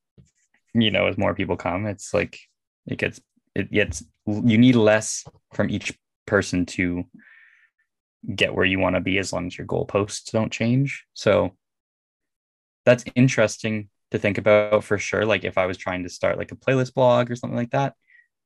you 0.75 0.91
know 0.91 1.07
as 1.07 1.17
more 1.17 1.35
people 1.35 1.57
come, 1.57 1.87
it's 1.87 2.12
like 2.12 2.38
it 2.87 2.99
gets 2.99 3.21
it 3.55 3.71
gets 3.71 4.03
you 4.27 4.59
need 4.59 4.75
less 4.75 5.25
from 5.55 5.71
each 5.71 5.97
person 6.27 6.67
to 6.67 7.05
get 8.35 8.55
where 8.55 8.65
you 8.65 8.79
want 8.79 8.97
to 8.97 9.01
be 9.01 9.19
as 9.19 9.33
long 9.33 9.47
as 9.47 9.57
your 9.57 9.67
goalposts 9.67 10.31
don't 10.33 10.53
change. 10.53 11.05
So 11.15 11.53
that's 12.85 13.05
interesting 13.15 13.88
to 14.12 14.18
think 14.18 14.38
about 14.38 14.85
for 14.85 14.98
sure. 14.98 15.27
Like 15.27 15.44
if 15.44 15.59
I 15.59 15.66
was 15.66 15.77
trying 15.77 16.05
to 16.05 16.09
start 16.09 16.38
like 16.38 16.53
a 16.53 16.57
playlist 16.57 16.94
blog 16.94 17.31
or 17.31 17.37
something 17.37 17.57
like 17.57 17.70
that, 17.70 17.94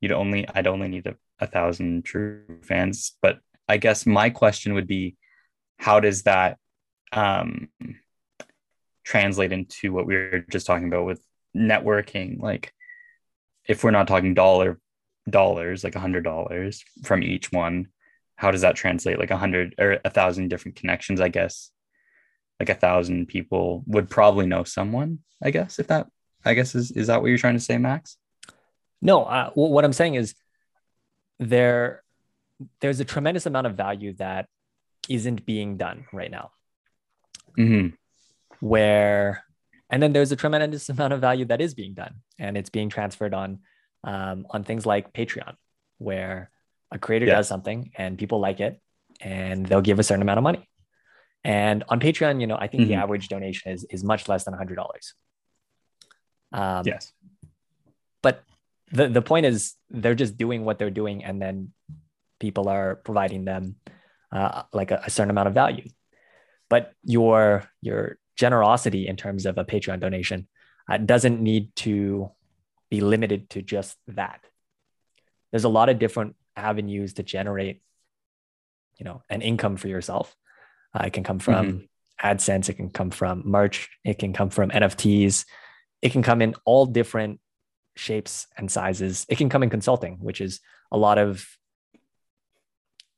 you'd 0.01 0.13
only 0.13 0.49
I'd 0.49 0.67
only 0.67 0.89
need 0.89 1.07
a, 1.07 1.17
a 1.39 1.47
thousand 1.47 2.05
true 2.05 2.43
fans. 2.63 3.17
But 3.21 3.41
I 3.69 3.77
guess 3.77 4.07
my 4.07 4.31
question 4.31 4.75
would 4.75 4.87
be, 4.87 5.17
how 5.79 6.01
does 6.01 6.23
that 6.23 6.59
um, 7.13 7.69
translate 9.05 9.53
into 9.53 9.93
what 9.93 10.07
we 10.07 10.15
were 10.15 10.45
just 10.51 10.67
talking 10.67 10.89
about 10.89 11.05
with 11.05 11.21
networking? 11.55 12.41
Like 12.41 12.73
if 13.67 13.85
we're 13.85 13.91
not 13.91 14.09
talking 14.09 14.35
dollar 14.35 14.79
dollars, 15.29 15.83
like 15.83 15.97
a 15.97 16.01
hundred 16.01 16.23
dollars 16.23 16.85
from 17.05 17.23
each 17.23 17.51
one, 17.51 17.89
how 18.37 18.53
does 18.53 18.61
that 18.61 18.77
translate? 18.77 19.19
Like 19.19 19.33
a 19.33 19.37
hundred 19.37 19.75
or 19.79 19.99
a 20.05 20.11
thousand 20.11 20.49
different 20.49 20.77
connections, 20.77 21.21
I 21.21 21.29
guess 21.29 21.71
like 22.61 22.69
a 22.71 22.75
thousand 22.75 23.27
people 23.27 23.85
would 23.87 24.09
probably 24.09 24.47
know 24.47 24.65
someone 24.65 25.19
i 25.43 25.51
guess 25.51 25.79
if 25.79 25.87
that 25.89 26.07
i 26.45 26.55
guess 26.55 26.75
is, 26.75 26.91
is 26.93 27.07
that 27.09 27.21
what 27.21 27.29
you're 27.29 27.39
trying 27.39 27.55
to 27.55 27.61
say 27.61 27.77
max 27.79 28.17
No, 29.03 29.25
uh, 29.25 29.51
wh- 29.51 29.71
what 29.75 29.85
I'm 29.85 29.93
saying 29.93 30.15
is 30.17 30.35
there 31.39 32.03
there's 32.81 33.01
a 33.01 33.05
tremendous 33.05 33.45
amount 33.47 33.67
of 33.67 33.75
value 33.77 34.15
that 34.25 34.47
isn't 35.09 35.45
being 35.45 35.77
done 35.77 36.07
right 36.13 36.31
now. 36.31 36.51
mm-hmm. 37.59 37.89
Where, 38.61 39.45
and 39.91 40.03
then 40.03 40.13
there's 40.13 40.33
a 40.33 40.37
tremendous 40.37 40.89
amount 40.95 41.13
of 41.13 41.21
value 41.21 41.45
that 41.47 41.61
is 41.61 41.75
being 41.75 41.95
done, 41.95 42.15
and 42.39 42.57
it's 42.57 42.71
being 42.71 42.89
transferred 42.89 43.35
on 43.35 43.61
um, 44.05 44.47
on 44.51 44.65
things 44.65 44.87
like 44.87 45.13
Patreon, 45.13 45.55
where 45.99 46.51
a 46.91 46.99
creator 46.99 47.27
Yeah. 47.27 47.37
does 47.37 47.49
something 47.49 47.91
and 47.99 48.17
people 48.19 48.41
like 48.41 48.61
it, 48.61 48.81
and 49.21 49.67
they'll 49.67 49.83
give 49.85 49.99
a 49.99 50.03
certain 50.03 50.23
amount 50.23 50.39
of 50.39 50.45
money. 50.45 50.67
And 51.47 51.85
on 51.89 52.01
Patreon, 52.01 52.41
you 52.41 52.49
know, 52.51 52.59
I 52.59 52.67
think 52.67 52.89
the 52.89 52.95
Mhm. 52.95 53.05
average 53.05 53.27
donation 53.29 53.71
is 53.75 53.81
is 53.95 54.03
much 54.03 54.23
less 54.31 54.43
than 54.45 54.55
hundred 54.55 54.77
dollars. 54.83 55.15
Um, 56.53 56.83
yes 56.87 57.13
but 58.27 58.43
the, 58.91 59.09
the 59.09 59.23
point 59.23 59.47
is 59.47 59.75
they're 59.91 60.15
just 60.15 60.37
doing 60.37 60.65
what 60.65 60.79
they're 60.79 60.91
doing 61.03 61.25
and 61.25 61.41
then 61.43 61.73
people 62.41 62.69
are 62.69 62.97
providing 62.97 63.45
them 63.45 63.77
uh, 64.33 64.63
like 64.73 64.91
a, 64.91 65.03
a 65.07 65.11
certain 65.11 65.31
amount 65.31 65.49
of 65.49 65.55
value. 65.55 65.89
But 66.69 66.93
your 67.05 67.71
your 67.83 68.19
generosity 68.35 69.07
in 69.07 69.17
terms 69.17 69.47
of 69.47 69.59
a 69.59 69.65
Patreon 69.65 70.01
donation 70.01 70.49
uh, 70.91 70.99
doesn't 70.99 71.39
need 71.41 71.75
to 71.87 72.31
be 72.91 73.01
limited 73.01 73.51
to 73.51 73.63
just 73.63 73.97
that. 74.09 74.41
There's 75.51 75.69
a 75.71 75.77
lot 75.79 75.89
of 75.89 76.01
different 76.01 76.35
avenues 76.57 77.15
to 77.15 77.23
generate, 77.23 77.83
you 78.99 79.05
know, 79.05 79.23
an 79.31 79.41
income 79.41 79.77
for 79.77 79.89
yourself. 79.89 80.35
Uh, 80.97 81.05
it 81.07 81.13
can 81.13 81.25
come 81.25 81.39
from 81.39 81.67
mm-hmm. 81.67 82.27
AdSense, 82.27 82.69
it 82.69 82.75
can 82.75 82.91
come 82.91 83.11
from 83.11 83.43
merch, 83.45 83.89
it 84.05 84.19
can 84.19 84.33
come 84.33 84.49
from 84.49 84.71
NFTs, 84.71 85.45
it 86.01 86.13
can 86.13 86.23
come 86.23 86.41
in 86.41 86.55
all 86.65 86.87
different 86.87 87.41
shapes 87.97 88.47
and 88.57 88.71
sizes. 88.71 89.27
It 89.29 89.37
can 89.37 89.49
come 89.49 89.63
in 89.63 89.71
consulting, 89.71 90.19
which 90.21 90.41
is 90.41 90.61
a 90.91 90.97
lot 90.97 91.19
of 91.19 91.47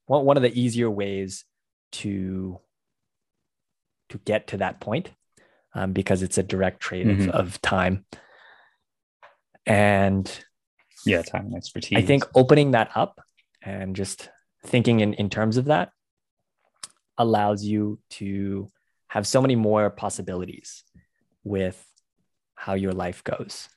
well, 0.09 0.25
one 0.25 0.37
of 0.37 0.43
the 0.43 0.59
easier 0.59 0.91
ways 0.91 1.45
to 1.93 2.59
to 4.09 4.19
get 4.19 4.49
to 4.49 4.57
that 4.57 4.81
point 4.81 5.11
um, 5.75 5.93
because 5.93 6.23
it's 6.23 6.39
a 6.39 6.43
direct 6.43 6.81
trade 6.81 7.07
mm-hmm. 7.07 7.29
of, 7.29 7.49
of 7.49 7.63
time 7.63 8.05
and 9.67 10.45
yeah 11.05 11.21
time 11.21 11.47
and 11.47 11.55
expertise 11.55 11.99
i 11.99 12.03
think 12.03 12.25
opening 12.35 12.71
that 12.71 12.91
up 12.95 13.21
and 13.63 13.95
just 13.95 14.31
thinking 14.65 15.01
in, 15.01 15.13
in 15.15 15.29
terms 15.29 15.59
of 15.59 15.67
that 15.67 15.91
allows 17.19 17.65
you 17.65 17.99
to 18.11 18.71
have 19.09 19.27
so 19.27 19.43
many 19.43 19.57
more 19.57 19.91
possibilities 19.91 20.85
with 21.45 21.85
how 22.55 22.75
your 22.75 22.93
life 22.93 23.25
goes. 23.25 23.69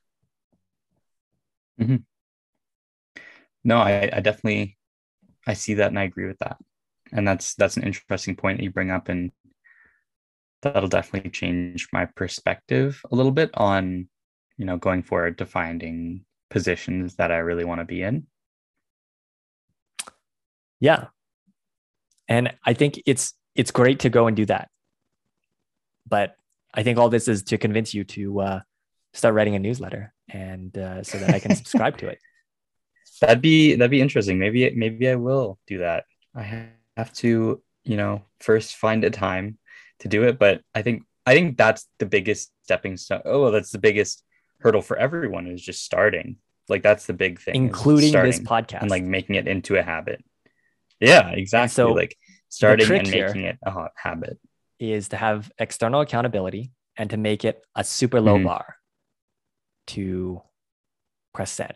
Mm-hmm. 1.80 1.96
no 3.64 3.78
I, 3.78 4.10
I 4.14 4.20
definitely 4.20 4.78
i 5.48 5.54
see 5.54 5.76
that 5.76 5.88
and 5.88 5.98
i 5.98 6.04
agree 6.04 6.28
with 6.28 6.38
that. 6.40 6.58
And 7.12 7.28
that's 7.28 7.56
that's 7.56 7.76
an 7.76 7.84
interesting 7.84 8.36
point 8.36 8.58
that 8.58 8.64
you 8.64 8.72
bring 8.72 8.92
up 8.92 9.10
and 9.10 9.32
that'll 10.62 10.90
definitely 10.90 11.32
change 11.32 11.88
my 11.92 12.06
perspective 12.06 13.02
a 13.12 13.16
little 13.16 13.32
bit 13.32 13.50
on 13.56 14.08
you 14.58 14.66
know 14.66 14.78
going 14.78 15.02
forward 15.02 15.40
to 15.40 15.46
finding 15.48 16.24
positions 16.52 17.16
that 17.16 17.32
i 17.32 17.38
really 17.38 17.66
want 17.66 17.80
to 17.82 17.86
be 17.86 18.04
in. 18.04 18.28
Yeah 20.80 21.08
and 22.28 22.54
i 22.66 22.74
think 22.74 23.02
it's 23.06 23.34
it's 23.56 23.72
great 23.72 24.00
to 24.00 24.10
go 24.10 24.28
and 24.28 24.38
do 24.38 24.46
that. 24.46 24.70
But 26.08 26.36
i 26.74 26.84
think 26.84 26.98
all 26.98 27.10
this 27.10 27.28
is 27.28 27.44
to 27.44 27.58
convince 27.58 27.94
you 27.94 28.04
to 28.04 28.42
uh, 28.42 28.60
start 29.14 29.36
writing 29.36 29.56
a 29.56 29.60
newsletter 29.60 30.14
and 30.30 30.76
uh, 30.78 31.04
so 31.04 31.18
that 31.18 31.34
i 31.34 31.40
can 31.40 31.56
subscribe 31.62 31.98
to 31.98 32.08
it. 32.08 32.20
That'd 33.22 33.42
be 33.42 33.76
that'd 33.76 33.92
be 33.92 34.02
interesting. 34.02 34.40
Maybe 34.40 34.70
maybe 34.76 35.10
i 35.10 35.16
will 35.16 35.60
do 35.68 35.80
that. 35.80 36.06
I 36.36 36.70
have 36.98 37.14
to 37.16 37.62
you 37.84 37.98
know 37.98 38.24
first 38.40 38.76
find 38.76 39.04
a 39.04 39.10
time 39.10 39.58
to 40.00 40.08
do 40.08 40.24
it. 40.24 40.40
But 40.40 40.62
i 40.74 40.82
think 40.82 41.04
i 41.26 41.34
think 41.34 41.58
that's 41.58 41.88
the 42.00 42.06
biggest 42.06 42.52
stepping 42.64 42.98
stone 42.98 43.22
oh 43.26 43.52
that's 43.52 43.72
the 43.72 43.78
biggest 43.78 44.24
hurdle 44.60 44.82
for 44.82 44.98
everyone 44.98 45.48
is 45.48 45.62
just 45.62 45.84
starting. 45.84 46.38
Like 46.70 46.84
that's 46.84 47.06
the 47.06 47.14
big 47.14 47.40
thing 47.40 47.56
including 47.56 48.14
this 48.14 48.40
podcast 48.40 48.82
and 48.82 48.90
like 48.90 49.04
making 49.04 49.36
it 49.36 49.48
into 49.48 49.76
a 49.76 49.82
habit 49.82 50.24
yeah 51.02 51.30
exactly 51.30 51.64
and 51.64 51.72
so 51.72 51.92
like 51.94 52.16
starting 52.50 52.92
and 52.92 53.10
making 53.10 53.44
it 53.44 53.58
a 53.64 53.88
habit. 53.96 54.38
is 54.80 55.10
to 55.10 55.18
have 55.18 55.52
external 55.58 56.02
accountability 56.02 56.72
and 56.98 57.10
to 57.10 57.18
make 57.18 57.46
it 57.46 57.64
a 57.76 57.84
super 57.84 58.22
low 58.22 58.36
mm-hmm. 58.36 58.46
bar 58.46 58.76
to 59.88 60.42
press 61.34 61.52
send. 61.52 61.74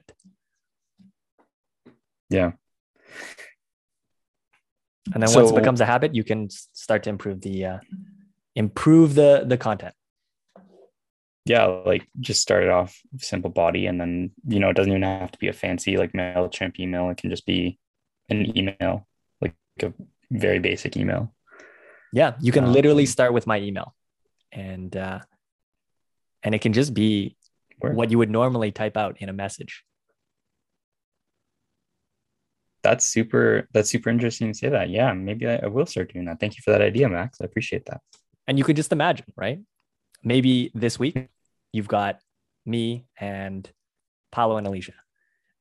Yeah. 2.30 2.52
And 5.14 5.22
then 5.22 5.28
so, 5.28 5.40
once 5.40 5.52
it 5.52 5.56
becomes 5.56 5.82
a 5.82 5.86
habit 5.86 6.16
you 6.16 6.24
can 6.24 6.50
start 6.50 7.04
to 7.04 7.10
improve 7.10 7.42
the 7.42 7.66
uh, 7.66 7.80
improve 8.56 9.16
the 9.16 9.44
the 9.48 9.58
content. 9.58 9.94
Yeah 11.46 11.66
like 11.66 12.08
just 12.20 12.42
start 12.42 12.64
it 12.64 12.70
off 12.70 13.00
simple 13.18 13.52
body 13.52 13.86
and 13.86 14.02
then 14.02 14.32
you 14.48 14.60
know 14.60 14.70
it 14.70 14.76
doesn't 14.76 14.92
even 14.92 15.04
have 15.04 15.32
to 15.32 15.38
be 15.38 15.48
a 15.48 15.54
fancy 15.54 15.98
like 15.98 16.14
mailchimp 16.14 16.80
email. 16.80 17.10
It 17.12 17.18
can 17.18 17.30
just 17.30 17.46
be 17.46 17.78
an 18.30 18.58
email 18.58 19.08
a 19.84 19.94
very 20.32 20.60
basic 20.60 20.98
email 20.98 21.34
yeah 22.14 22.34
you 22.40 22.52
can 22.52 22.66
um, 22.66 22.74
literally 22.74 23.06
start 23.06 23.34
with 23.34 23.48
my 23.48 23.60
email 23.60 23.96
and 24.52 24.96
uh 24.96 25.20
and 26.44 26.56
it 26.56 26.60
can 26.60 26.74
just 26.74 26.94
be 26.94 27.36
what 27.82 28.10
you 28.10 28.18
would 28.18 28.32
normally 28.32 28.72
type 28.72 28.98
out 28.98 29.22
in 29.22 29.30
a 29.30 29.34
message 29.34 29.84
that's 32.82 33.06
super 33.06 33.68
that's 33.74 33.90
super 33.90 34.10
interesting 34.10 34.52
to 34.52 34.58
say 34.58 34.70
that 34.70 34.90
yeah 34.90 35.12
maybe 35.14 35.48
I, 35.48 35.58
I 35.58 35.68
will 35.68 35.86
start 35.86 36.14
doing 36.14 36.26
that 36.26 36.40
thank 36.40 36.56
you 36.56 36.62
for 36.64 36.72
that 36.72 36.82
idea 36.82 37.10
max 37.10 37.40
i 37.42 37.46
appreciate 37.46 37.86
that 37.88 38.02
and 38.48 38.58
you 38.58 38.64
could 38.64 38.76
just 38.76 38.92
imagine, 38.92 39.26
right? 39.36 39.60
Maybe 40.24 40.72
this 40.74 41.00
week 41.00 41.28
you've 41.72 41.88
got 41.88 42.20
me 42.66 43.06
and 43.20 43.70
Paolo 44.32 44.58
and 44.58 44.68
Alicia. 44.68 44.94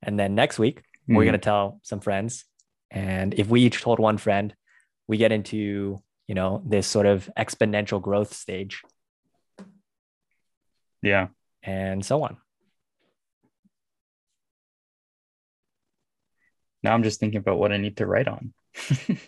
And 0.02 0.18
then 0.18 0.34
next 0.34 0.58
week, 0.58 0.80
mm-hmm. 0.80 1.16
we're 1.16 1.22
hmm. 1.22 1.28
going 1.28 1.40
to 1.40 1.44
tell 1.44 1.80
some 1.82 2.00
friends. 2.00 2.44
And 2.90 3.34
if 3.34 3.48
we 3.48 3.62
each 3.62 3.80
told 3.80 3.98
one 3.98 4.18
friend, 4.18 4.54
we 5.06 5.16
get 5.16 5.32
into, 5.32 6.02
you 6.26 6.34
know, 6.34 6.62
this 6.66 6.86
sort 6.86 7.06
of 7.06 7.28
exponential 7.36 8.00
growth 8.00 8.34
stage. 8.34 8.82
Yeah. 11.02 11.28
And 11.62 12.04
so 12.04 12.22
on. 12.22 12.36
Now 16.82 16.92
I'm 16.92 17.02
just 17.02 17.20
thinking 17.20 17.38
about 17.38 17.58
what 17.58 17.72
I 17.72 17.78
need 17.78 17.96
to 17.98 18.06
write 18.06 18.28
on. 18.28 18.52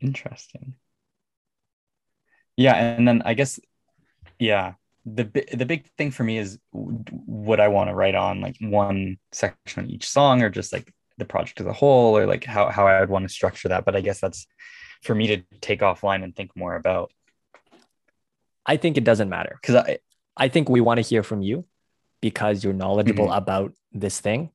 Interesting 0.00 0.74
yeah 2.56 2.74
and 2.74 3.06
then 3.06 3.22
i 3.24 3.34
guess 3.34 3.58
yeah 4.38 4.74
the 5.04 5.24
the 5.52 5.66
big 5.66 5.86
thing 5.96 6.10
for 6.10 6.22
me 6.22 6.38
is 6.38 6.58
what 6.72 7.60
i 7.60 7.68
want 7.68 7.88
to 7.90 7.94
write 7.94 8.14
on 8.14 8.40
like 8.40 8.56
one 8.60 9.16
section 9.32 9.84
on 9.84 9.90
each 9.90 10.08
song 10.08 10.42
or 10.42 10.50
just 10.50 10.72
like 10.72 10.92
the 11.22 11.28
project 11.28 11.60
as 11.60 11.66
a 11.66 11.72
whole 11.72 12.16
or 12.16 12.26
like 12.26 12.44
how, 12.44 12.68
how 12.68 12.86
i 12.86 13.00
would 13.00 13.10
want 13.10 13.24
to 13.24 13.28
structure 13.28 13.68
that 13.68 13.84
but 13.84 13.96
i 13.96 14.00
guess 14.00 14.20
that's 14.20 14.46
for 15.02 15.14
me 15.14 15.26
to 15.28 15.42
take 15.60 15.80
offline 15.80 16.22
and 16.22 16.34
think 16.34 16.50
more 16.56 16.74
about 16.74 17.12
i 18.66 18.76
think 18.76 18.96
it 18.96 19.04
doesn't 19.04 19.28
matter 19.28 19.58
because 19.60 19.76
i 19.76 19.98
i 20.36 20.48
think 20.48 20.68
we 20.68 20.80
want 20.80 20.98
to 20.98 21.02
hear 21.02 21.22
from 21.22 21.42
you 21.42 21.64
because 22.20 22.62
you're 22.62 22.72
knowledgeable 22.72 23.26
mm-hmm. 23.26 23.42
about 23.42 23.72
this 23.92 24.20
thing 24.20 24.50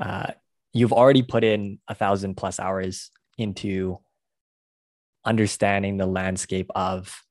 uh, 0.00 0.32
you've 0.72 0.92
already 0.92 1.22
put 1.22 1.44
in 1.44 1.78
a 1.88 1.94
thousand 1.94 2.36
plus 2.36 2.58
hours 2.58 3.10
into 3.36 3.98
understanding 5.24 5.96
the 5.96 6.06
landscape 6.06 6.70
of 6.74 7.22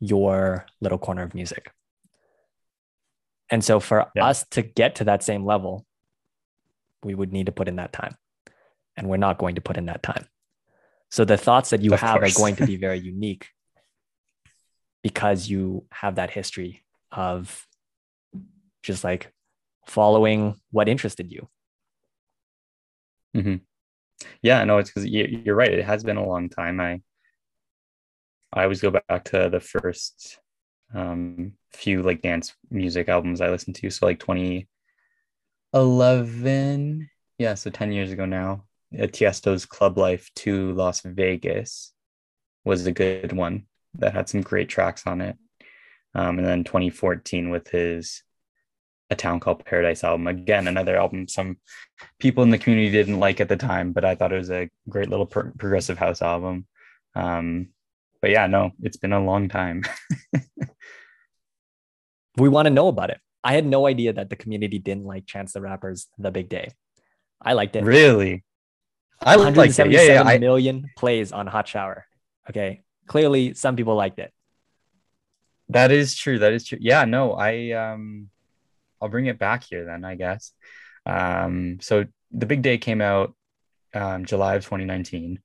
your 0.00 0.66
little 0.80 0.98
corner 0.98 1.22
of 1.22 1.34
music. 1.34 1.70
And 3.50 3.64
so 3.64 3.80
for 3.80 4.10
yeah. 4.14 4.26
us 4.26 4.44
to 4.50 4.62
get 4.62 4.96
to 4.96 5.04
that 5.04 5.22
same 5.22 5.44
level, 5.44 5.86
we 7.02 7.14
would 7.14 7.32
need 7.32 7.46
to 7.46 7.52
put 7.52 7.68
in 7.68 7.76
that 7.76 7.92
time. 7.92 8.16
And 8.96 9.08
we're 9.08 9.16
not 9.16 9.38
going 9.38 9.54
to 9.54 9.60
put 9.60 9.76
in 9.76 9.86
that 9.86 10.02
time. 10.02 10.26
So 11.10 11.24
the 11.24 11.36
thoughts 11.36 11.70
that 11.70 11.82
you 11.82 11.94
of 11.94 12.00
have 12.00 12.18
course. 12.18 12.36
are 12.36 12.38
going 12.38 12.56
to 12.56 12.66
be 12.66 12.76
very 12.86 12.98
unique 12.98 13.48
because 15.02 15.48
you 15.48 15.84
have 15.92 16.16
that 16.16 16.30
history 16.30 16.82
of 17.12 17.66
just 18.82 19.04
like 19.04 19.32
following 19.86 20.56
what 20.70 20.88
interested 20.88 21.30
you. 21.30 21.48
Mm-hmm. 23.36 23.56
Yeah, 24.42 24.64
no, 24.64 24.78
it's 24.78 24.90
because 24.90 25.06
you're 25.06 25.54
right. 25.54 25.72
It 25.72 25.84
has 25.84 26.02
been 26.02 26.16
a 26.16 26.26
long 26.26 26.48
time. 26.48 26.80
I 26.80 27.00
I 28.52 28.62
always 28.62 28.80
go 28.80 28.90
back 28.90 29.24
to 29.24 29.48
the 29.50 29.60
first 29.60 30.38
um, 30.94 31.52
few 31.72 32.02
like 32.02 32.22
dance 32.22 32.54
music 32.70 33.08
albums 33.08 33.40
I 33.40 33.50
listened 33.50 33.76
to. 33.76 33.90
So 33.90 34.06
like 34.06 34.18
2011, 35.74 37.10
yeah, 37.36 37.54
so 37.54 37.68
10 37.70 37.92
years 37.92 38.10
ago 38.10 38.24
now. 38.24 38.64
Tiesto's 38.94 39.66
Club 39.66 39.98
Life 39.98 40.30
to 40.36 40.72
Las 40.72 41.02
Vegas 41.02 41.92
was 42.64 42.86
a 42.86 42.92
good 42.92 43.32
one 43.32 43.66
that 43.98 44.14
had 44.14 44.30
some 44.30 44.40
great 44.40 44.70
tracks 44.70 45.06
on 45.06 45.20
it. 45.20 45.36
Um, 46.14 46.38
and 46.38 46.46
then 46.46 46.64
2014 46.64 47.50
with 47.50 47.68
his 47.68 48.22
a 49.10 49.16
town 49.16 49.40
called 49.40 49.64
paradise 49.64 50.04
album. 50.04 50.26
Again 50.26 50.68
another 50.68 50.96
album 50.96 51.28
some 51.28 51.58
people 52.18 52.42
in 52.42 52.50
the 52.50 52.58
community 52.58 52.90
didn't 52.90 53.20
like 53.20 53.40
at 53.40 53.48
the 53.48 53.56
time 53.56 53.92
but 53.92 54.04
i 54.04 54.14
thought 54.14 54.32
it 54.32 54.38
was 54.38 54.50
a 54.50 54.68
great 54.88 55.08
little 55.08 55.26
pro- 55.26 55.50
progressive 55.58 55.98
house 55.98 56.22
album. 56.22 56.66
Um, 57.14 57.68
but 58.22 58.30
yeah 58.30 58.46
no 58.46 58.72
it's 58.80 58.96
been 58.96 59.12
a 59.12 59.24
long 59.24 59.48
time. 59.48 59.82
We 62.36 62.48
want 62.48 62.66
to 62.66 62.70
know 62.70 62.86
about 62.86 63.10
it 63.10 63.20
i 63.48 63.52
had 63.52 63.66
no 63.66 63.86
idea 63.86 64.12
that 64.12 64.28
the 64.30 64.36
community 64.36 64.78
didn't 64.78 65.06
like 65.12 65.26
chance 65.26 65.52
the 65.52 65.60
rapper's 65.60 66.08
the 66.18 66.30
big 66.30 66.48
day. 66.48 66.68
I 67.40 67.52
liked 67.52 67.76
it. 67.76 67.84
Really? 67.84 68.44
I 69.20 69.36
liked 69.36 69.78
it. 69.78 69.90
Yeah, 69.90 70.02
yeah, 70.02 70.22
I... 70.22 70.38
million 70.38 70.90
plays 70.96 71.32
on 71.32 71.46
hot 71.46 71.66
shower. 71.68 72.06
Okay 72.50 72.82
clearly 73.06 73.54
some 73.54 73.74
people 73.74 73.94
liked 73.94 74.18
it. 74.18 74.32
That 75.70 75.90
is 75.90 76.14
true 76.14 76.38
that 76.40 76.52
is 76.52 76.64
true. 76.66 76.78
Yeah 76.80 77.04
no 77.04 77.32
i 77.32 77.72
um 77.72 78.30
I'll 79.00 79.08
bring 79.08 79.26
it 79.26 79.38
back 79.38 79.64
here 79.64 79.84
then, 79.84 80.04
I 80.04 80.14
guess. 80.14 80.52
Um, 81.06 81.78
so 81.80 82.06
the 82.32 82.46
big 82.46 82.62
day 82.62 82.78
came 82.78 83.00
out 83.00 83.34
um, 83.94 84.24
July 84.24 84.56
of 84.56 84.64
2019. 84.64 85.40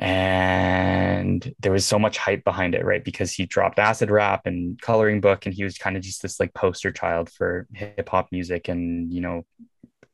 And 0.00 1.54
there 1.60 1.72
was 1.72 1.84
so 1.84 1.98
much 1.98 2.16
hype 2.16 2.42
behind 2.42 2.74
it, 2.74 2.86
right? 2.86 3.04
Because 3.04 3.32
he 3.32 3.44
dropped 3.44 3.78
Acid 3.78 4.10
Rap 4.10 4.46
and 4.46 4.80
Coloring 4.80 5.20
Book, 5.20 5.44
and 5.44 5.54
he 5.54 5.62
was 5.62 5.76
kind 5.76 5.94
of 5.96 6.02
just 6.02 6.22
this 6.22 6.40
like 6.40 6.54
poster 6.54 6.90
child 6.90 7.30
for 7.30 7.66
hip 7.74 8.08
hop 8.08 8.28
music. 8.32 8.68
And, 8.68 9.12
you 9.12 9.20
know, 9.20 9.44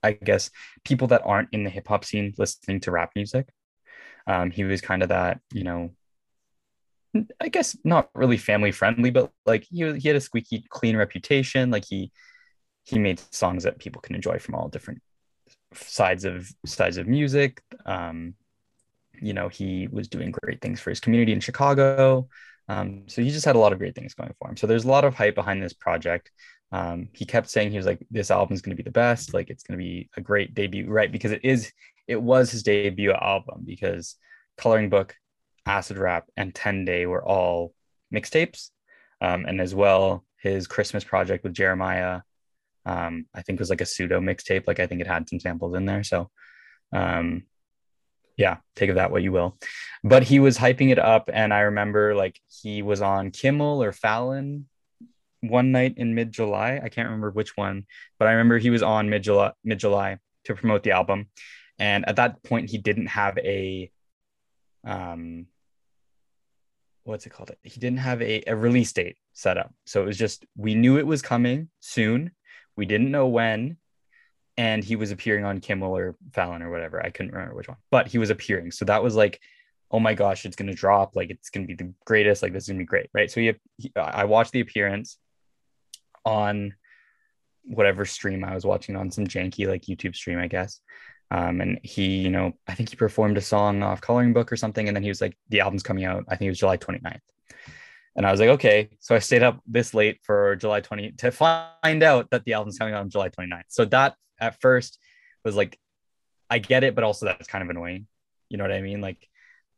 I 0.02 0.12
guess 0.12 0.50
people 0.84 1.06
that 1.08 1.22
aren't 1.24 1.50
in 1.52 1.62
the 1.62 1.70
hip 1.70 1.86
hop 1.86 2.04
scene 2.04 2.34
listening 2.36 2.80
to 2.80 2.90
rap 2.90 3.12
music. 3.14 3.48
Um, 4.26 4.50
he 4.50 4.64
was 4.64 4.80
kind 4.80 5.04
of 5.04 5.10
that, 5.10 5.40
you 5.52 5.62
know, 5.62 5.92
I 7.40 7.48
guess 7.48 7.76
not 7.84 8.10
really 8.12 8.36
family 8.36 8.72
friendly, 8.72 9.10
but 9.10 9.30
like 9.46 9.64
he, 9.70 9.92
he 9.98 10.08
had 10.08 10.16
a 10.16 10.20
squeaky 10.20 10.64
clean 10.68 10.96
reputation. 10.96 11.70
Like 11.70 11.84
he 11.88 12.10
he 12.84 12.98
made 12.98 13.20
songs 13.32 13.64
that 13.64 13.78
people 13.78 14.02
can 14.02 14.16
enjoy 14.16 14.38
from 14.38 14.56
all 14.56 14.68
different 14.68 15.00
sides 15.74 16.24
of 16.24 16.48
sides 16.64 16.96
of 16.96 17.06
music. 17.06 17.62
Um, 17.84 18.34
you 19.20 19.32
know, 19.32 19.48
he 19.48 19.88
was 19.90 20.08
doing 20.08 20.30
great 20.30 20.60
things 20.60 20.80
for 20.80 20.90
his 20.90 21.00
community 21.00 21.32
in 21.32 21.40
Chicago. 21.40 22.28
Um, 22.68 23.04
so 23.06 23.22
he 23.22 23.30
just 23.30 23.44
had 23.44 23.56
a 23.56 23.58
lot 23.60 23.72
of 23.72 23.78
great 23.78 23.94
things 23.94 24.14
going 24.14 24.34
for 24.38 24.48
him. 24.48 24.56
So 24.56 24.66
there's 24.66 24.84
a 24.84 24.88
lot 24.88 25.04
of 25.04 25.14
hype 25.14 25.34
behind 25.34 25.62
this 25.62 25.72
project. 25.72 26.30
Um, 26.72 27.08
he 27.12 27.24
kept 27.24 27.48
saying 27.48 27.70
he 27.70 27.76
was 27.76 27.86
like, 27.86 28.04
this 28.10 28.30
album's 28.30 28.60
going 28.60 28.76
to 28.76 28.82
be 28.82 28.86
the 28.86 28.90
best. 28.90 29.32
Like 29.32 29.50
it's 29.50 29.62
going 29.62 29.78
to 29.78 29.84
be 29.84 30.10
a 30.16 30.20
great 30.20 30.54
debut, 30.54 30.88
right? 30.88 31.10
Because 31.10 31.32
it 31.32 31.44
is, 31.44 31.72
it 32.08 32.20
was 32.20 32.50
his 32.50 32.62
debut 32.62 33.12
album 33.12 33.62
because 33.64 34.16
Coloring 34.56 34.90
Book, 34.90 35.14
Acid 35.64 35.96
Rap, 35.96 36.26
and 36.36 36.54
10 36.54 36.84
Day 36.84 37.06
were 37.06 37.24
all 37.24 37.72
mixtapes. 38.12 38.70
Um, 39.20 39.46
and 39.46 39.60
as 39.60 39.74
well, 39.74 40.24
his 40.38 40.66
Christmas 40.66 41.04
project 41.04 41.44
with 41.44 41.54
Jeremih, 41.54 42.22
um, 42.84 43.26
I 43.34 43.42
think 43.42 43.58
was 43.58 43.70
like 43.70 43.80
a 43.80 43.86
pseudo 43.86 44.20
mixtape. 44.20 44.66
Like 44.66 44.80
I 44.80 44.86
think 44.86 45.00
it 45.00 45.06
had 45.06 45.28
some 45.28 45.40
samples 45.40 45.74
in 45.74 45.86
there. 45.86 46.04
So, 46.04 46.30
um, 46.92 47.44
yeah, 48.36 48.58
take 48.74 48.90
of 48.90 48.96
that 48.96 49.10
what 49.10 49.22
you 49.22 49.32
will. 49.32 49.58
But 50.04 50.22
he 50.22 50.38
was 50.38 50.58
hyping 50.58 50.90
it 50.90 50.98
up, 50.98 51.30
and 51.32 51.52
I 51.52 51.60
remember 51.60 52.14
like 52.14 52.40
he 52.62 52.82
was 52.82 53.00
on 53.02 53.30
Kimmel 53.30 53.82
or 53.82 53.92
Fallon 53.92 54.68
one 55.40 55.72
night 55.72 55.94
in 55.96 56.14
mid 56.14 56.32
July. 56.32 56.80
I 56.82 56.88
can't 56.88 57.08
remember 57.08 57.30
which 57.30 57.56
one, 57.56 57.86
but 58.18 58.28
I 58.28 58.32
remember 58.32 58.58
he 58.58 58.70
was 58.70 58.82
on 58.82 59.08
mid 59.08 59.22
July 59.22 59.52
mid 59.64 59.78
July 59.78 60.18
to 60.44 60.54
promote 60.54 60.82
the 60.82 60.92
album, 60.92 61.28
and 61.78 62.08
at 62.08 62.16
that 62.16 62.42
point 62.42 62.70
he 62.70 62.78
didn't 62.78 63.06
have 63.06 63.38
a 63.38 63.90
um 64.84 65.46
what's 67.06 67.24
it 67.24 67.30
called? 67.30 67.52
He 67.62 67.80
didn't 67.80 68.00
have 68.00 68.20
a, 68.20 68.42
a 68.48 68.56
release 68.56 68.92
date 68.92 69.16
set 69.32 69.56
up. 69.56 69.72
So 69.86 70.02
it 70.02 70.06
was 70.06 70.18
just 70.18 70.44
we 70.56 70.74
knew 70.74 70.98
it 70.98 71.06
was 71.06 71.22
coming 71.22 71.68
soon. 71.80 72.32
We 72.76 72.84
didn't 72.84 73.10
know 73.10 73.28
when, 73.28 73.78
and 74.56 74.82
he 74.82 74.96
was 74.96 75.10
appearing 75.10 75.44
on 75.44 75.60
Kimmel 75.60 75.96
or 75.96 76.16
Fallon 76.32 76.62
or 76.62 76.70
whatever. 76.70 77.04
I 77.04 77.10
couldn't 77.10 77.32
remember 77.32 77.54
which 77.54 77.68
one, 77.68 77.76
but 77.90 78.08
he 78.08 78.18
was 78.18 78.30
appearing. 78.30 78.70
So 78.70 78.84
that 78.86 79.02
was 79.02 79.14
like, 79.14 79.40
oh 79.90 80.00
my 80.00 80.14
gosh, 80.14 80.44
it's 80.44 80.56
gonna 80.56 80.74
drop. 80.74 81.14
Like 81.14 81.30
it's 81.30 81.50
gonna 81.50 81.66
be 81.66 81.74
the 81.74 81.92
greatest. 82.04 82.42
Like 82.42 82.52
this 82.52 82.64
is 82.64 82.68
gonna 82.68 82.78
be 82.78 82.84
great, 82.84 83.08
right? 83.12 83.30
So 83.30 83.40
he, 83.40 83.54
he 83.76 83.92
I 83.96 84.24
watched 84.24 84.52
the 84.52 84.60
appearance 84.60 85.18
on 86.24 86.74
whatever 87.64 88.04
stream 88.04 88.44
I 88.44 88.54
was 88.54 88.64
watching 88.64 88.96
on 88.96 89.10
some 89.10 89.26
janky 89.26 89.66
like 89.68 89.82
YouTube 89.82 90.16
stream, 90.16 90.38
I 90.38 90.46
guess. 90.46 90.80
Um, 91.30 91.60
and 91.60 91.80
he, 91.82 92.18
you 92.18 92.30
know, 92.30 92.52
I 92.68 92.74
think 92.74 92.90
he 92.90 92.96
performed 92.96 93.36
a 93.36 93.40
song 93.40 93.82
off 93.82 94.00
Coloring 94.00 94.32
Book 94.32 94.52
or 94.52 94.56
something, 94.56 94.86
and 94.86 94.96
then 94.96 95.02
he 95.02 95.08
was 95.08 95.20
like, 95.20 95.36
the 95.48 95.60
album's 95.60 95.82
coming 95.82 96.04
out. 96.04 96.24
I 96.28 96.36
think 96.36 96.46
it 96.46 96.52
was 96.52 96.58
July 96.58 96.76
29th. 96.76 97.18
And 98.16 98.24
I 98.24 98.30
was 98.30 98.40
like, 98.40 98.48
okay. 98.50 98.90
So 99.00 99.14
I 99.14 99.18
stayed 99.18 99.42
up 99.42 99.60
this 99.66 99.92
late 99.92 100.20
for 100.22 100.56
July 100.56 100.80
20 100.80 101.12
to 101.18 101.30
find 101.30 102.02
out 102.02 102.30
that 102.30 102.44
the 102.44 102.54
album's 102.54 102.78
coming 102.78 102.94
out 102.94 103.00
on 103.00 103.10
July 103.10 103.28
29th. 103.28 103.64
So 103.68 103.84
that 103.86 104.14
at 104.38 104.60
first 104.60 104.98
was 105.44 105.56
like, 105.56 105.78
I 106.50 106.58
get 106.58 106.84
it, 106.84 106.94
but 106.94 107.04
also 107.04 107.26
that's 107.26 107.48
kind 107.48 107.62
of 107.62 107.70
annoying. 107.70 108.06
You 108.48 108.58
know 108.58 108.64
what 108.64 108.72
I 108.72 108.80
mean? 108.80 109.00
Like, 109.00 109.28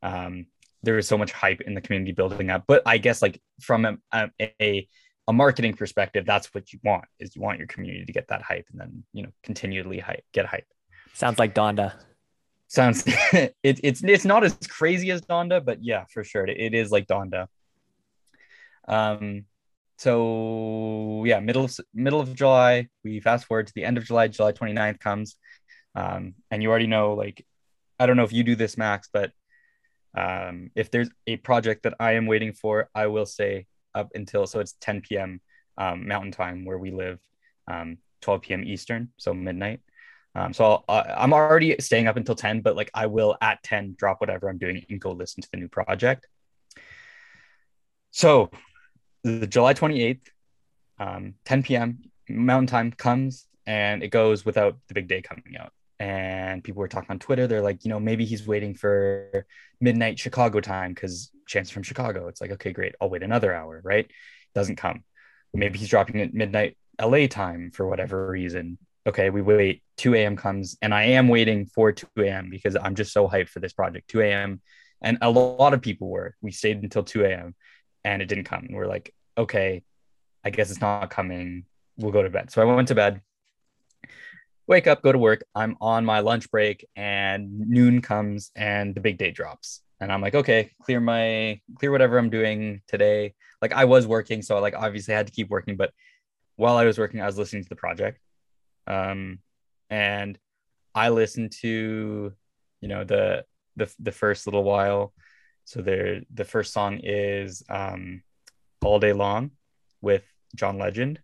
um, 0.02 0.46
there 0.82 0.94
was 0.94 1.08
so 1.08 1.18
much 1.18 1.32
hype 1.32 1.60
in 1.62 1.74
the 1.74 1.80
community 1.80 2.12
building 2.12 2.50
up, 2.50 2.64
but 2.66 2.82
I 2.86 2.98
guess 2.98 3.20
like 3.20 3.40
from 3.60 3.84
a, 3.84 4.30
a, 4.40 4.88
a 5.26 5.32
marketing 5.32 5.74
perspective, 5.74 6.24
that's 6.24 6.54
what 6.54 6.72
you 6.72 6.78
want 6.84 7.04
is 7.18 7.34
you 7.34 7.42
want 7.42 7.58
your 7.58 7.66
community 7.66 8.04
to 8.04 8.12
get 8.12 8.28
that 8.28 8.42
hype 8.42 8.66
and 8.70 8.80
then, 8.80 9.04
you 9.12 9.24
know, 9.24 9.30
continually 9.42 9.98
hype, 9.98 10.24
get 10.32 10.46
hype. 10.46 10.66
Sounds 11.14 11.38
like 11.38 11.54
Donda. 11.54 11.94
Sounds 12.68 13.02
it, 13.32 13.54
it's 13.62 14.04
it's 14.04 14.24
not 14.24 14.44
as 14.44 14.56
crazy 14.68 15.10
as 15.10 15.22
Donda, 15.22 15.64
but 15.64 15.82
yeah, 15.82 16.04
for 16.12 16.22
sure. 16.22 16.46
It, 16.46 16.58
it 16.58 16.74
is 16.74 16.90
like 16.90 17.06
Donda. 17.06 17.48
Um 18.86 19.44
so 19.98 21.24
yeah, 21.26 21.40
middle 21.40 21.64
of 21.64 21.76
middle 21.92 22.20
of 22.20 22.34
July, 22.34 22.86
we 23.04 23.20
fast 23.20 23.46
forward 23.46 23.66
to 23.66 23.72
the 23.74 23.84
end 23.84 23.98
of 23.98 24.04
July, 24.04 24.28
July 24.28 24.52
29th 24.52 25.00
comes. 25.00 25.36
Um, 25.96 26.34
and 26.50 26.62
you 26.62 26.70
already 26.70 26.86
know, 26.86 27.14
like, 27.14 27.44
I 27.98 28.06
don't 28.06 28.16
know 28.16 28.22
if 28.22 28.32
you 28.32 28.44
do 28.44 28.54
this, 28.54 28.78
Max, 28.78 29.08
but 29.12 29.32
um, 30.16 30.70
if 30.76 30.92
there's 30.92 31.10
a 31.26 31.36
project 31.36 31.82
that 31.82 31.94
I 31.98 32.12
am 32.12 32.26
waiting 32.26 32.52
for, 32.52 32.88
I 32.94 33.08
will 33.08 33.26
say 33.26 33.66
up 33.92 34.10
until 34.14 34.46
so 34.46 34.60
it's 34.60 34.76
10 34.80 35.00
p.m. 35.00 35.40
Um, 35.76 36.06
Mountain 36.06 36.32
Time 36.32 36.64
where 36.64 36.78
we 36.78 36.92
live, 36.92 37.18
um, 37.66 37.98
12 38.22 38.42
p.m. 38.42 38.64
Eastern, 38.64 39.10
so 39.16 39.34
midnight. 39.34 39.80
Um, 40.34 40.52
so 40.52 40.84
i 40.88 41.24
am 41.24 41.32
already 41.32 41.74
staying 41.80 42.06
up 42.06 42.16
until 42.16 42.36
10, 42.36 42.60
but 42.60 42.76
like 42.76 42.90
I 42.94 43.06
will 43.06 43.36
at 43.40 43.62
10 43.64 43.96
drop 43.98 44.20
whatever 44.20 44.48
I'm 44.48 44.58
doing 44.58 44.84
and 44.88 45.00
go 45.00 45.10
listen 45.10 45.42
to 45.42 45.48
the 45.52 45.58
new 45.58 45.68
project. 45.68 46.28
So 48.12 48.50
the 49.28 49.46
July 49.46 49.74
28th, 49.74 50.20
um, 50.98 51.34
10 51.44 51.62
p.m. 51.62 51.98
Mountain 52.28 52.66
Time 52.66 52.92
comes 52.92 53.46
and 53.66 54.02
it 54.02 54.08
goes 54.08 54.44
without 54.44 54.76
the 54.88 54.94
big 54.94 55.08
day 55.08 55.22
coming 55.22 55.56
out. 55.58 55.72
And 56.00 56.62
people 56.62 56.80
were 56.80 56.88
talking 56.88 57.10
on 57.10 57.18
Twitter. 57.18 57.46
They're 57.46 57.62
like, 57.62 57.84
you 57.84 57.88
know, 57.88 57.98
maybe 58.00 58.24
he's 58.24 58.46
waiting 58.46 58.74
for 58.74 59.46
midnight 59.80 60.18
Chicago 60.18 60.60
time 60.60 60.94
because 60.94 61.30
Chance 61.46 61.70
from 61.70 61.82
Chicago. 61.82 62.28
It's 62.28 62.40
like, 62.40 62.52
okay, 62.52 62.72
great. 62.72 62.94
I'll 63.00 63.10
wait 63.10 63.22
another 63.22 63.52
hour, 63.54 63.80
right? 63.82 64.08
Doesn't 64.54 64.76
come. 64.76 65.02
Maybe 65.52 65.78
he's 65.78 65.88
dropping 65.88 66.20
at 66.20 66.34
midnight 66.34 66.76
LA 67.00 67.26
time 67.26 67.70
for 67.72 67.86
whatever 67.86 68.28
reason. 68.28 68.78
Okay, 69.06 69.30
we 69.30 69.42
wait. 69.42 69.82
2 69.96 70.14
a.m. 70.14 70.36
comes, 70.36 70.76
and 70.82 70.94
I 70.94 71.04
am 71.04 71.28
waiting 71.28 71.66
for 71.66 71.90
2 71.90 72.06
a.m. 72.18 72.50
because 72.50 72.76
I'm 72.76 72.94
just 72.94 73.12
so 73.12 73.26
hyped 73.26 73.48
for 73.48 73.60
this 73.60 73.72
project. 73.72 74.08
2 74.10 74.20
a.m. 74.20 74.60
And 75.02 75.18
a 75.22 75.30
lot 75.30 75.74
of 75.74 75.80
people 75.80 76.08
were. 76.08 76.36
We 76.40 76.52
stayed 76.52 76.82
until 76.82 77.02
2 77.02 77.24
a.m. 77.24 77.54
and 78.04 78.22
it 78.22 78.26
didn't 78.26 78.44
come. 78.44 78.68
We're 78.70 78.86
like, 78.86 79.12
okay, 79.38 79.82
I 80.44 80.50
guess 80.50 80.70
it's 80.70 80.80
not 80.80 81.10
coming. 81.10 81.64
We'll 81.96 82.12
go 82.12 82.22
to 82.22 82.30
bed. 82.30 82.50
So 82.50 82.60
I 82.60 82.64
went 82.64 82.88
to 82.88 82.94
bed, 82.94 83.22
wake 84.66 84.86
up, 84.86 85.02
go 85.02 85.12
to 85.12 85.18
work. 85.18 85.44
I'm 85.54 85.76
on 85.80 86.04
my 86.04 86.20
lunch 86.20 86.50
break, 86.50 86.86
and 86.96 87.58
noon 87.60 88.02
comes 88.02 88.50
and 88.54 88.94
the 88.94 89.00
big 89.00 89.18
day 89.18 89.30
drops. 89.30 89.80
And 90.00 90.12
I'm 90.12 90.20
like, 90.20 90.34
okay, 90.34 90.70
clear 90.82 91.00
my 91.00 91.60
clear 91.76 91.90
whatever 91.90 92.18
I'm 92.18 92.30
doing 92.30 92.82
today. 92.86 93.34
Like 93.62 93.72
I 93.72 93.84
was 93.86 94.06
working, 94.06 94.42
so 94.42 94.56
I 94.56 94.60
like 94.60 94.74
obviously 94.76 95.14
I 95.14 95.16
had 95.16 95.26
to 95.28 95.32
keep 95.32 95.48
working, 95.48 95.76
but 95.76 95.92
while 96.56 96.76
I 96.76 96.84
was 96.84 96.98
working, 96.98 97.20
I 97.20 97.26
was 97.26 97.38
listening 97.38 97.62
to 97.62 97.68
the 97.68 97.76
project. 97.76 98.20
Um, 98.86 99.38
and 99.90 100.38
I 100.94 101.10
listened 101.10 101.52
to, 101.60 102.32
you 102.80 102.88
know, 102.88 103.04
the 103.04 103.44
the 103.76 103.92
the 103.98 104.12
first 104.12 104.46
little 104.46 104.64
while. 104.64 105.12
So 105.64 105.82
there 105.82 106.22
the 106.32 106.44
first 106.44 106.72
song 106.72 107.00
is 107.02 107.62
um 107.68 108.22
all 108.84 108.98
day 108.98 109.12
long 109.12 109.50
with 110.00 110.24
John 110.54 110.78
Legend. 110.78 111.20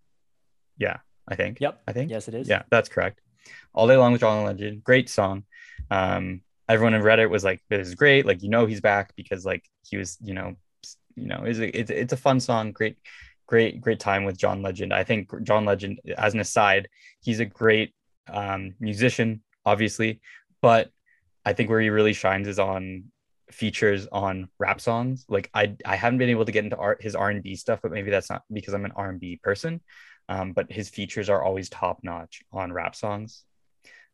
Yeah, 0.79 0.99
I 1.29 1.37
think. 1.37 1.61
Yep. 1.61 1.83
I 1.87 1.93
think. 1.93 2.11
Yes, 2.11 2.29
it 2.29 2.35
is. 2.35 2.49
Yeah, 2.49 2.63
that's 2.71 2.89
correct. 2.89 3.21
All 3.75 3.87
day 3.87 3.97
long 3.97 4.13
with 4.13 4.21
John 4.21 4.45
Legend. 4.45 4.83
Great 4.85 5.09
song. 5.09 5.45
Um, 5.91 6.43
everyone 6.69 6.95
in 6.95 7.03
Reddit 7.03 7.31
was 7.31 7.45
like, 7.45 7.63
"This 7.69 7.87
is 7.87 7.95
great." 7.95 8.27
Like, 8.27 8.43
you 8.43 8.49
know, 8.49 8.67
he's 8.67 8.81
back 8.81 9.15
because 9.17 9.45
like 9.45 9.65
he 9.83 9.97
was, 9.97 10.17
you 10.23 10.35
know, 10.35 10.57
you 11.17 11.27
know, 11.27 11.43
it's 11.45 11.59
a, 11.59 11.79
it's, 11.79 11.91
it's 11.91 12.13
a 12.13 12.17
fun 12.17 12.41
song. 12.41 12.73
Great, 12.73 12.97
great, 13.47 13.81
great 13.81 14.01
time 14.01 14.25
with 14.25 14.39
John 14.39 14.63
Legend. 14.63 14.93
I 14.93 15.05
think 15.05 15.31
John 15.45 15.65
Legend, 15.65 16.01
as 16.17 16.35
an 16.35 16.41
aside, 16.41 16.89
he's 17.21 17.41
a 17.41 17.45
great 17.45 17.95
um, 18.29 18.75
musician, 18.81 19.43
obviously, 19.65 20.21
but 20.63 20.91
I 21.45 21.53
think 21.53 21.69
where 21.69 21.81
he 21.81 21.91
really 21.91 22.15
shines 22.15 22.49
is 22.49 22.59
on 22.59 23.05
features 23.55 24.07
on 24.11 24.49
rap 24.59 24.81
songs. 24.81 25.25
Like 25.29 25.51
I 25.55 25.77
I 25.85 25.97
haven't 25.97 26.19
been 26.19 26.31
able 26.31 26.45
to 26.45 26.53
get 26.53 26.65
into 26.65 26.77
art 26.77 27.03
his 27.03 27.15
R 27.15 27.31
and 27.31 27.43
B 27.43 27.57
stuff, 27.57 27.81
but 27.83 27.93
maybe 27.93 28.11
that's 28.11 28.31
not 28.31 28.43
because 28.53 28.75
I'm 28.75 28.85
an 28.85 28.93
R 28.97 29.09
and 29.09 29.21
B 29.21 29.41
person. 29.43 29.81
Um, 30.29 30.53
but 30.53 30.73
his 30.73 30.89
features 30.89 31.29
are 31.29 31.43
always 31.43 31.69
top 31.69 32.01
notch 32.03 32.43
on 32.51 32.73
rap 32.73 32.95
songs. 32.97 33.45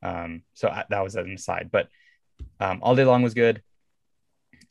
Um, 0.03 0.43
so 0.55 0.69
I, 0.69 0.85
that 0.91 1.05
was 1.05 1.15
an 1.15 1.33
aside. 1.33 1.71
But 1.73 1.89
um, 2.59 2.81
all 2.83 2.97
day 2.97 3.05
long 3.05 3.23
was 3.23 3.35
good. 3.35 3.63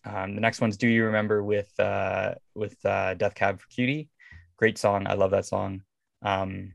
Um, 0.05 0.35
the 0.35 0.41
next 0.41 0.61
one's 0.61 0.77
"Do 0.77 0.87
You 0.87 1.05
Remember" 1.05 1.43
with 1.43 1.71
uh, 1.79 2.35
with 2.55 2.77
uh, 2.85 3.15
Death 3.15 3.35
Cab 3.35 3.59
for 3.59 3.67
Cutie. 3.67 4.09
Great 4.57 4.77
song. 4.77 5.07
I 5.07 5.13
love 5.13 5.31
that 5.31 5.45
song. 5.45 5.81
Um, 6.21 6.73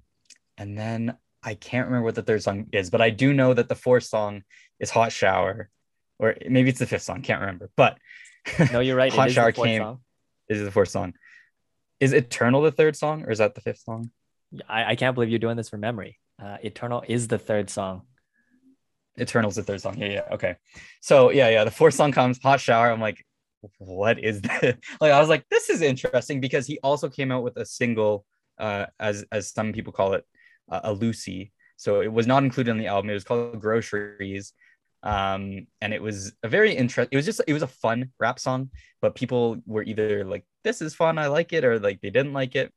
and 0.57 0.79
then 0.79 1.17
I 1.43 1.55
can't 1.55 1.87
remember 1.87 2.07
what 2.07 2.15
the 2.15 2.23
third 2.23 2.43
song 2.43 2.69
is, 2.73 2.91
but 2.91 3.03
I 3.03 3.11
do 3.11 3.35
know 3.35 3.53
that 3.53 3.69
the 3.69 3.75
fourth 3.75 4.05
song 4.05 4.43
is 4.81 4.91
"Hot 4.91 5.13
Shower." 5.13 5.71
Or 6.25 6.37
maybe 6.49 6.71
it's 6.71 6.79
the 6.79 6.87
fifth 6.87 7.03
song, 7.03 7.23
can't 7.23 7.41
remember. 7.41 7.71
But 7.77 7.99
no, 8.73 8.81
you're 8.81 8.97
right. 8.97 9.13
Hot 9.13 9.31
Shower 9.31 9.53
came. 9.53 9.83
Song. 9.83 10.01
Is 10.49 10.63
the 10.63 10.71
fourth 10.71 10.89
song? 10.89 11.15
Is 12.01 12.13
Eternal 12.13 12.63
the 12.63 12.73
third 12.73 12.97
song, 12.97 13.25
or 13.25 13.31
is 13.31 13.39
that 13.39 13.55
the 13.55 13.61
fifth 13.61 13.81
song? 13.81 14.11
I, 14.69 14.93
I 14.93 14.97
can't 14.97 15.15
believe 15.15 15.31
you're 15.31 15.39
doing 15.39 15.57
this 15.57 15.69
from 15.69 15.81
memory. 15.81 16.19
Uh, 16.43 16.57
Eternal 16.63 17.03
is 17.07 17.29
the 17.29 17.39
third 17.39 17.71
song. 17.71 18.03
Eternal's 19.19 19.57
the 19.57 19.63
third 19.63 19.81
song. 19.81 19.99
Yeah, 19.99 20.09
yeah. 20.09 20.23
Okay. 20.33 20.57
So 21.01 21.31
yeah, 21.31 21.49
yeah. 21.49 21.65
The 21.65 21.71
fourth 21.71 21.95
song 21.95 22.13
comes, 22.13 22.39
Hot 22.43 22.61
Shower. 22.61 22.91
I'm 22.91 23.01
like, 23.01 23.25
what 23.79 24.19
is 24.19 24.41
this? 24.43 24.77
like 25.01 25.13
I 25.13 25.21
was 25.21 25.29
like, 25.29 25.45
this 25.51 25.71
is 25.71 25.83
interesting 25.83 26.41
because 26.41 26.67
he 26.67 26.79
also 26.83 27.09
came 27.09 27.31
out 27.31 27.43
with 27.43 27.57
a 27.57 27.67
single, 27.67 28.25
uh, 28.59 28.87
as 28.99 29.25
as 29.31 29.51
some 29.51 29.73
people 29.73 29.93
call 29.93 30.15
it, 30.15 30.25
uh, 30.71 30.81
a 30.85 30.93
loosie. 30.93 31.53
So 31.77 32.01
it 32.01 32.13
was 32.13 32.27
not 32.27 32.45
included 32.45 32.71
on 32.71 32.79
the 32.79 32.87
album. 32.87 33.11
It 33.11 33.15
was 33.15 33.25
called 33.25 33.61
Groceries. 33.61 34.53
Um, 35.05 35.67
and 35.83 35.93
it 35.93 36.03
was 36.03 36.33
a 36.43 36.49
very 36.49 36.75
interesting, 36.75 37.11
it 37.13 37.17
was 37.17 37.27
just, 37.27 37.43
it 37.47 37.53
was 37.53 37.63
a 37.63 37.69
fun 37.69 38.11
rap 38.19 38.39
song, 38.39 38.71
but 39.03 39.15
people 39.15 39.59
were 39.67 39.83
either 39.83 40.25
like, 40.25 40.47
this 40.65 40.81
is 40.81 40.95
fun, 40.95 41.19
I 41.19 41.27
like 41.27 41.53
it, 41.53 41.63
or 41.63 41.79
like 41.79 42.01
they 42.01 42.09
didn't 42.09 42.33
like 42.33 42.57
it. 42.57 42.73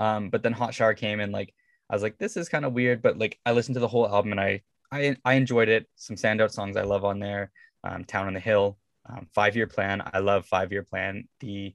Um, 0.00 0.30
but 0.30 0.42
then 0.42 0.52
Hot 0.52 0.74
Shower 0.74 0.94
came 0.94 1.20
and 1.20 1.32
like, 1.32 1.54
I 1.88 1.94
was 1.94 2.02
like, 2.02 2.18
this 2.18 2.36
is 2.36 2.48
kind 2.48 2.64
of 2.64 2.72
weird, 2.72 3.02
but 3.02 3.18
like 3.18 3.38
I 3.46 3.52
listened 3.52 3.76
to 3.76 3.80
the 3.80 3.88
whole 3.88 4.08
album 4.08 4.32
and 4.32 4.40
I, 4.40 4.62
I, 4.90 5.16
I 5.24 5.34
enjoyed 5.34 5.68
it. 5.68 5.88
Some 5.94 6.16
standout 6.16 6.50
songs 6.50 6.76
I 6.76 6.82
love 6.82 7.04
on 7.04 7.20
there. 7.20 7.52
Um, 7.84 8.04
Town 8.04 8.26
on 8.26 8.34
the 8.34 8.40
Hill, 8.40 8.76
um, 9.08 9.28
Five 9.32 9.54
Year 9.54 9.68
Plan. 9.68 10.02
I 10.12 10.18
love 10.18 10.44
Five 10.46 10.72
Year 10.72 10.82
Plan. 10.82 11.28
The, 11.38 11.72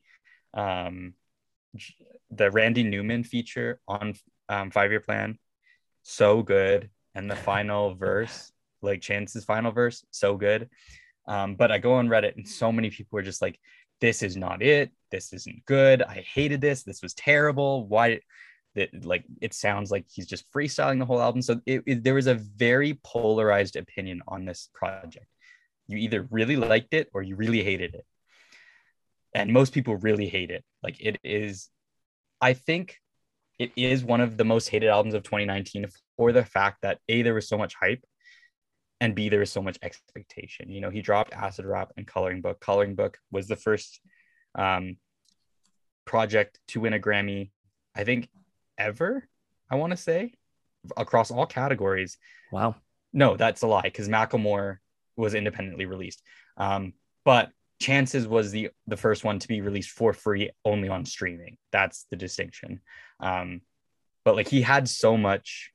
um, 0.53 1.13
the 2.31 2.51
Randy 2.51 2.83
Newman 2.83 3.23
feature 3.23 3.79
on 3.87 4.15
um, 4.49 4.71
Five 4.71 4.91
Year 4.91 4.99
Plan, 4.99 5.39
so 6.01 6.41
good. 6.41 6.89
And 7.15 7.31
the 7.31 7.35
final 7.37 7.95
verse 7.95 8.51
like 8.81 9.01
Chance's 9.01 9.45
final 9.45 9.71
verse, 9.71 10.05
so 10.11 10.35
good. 10.37 10.69
Um, 11.27 11.55
but 11.55 11.71
I 11.71 11.77
go 11.77 11.93
on 11.93 12.07
Reddit 12.07 12.35
and 12.35 12.47
so 12.47 12.71
many 12.71 12.89
people 12.89 13.19
are 13.19 13.23
just 13.23 13.41
like, 13.41 13.59
this 14.01 14.23
is 14.23 14.35
not 14.35 14.61
it. 14.61 14.91
This 15.11 15.31
isn't 15.31 15.65
good. 15.65 16.01
I 16.01 16.25
hated 16.33 16.59
this. 16.59 16.83
This 16.83 17.01
was 17.01 17.13
terrible. 17.13 17.87
Why? 17.87 18.19
That 18.75 19.05
like 19.05 19.25
it 19.41 19.53
sounds 19.53 19.91
like 19.91 20.05
he's 20.09 20.27
just 20.27 20.49
freestyling 20.51 20.97
the 20.97 21.05
whole 21.05 21.21
album. 21.21 21.41
So 21.41 21.59
it, 21.65 21.83
it, 21.85 22.03
there 22.03 22.13
was 22.13 22.27
a 22.27 22.35
very 22.35 22.99
polarized 23.03 23.75
opinion 23.75 24.21
on 24.27 24.45
this 24.45 24.69
project. 24.73 25.25
You 25.87 25.97
either 25.97 26.27
really 26.31 26.55
liked 26.55 26.93
it 26.93 27.09
or 27.13 27.21
you 27.21 27.35
really 27.35 27.63
hated 27.63 27.95
it. 27.95 28.05
And 29.35 29.51
most 29.51 29.73
people 29.73 29.97
really 29.97 30.27
hate 30.27 30.51
it. 30.51 30.63
Like 30.81 30.95
it 31.01 31.19
is, 31.23 31.69
I 32.39 32.53
think 32.53 32.97
it 33.59 33.71
is 33.75 34.03
one 34.03 34.21
of 34.21 34.37
the 34.37 34.45
most 34.45 34.69
hated 34.69 34.89
albums 34.89 35.13
of 35.13 35.23
2019 35.23 35.87
for 36.17 36.31
the 36.31 36.45
fact 36.45 36.79
that 36.81 36.99
A, 37.09 37.21
there 37.21 37.33
was 37.33 37.47
so 37.47 37.57
much 37.57 37.75
hype 37.75 38.03
and 39.01 39.15
B, 39.15 39.29
there 39.29 39.39
was 39.39 39.51
so 39.51 39.63
much 39.63 39.79
expectation. 39.81 40.69
You 40.69 40.79
know, 40.79 40.91
he 40.91 41.01
dropped 41.01 41.33
Acid 41.33 41.65
Rap 41.65 41.91
and 41.97 42.05
Coloring 42.05 42.41
Book. 42.41 42.61
Coloring 42.61 42.93
Book 42.93 43.17
was 43.31 43.47
the 43.47 43.55
first 43.55 43.99
um, 44.53 44.97
project 46.05 46.59
to 46.69 46.79
win 46.79 46.93
a 46.93 46.99
Grammy, 46.99 47.49
I 47.95 48.03
think, 48.03 48.29
ever, 48.77 49.27
I 49.69 49.75
want 49.75 49.91
to 49.91 49.97
say, 49.97 50.33
across 50.95 51.31
all 51.31 51.47
categories. 51.47 52.19
Wow. 52.51 52.75
No, 53.11 53.35
that's 53.35 53.63
a 53.63 53.67
lie 53.67 53.81
because 53.81 54.07
Macklemore 54.07 54.77
was 55.17 55.33
independently 55.33 55.85
released. 55.85 56.21
Um, 56.55 56.93
but 57.25 57.49
Chances 57.79 58.27
was 58.27 58.51
the 58.51 58.69
the 58.85 58.97
first 58.97 59.23
one 59.23 59.39
to 59.39 59.47
be 59.47 59.61
released 59.61 59.89
for 59.89 60.13
free 60.13 60.51
only 60.63 60.87
on 60.87 61.03
streaming. 61.03 61.57
That's 61.71 62.05
the 62.11 62.15
distinction. 62.15 62.81
Um, 63.19 63.61
but 64.23 64.35
like 64.35 64.47
he 64.47 64.61
had 64.61 64.87
so 64.87 65.17
much 65.17 65.70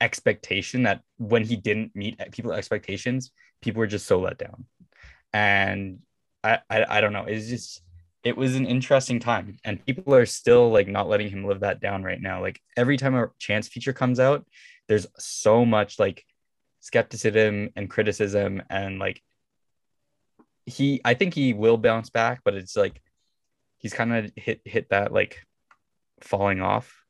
expectation 0.00 0.84
that 0.84 1.02
when 1.18 1.44
he 1.44 1.56
didn't 1.56 1.94
meet 1.94 2.20
people's 2.32 2.56
expectations, 2.56 3.32
people 3.62 3.80
were 3.80 3.86
just 3.86 4.06
so 4.06 4.20
let 4.20 4.38
down. 4.38 4.64
And 5.32 6.00
I, 6.44 6.60
I, 6.70 6.84
I 6.88 7.00
don't 7.00 7.12
know. 7.12 7.24
It's 7.24 7.48
just 7.48 7.82
it 8.24 8.36
was 8.36 8.56
an 8.56 8.66
interesting 8.66 9.20
time, 9.20 9.58
and 9.64 9.84
people 9.84 10.14
are 10.14 10.26
still 10.26 10.70
like 10.70 10.88
not 10.88 11.08
letting 11.08 11.30
him 11.30 11.44
live 11.44 11.60
that 11.60 11.80
down 11.80 12.02
right 12.02 12.20
now. 12.20 12.40
Like 12.40 12.60
every 12.76 12.96
time 12.96 13.14
a 13.14 13.30
chance 13.38 13.68
feature 13.68 13.92
comes 13.92 14.18
out, 14.20 14.46
there's 14.88 15.06
so 15.18 15.64
much 15.64 15.98
like 15.98 16.24
skepticism 16.80 17.70
and 17.76 17.90
criticism, 17.90 18.62
and 18.70 18.98
like 18.98 19.22
he, 20.66 21.00
I 21.04 21.14
think 21.14 21.34
he 21.34 21.52
will 21.52 21.76
bounce 21.76 22.10
back, 22.10 22.40
but 22.44 22.54
it's 22.54 22.76
like 22.76 23.00
he's 23.78 23.94
kind 23.94 24.14
of 24.14 24.32
hit 24.36 24.60
hit 24.64 24.90
that 24.90 25.12
like 25.12 25.44
falling 26.22 26.60
off 26.60 27.04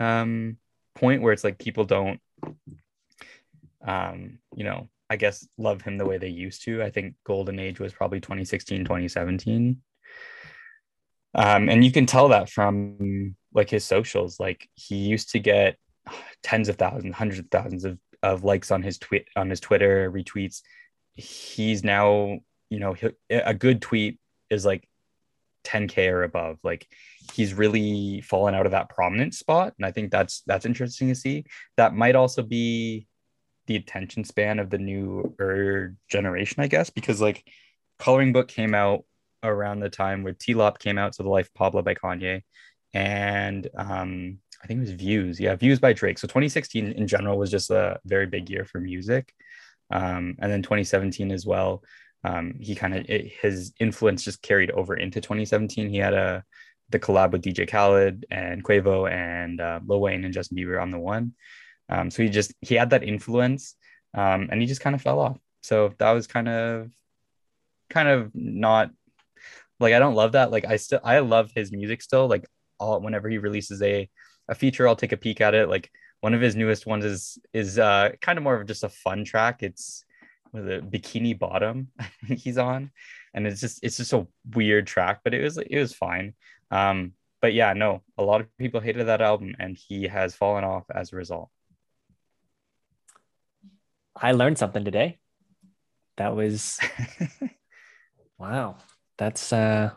um 0.00 0.58
point 0.96 1.22
where 1.22 1.32
it's 1.32 1.44
like 1.44 1.58
people 1.58 1.84
don't 1.84 2.20
um 3.86 4.38
you 4.56 4.64
know 4.64 4.88
i 5.08 5.16
guess 5.16 5.46
love 5.58 5.82
him 5.82 5.96
the 5.98 6.06
way 6.06 6.18
they 6.18 6.28
used 6.28 6.64
to. 6.64 6.82
I 6.82 6.90
think 6.90 7.14
golden 7.24 7.60
age 7.60 7.78
was 7.78 7.92
probably 7.92 8.20
2016 8.20 8.84
2017 8.84 9.80
um 11.34 11.68
and 11.68 11.84
you 11.84 11.92
can 11.92 12.06
tell 12.06 12.28
that 12.28 12.50
from 12.50 13.36
like 13.56 13.70
his 13.70 13.84
socials. 13.84 14.38
Like 14.38 14.68
he 14.74 14.96
used 14.96 15.30
to 15.30 15.40
get 15.40 15.76
tens 16.42 16.68
of 16.68 16.76
thousands 16.76 17.16
hundreds 17.16 17.40
of 17.40 17.46
thousands 17.50 17.84
of, 17.84 17.98
of 18.22 18.44
likes 18.44 18.70
on 18.70 18.82
his 18.82 18.98
tweet 18.98 19.26
on 19.34 19.50
his 19.50 19.58
twitter 19.60 20.12
retweets. 20.12 20.60
He's 21.14 21.82
now 21.82 22.38
you 22.70 22.78
know 22.78 22.94
a 23.30 23.54
good 23.54 23.80
tweet 23.82 24.20
is 24.50 24.64
like 24.64 24.86
10k 25.66 26.10
or 26.10 26.22
above 26.22 26.58
like 26.62 26.86
he's 27.34 27.54
really 27.54 28.20
fallen 28.20 28.54
out 28.54 28.66
of 28.66 28.72
that 28.72 28.88
prominent 28.88 29.34
spot 29.34 29.74
and 29.78 29.84
i 29.84 29.90
think 29.90 30.10
that's 30.10 30.42
that's 30.46 30.66
interesting 30.66 31.08
to 31.08 31.14
see. 31.14 31.44
That 31.76 31.94
might 31.94 32.14
also 32.14 32.42
be 32.42 33.06
the 33.66 33.76
attention 33.76 34.22
span 34.24 34.60
of 34.60 34.70
the 34.70 34.78
newer 34.78 35.94
generation 36.08 36.62
i 36.62 36.68
guess 36.68 36.88
because 36.90 37.20
like 37.20 37.44
coloring 37.98 38.32
book 38.32 38.48
came 38.48 38.74
out 38.74 39.04
around 39.42 39.80
the 39.80 39.90
time 39.90 40.22
where 40.22 40.32
t-lop 40.32 40.78
came 40.78 40.98
out 40.98 41.14
so 41.14 41.22
the 41.24 41.28
life 41.28 41.52
pablo 41.52 41.82
by 41.82 41.94
kanye 41.94 42.42
and 42.94 43.68
um 43.76 44.38
i 44.62 44.66
think 44.66 44.78
it 44.78 44.88
was 44.88 44.92
views. 44.92 45.38
Yeah 45.38 45.54
views 45.56 45.78
by 45.78 45.92
drake. 45.92 46.18
So 46.18 46.26
2016 46.26 46.92
in 46.92 47.06
general 47.06 47.38
was 47.38 47.50
just 47.50 47.70
a 47.70 47.98
very 48.04 48.26
big 48.26 48.48
year 48.48 48.64
for 48.64 48.80
music. 48.80 49.32
Um 49.90 50.36
and 50.40 50.50
then 50.50 50.62
2017 50.62 51.30
as 51.30 51.44
well 51.44 51.82
um, 52.26 52.54
he 52.60 52.74
kind 52.74 52.94
of 52.94 53.06
his 53.06 53.72
influence 53.78 54.24
just 54.24 54.42
carried 54.42 54.72
over 54.72 54.96
into 54.96 55.20
2017. 55.20 55.88
He 55.88 55.98
had 55.98 56.14
a 56.14 56.44
the 56.90 56.98
collab 56.98 57.32
with 57.32 57.42
DJ 57.42 57.68
Khaled 57.68 58.26
and 58.30 58.64
Quavo 58.64 59.10
and 59.10 59.60
uh, 59.60 59.80
Lil 59.86 60.00
Wayne 60.00 60.24
and 60.24 60.34
Justin 60.34 60.56
Bieber 60.56 60.80
on 60.80 60.90
the 60.90 60.98
one. 60.98 61.34
Um, 61.88 62.10
so 62.10 62.22
he 62.22 62.28
just 62.28 62.52
he 62.60 62.74
had 62.74 62.90
that 62.90 63.04
influence, 63.04 63.76
um, 64.14 64.48
and 64.50 64.60
he 64.60 64.66
just 64.66 64.80
kind 64.80 64.96
of 64.96 65.02
fell 65.02 65.20
off. 65.20 65.38
So 65.62 65.94
that 65.98 66.10
was 66.12 66.26
kind 66.26 66.48
of 66.48 66.90
kind 67.90 68.08
of 68.08 68.32
not 68.34 68.90
like 69.78 69.94
I 69.94 70.00
don't 70.00 70.14
love 70.14 70.32
that. 70.32 70.50
Like 70.50 70.64
I 70.64 70.76
still 70.76 71.00
I 71.04 71.20
love 71.20 71.52
his 71.54 71.70
music 71.70 72.02
still. 72.02 72.26
Like 72.26 72.44
all 72.80 73.00
whenever 73.00 73.28
he 73.28 73.38
releases 73.38 73.80
a 73.82 74.08
a 74.48 74.54
feature, 74.54 74.88
I'll 74.88 74.96
take 74.96 75.12
a 75.12 75.16
peek 75.16 75.40
at 75.40 75.54
it. 75.54 75.68
Like 75.68 75.90
one 76.20 76.34
of 76.34 76.40
his 76.40 76.56
newest 76.56 76.86
ones 76.86 77.04
is 77.04 77.38
is 77.52 77.78
uh, 77.78 78.10
kind 78.20 78.36
of 78.36 78.42
more 78.42 78.60
of 78.60 78.66
just 78.66 78.82
a 78.82 78.88
fun 78.88 79.24
track. 79.24 79.62
It's 79.62 80.04
with 80.56 80.68
a 80.68 80.80
bikini 80.80 81.38
bottom 81.38 81.88
he's 82.26 82.58
on. 82.58 82.90
And 83.34 83.46
it's 83.46 83.60
just 83.60 83.80
it's 83.82 83.98
just 83.98 84.12
a 84.12 84.26
weird 84.54 84.86
track 84.86 85.20
but 85.22 85.34
it 85.34 85.42
was 85.42 85.58
it 85.58 85.78
was 85.78 85.94
fine. 85.94 86.34
Um 86.70 87.12
but 87.40 87.54
yeah 87.54 87.72
no 87.74 88.02
a 88.18 88.22
lot 88.22 88.40
of 88.40 88.48
people 88.58 88.80
hated 88.80 89.06
that 89.06 89.20
album 89.20 89.54
and 89.58 89.76
he 89.76 90.08
has 90.08 90.34
fallen 90.34 90.64
off 90.64 90.84
as 90.92 91.12
a 91.12 91.16
result. 91.16 91.50
I 94.14 94.32
learned 94.32 94.58
something 94.58 94.84
today. 94.84 95.18
That 96.16 96.34
was 96.34 96.80
wow. 98.38 98.76
That's 99.18 99.52
uh 99.52 99.90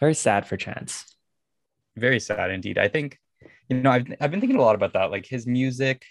very 0.00 0.14
sad 0.14 0.46
for 0.46 0.56
chance. 0.56 1.04
Very 1.96 2.18
sad 2.18 2.50
indeed. 2.50 2.78
I 2.78 2.88
think 2.88 3.18
you 3.68 3.80
know 3.80 3.90
I've, 3.90 4.06
I've 4.20 4.30
been 4.30 4.40
thinking 4.40 4.58
a 4.58 4.62
lot 4.62 4.74
about 4.74 4.94
that 4.94 5.10
like 5.10 5.26
his 5.26 5.46
music 5.46 6.04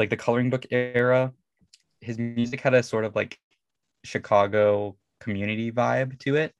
like 0.00 0.10
the 0.10 0.16
coloring 0.16 0.50
book 0.50 0.66
era, 0.70 1.32
his 2.00 2.18
music 2.18 2.60
had 2.60 2.74
a 2.74 2.82
sort 2.82 3.04
of 3.04 3.14
like 3.14 3.38
Chicago 4.02 4.96
community 5.20 5.70
vibe 5.70 6.18
to 6.20 6.36
it. 6.36 6.54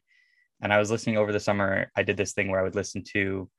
And 0.61 0.73
I 0.73 0.79
was 0.79 0.91
listening 0.91 1.17
over 1.17 1.33
the 1.33 1.41
summer. 1.41 1.91
I 1.97 2.03
did 2.03 2.19
this 2.19 2.35
thing 2.35 2.51
where 2.51 2.61
I 2.61 2.63
would 2.63 2.75
listen 2.75 3.03
to, 3.15 3.51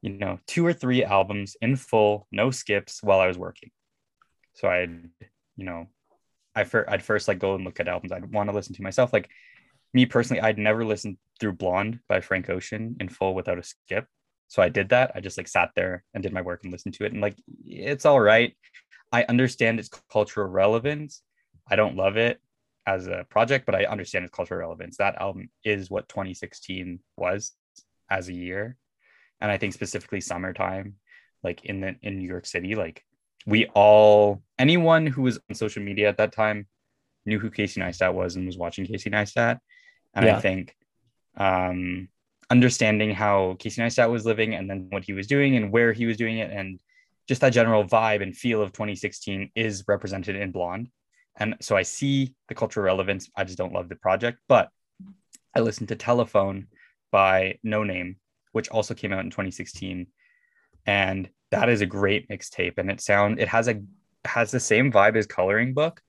you 0.00 0.10
know, 0.10 0.38
two 0.46 0.64
or 0.64 0.72
three 0.72 1.02
albums 1.04 1.56
in 1.60 1.74
full, 1.74 2.28
no 2.30 2.52
skips 2.52 3.02
while 3.02 3.18
I 3.18 3.26
was 3.26 3.36
working. 3.36 3.70
So 4.54 4.68
I'd, 4.68 5.10
you 5.56 5.64
know, 5.64 5.88
I 6.54 6.62
fir- 6.64 6.86
I'd 6.88 7.02
first 7.02 7.26
like 7.26 7.40
go 7.40 7.56
and 7.56 7.64
look 7.64 7.80
at 7.80 7.88
albums 7.88 8.12
I'd 8.12 8.32
want 8.32 8.48
to 8.48 8.54
listen 8.54 8.74
to 8.76 8.82
myself. 8.82 9.12
Like 9.12 9.28
me 9.92 10.06
personally, 10.06 10.40
I'd 10.40 10.56
never 10.56 10.84
listened 10.84 11.18
through 11.40 11.54
Blonde 11.54 11.98
by 12.08 12.20
Frank 12.20 12.48
Ocean 12.48 12.96
in 13.00 13.08
full 13.08 13.34
without 13.34 13.58
a 13.58 13.64
skip. 13.64 14.06
So 14.46 14.62
I 14.62 14.68
did 14.68 14.90
that. 14.90 15.12
I 15.16 15.20
just 15.20 15.36
like 15.36 15.48
sat 15.48 15.70
there 15.74 16.04
and 16.14 16.22
did 16.22 16.32
my 16.32 16.42
work 16.42 16.62
and 16.62 16.72
listened 16.72 16.94
to 16.94 17.04
it. 17.04 17.12
And 17.12 17.20
like, 17.20 17.36
it's 17.64 18.06
all 18.06 18.20
right. 18.20 18.54
I 19.12 19.24
understand 19.24 19.78
its 19.78 19.88
cultural 20.10 20.48
relevance. 20.48 21.22
I 21.68 21.76
don't 21.76 21.96
love 21.96 22.16
it 22.16 22.40
as 22.86 23.06
a 23.06 23.26
project, 23.28 23.66
but 23.66 23.74
I 23.74 23.84
understand 23.84 24.24
its 24.24 24.34
cultural 24.34 24.60
relevance. 24.60 24.96
That 24.96 25.20
album 25.20 25.50
is 25.64 25.90
what 25.90 26.08
2016 26.08 27.00
was 27.16 27.52
as 28.08 28.28
a 28.28 28.32
year. 28.32 28.76
And 29.40 29.50
I 29.50 29.56
think 29.56 29.74
specifically 29.74 30.20
summertime, 30.20 30.96
like 31.42 31.64
in 31.64 31.80
the 31.80 31.96
in 32.02 32.18
New 32.18 32.28
York 32.28 32.46
City, 32.46 32.74
like 32.74 33.04
we 33.46 33.66
all 33.66 34.42
anyone 34.58 35.06
who 35.06 35.22
was 35.22 35.38
on 35.48 35.54
social 35.54 35.82
media 35.82 36.08
at 36.08 36.18
that 36.18 36.32
time 36.32 36.66
knew 37.24 37.38
who 37.38 37.50
Casey 37.50 37.80
Neistat 37.80 38.12
was 38.12 38.36
and 38.36 38.46
was 38.46 38.58
watching 38.58 38.86
Casey 38.86 39.10
Neistat. 39.10 39.58
And 40.14 40.26
yeah. 40.26 40.36
I 40.36 40.40
think 40.40 40.76
um 41.36 42.08
understanding 42.50 43.12
how 43.12 43.56
Casey 43.58 43.80
Neistat 43.80 44.10
was 44.10 44.26
living 44.26 44.54
and 44.54 44.68
then 44.68 44.88
what 44.90 45.04
he 45.04 45.12
was 45.12 45.26
doing 45.26 45.56
and 45.56 45.70
where 45.70 45.92
he 45.92 46.06
was 46.06 46.16
doing 46.16 46.38
it 46.38 46.50
and 46.50 46.80
just 47.30 47.42
that 47.42 47.50
general 47.50 47.84
vibe 47.84 48.24
and 48.24 48.36
feel 48.36 48.60
of 48.60 48.72
2016 48.72 49.52
is 49.54 49.84
represented 49.86 50.34
in 50.34 50.50
Blonde. 50.50 50.88
And 51.36 51.54
so 51.60 51.76
I 51.76 51.82
see 51.82 52.34
the 52.48 52.56
cultural 52.56 52.84
relevance. 52.84 53.30
I 53.36 53.44
just 53.44 53.56
don't 53.56 53.72
love 53.72 53.88
the 53.88 53.94
project. 53.94 54.40
But 54.48 54.68
I 55.54 55.60
listened 55.60 55.90
to 55.90 55.94
Telephone 55.94 56.66
by 57.12 57.60
Noname, 57.64 58.16
which 58.50 58.68
also 58.70 58.94
came 58.94 59.12
out 59.12 59.20
in 59.20 59.30
2016. 59.30 60.08
And 60.86 61.30
that 61.52 61.68
is 61.68 61.82
a 61.82 61.86
great 61.86 62.28
mixtape. 62.28 62.78
And 62.78 62.90
it 62.90 63.00
sound 63.00 63.38
it 63.38 63.46
has 63.46 63.68
a 63.68 63.80
has 64.24 64.50
the 64.50 64.58
same 64.58 64.90
vibe 64.90 65.14
as 65.14 65.28
coloring 65.28 65.72
book. 65.72 66.00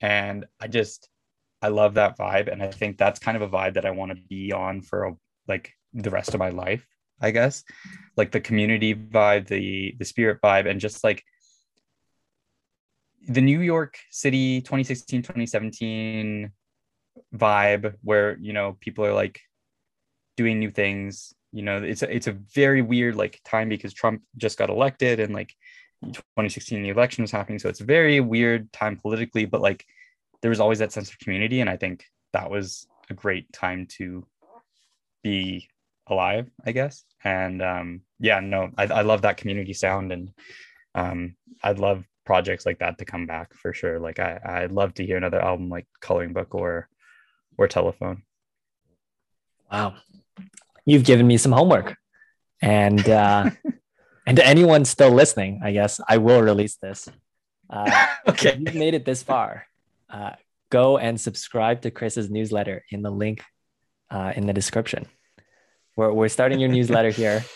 And 0.00 0.46
I 0.58 0.68
just 0.68 1.06
I 1.60 1.68
love 1.68 1.94
that 1.94 2.16
vibe. 2.16 2.50
And 2.50 2.62
I 2.62 2.70
think 2.70 2.96
that's 2.96 3.20
kind 3.20 3.36
of 3.36 3.42
a 3.42 3.54
vibe 3.54 3.74
that 3.74 3.84
I 3.84 3.90
want 3.90 4.12
to 4.12 4.22
be 4.26 4.52
on 4.52 4.80
for 4.80 5.04
a, 5.04 5.16
like 5.46 5.74
the 5.92 6.08
rest 6.08 6.32
of 6.32 6.40
my 6.40 6.48
life, 6.48 6.86
I 7.20 7.30
guess. 7.30 7.64
Like 8.16 8.32
the 8.32 8.40
community 8.40 8.94
vibe, 8.94 9.46
the 9.48 9.94
the 9.98 10.04
spirit 10.04 10.40
vibe, 10.42 10.68
and 10.68 10.80
just 10.80 11.04
like 11.04 11.22
the 13.28 13.40
New 13.40 13.60
York 13.60 13.98
City 14.10 14.60
2016, 14.60 15.22
2017 15.22 16.52
vibe 17.34 17.94
where 18.02 18.36
you 18.38 18.52
know 18.52 18.76
people 18.80 19.04
are 19.04 19.12
like 19.12 19.40
doing 20.36 20.58
new 20.58 20.70
things 20.70 21.34
you 21.52 21.62
know 21.62 21.82
it's 21.82 22.02
a, 22.02 22.14
it's 22.14 22.26
a 22.26 22.32
very 22.54 22.82
weird 22.82 23.16
like 23.16 23.40
time 23.44 23.68
because 23.68 23.94
trump 23.94 24.22
just 24.36 24.58
got 24.58 24.70
elected 24.70 25.20
and 25.20 25.32
like 25.32 25.54
2016 26.04 26.82
the 26.82 26.90
election 26.90 27.22
was 27.22 27.30
happening 27.30 27.58
so 27.58 27.68
it's 27.68 27.80
a 27.80 27.84
very 27.84 28.20
weird 28.20 28.70
time 28.72 28.96
politically 28.96 29.44
but 29.44 29.60
like 29.60 29.84
there 30.42 30.50
was 30.50 30.60
always 30.60 30.78
that 30.78 30.92
sense 30.92 31.10
of 31.10 31.18
community 31.18 31.60
and 31.60 31.70
i 31.70 31.76
think 31.76 32.04
that 32.32 32.50
was 32.50 32.86
a 33.08 33.14
great 33.14 33.50
time 33.52 33.86
to 33.86 34.26
be 35.22 35.68
alive 36.08 36.50
i 36.64 36.72
guess. 36.72 37.04
And 37.24 37.62
um 37.62 38.02
yeah 38.18 38.40
no 38.40 38.70
i, 38.78 38.84
I 38.84 39.02
love 39.02 39.22
that 39.22 39.36
community 39.36 39.72
sound 39.72 40.12
and 40.12 40.32
um 40.94 41.36
i'd 41.62 41.78
love 41.78 42.04
projects 42.24 42.66
like 42.66 42.80
that 42.80 42.98
to 42.98 43.04
come 43.04 43.26
back 43.26 43.54
for 43.54 43.72
sure. 43.72 43.98
Like 44.00 44.18
i 44.18 44.40
i'd 44.44 44.72
love 44.72 44.94
to 44.94 45.06
hear 45.06 45.16
another 45.16 45.40
album 45.40 45.68
like 45.68 45.86
coloring 46.00 46.32
book 46.32 46.54
or 46.54 46.88
or 47.58 47.68
telephone. 47.68 48.22
Wow. 49.72 49.94
You've 50.84 51.04
given 51.04 51.26
me 51.26 51.36
some 51.38 51.52
homework. 51.52 51.96
And 52.60 53.08
uh 53.08 53.50
and 54.26 54.36
to 54.36 54.46
anyone 54.46 54.84
still 54.84 55.10
listening 55.10 55.60
i 55.62 55.72
guess 55.72 56.00
i 56.08 56.18
will 56.18 56.42
release 56.42 56.76
this. 56.76 57.08
Uh, 57.70 58.06
okay. 58.28 58.56
you've 58.58 58.74
made 58.74 58.94
it 58.94 59.04
this 59.04 59.22
far 59.22 59.66
uh, 60.10 60.32
go 60.70 60.98
and 60.98 61.20
subscribe 61.20 61.80
to 61.82 61.90
chris's 61.90 62.30
newsletter 62.30 62.84
in 62.90 63.02
the 63.02 63.10
link 63.10 63.42
uh, 64.10 64.32
in 64.36 64.46
the 64.46 64.52
description 64.52 65.06
we're, 65.96 66.12
we're 66.12 66.28
starting 66.28 66.60
your 66.60 66.68
newsletter 66.68 67.10
here. 67.10 67.44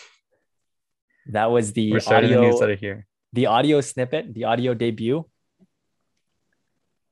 That 1.27 1.51
was 1.51 1.71
the 1.73 2.01
audio 2.07 2.41
newsletter 2.41 2.73
here. 2.73 3.05
the 3.31 3.45
audio 3.45 3.79
snippet 3.79 4.33
the 4.33 4.45
audio 4.45 4.73
debut 4.73 5.23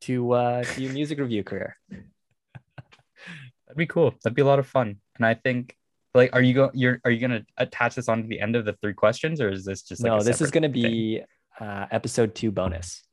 to 0.01 0.31
uh 0.31 0.63
to 0.63 0.81
your 0.81 0.91
music 0.93 1.19
review 1.19 1.43
career. 1.43 1.77
That'd 1.91 3.77
be 3.77 3.85
cool. 3.85 4.15
That'd 4.23 4.35
be 4.35 4.41
a 4.41 4.45
lot 4.45 4.57
of 4.57 4.65
fun. 4.65 4.97
And 5.17 5.25
i 5.27 5.35
think 5.35 5.77
like 6.15 6.31
are 6.33 6.41
you 6.41 6.55
going 6.55 6.71
you're 6.73 6.99
are 7.05 7.11
you 7.11 7.25
to 7.27 7.45
attach 7.55 7.93
this 7.93 8.09
on 8.09 8.23
to 8.23 8.27
the 8.27 8.41
end 8.41 8.55
of 8.55 8.65
the 8.65 8.73
three 8.81 8.95
questions 8.95 9.39
or 9.39 9.49
is 9.49 9.63
this 9.63 9.83
just 9.83 10.01
like 10.01 10.11
no 10.11 10.23
this 10.23 10.41
is 10.41 10.49
going 10.49 10.63
to 10.63 10.69
be 10.69 11.21
uh, 11.59 11.85
episode 11.91 12.33
two 12.33 12.49
bonus. 12.49 13.03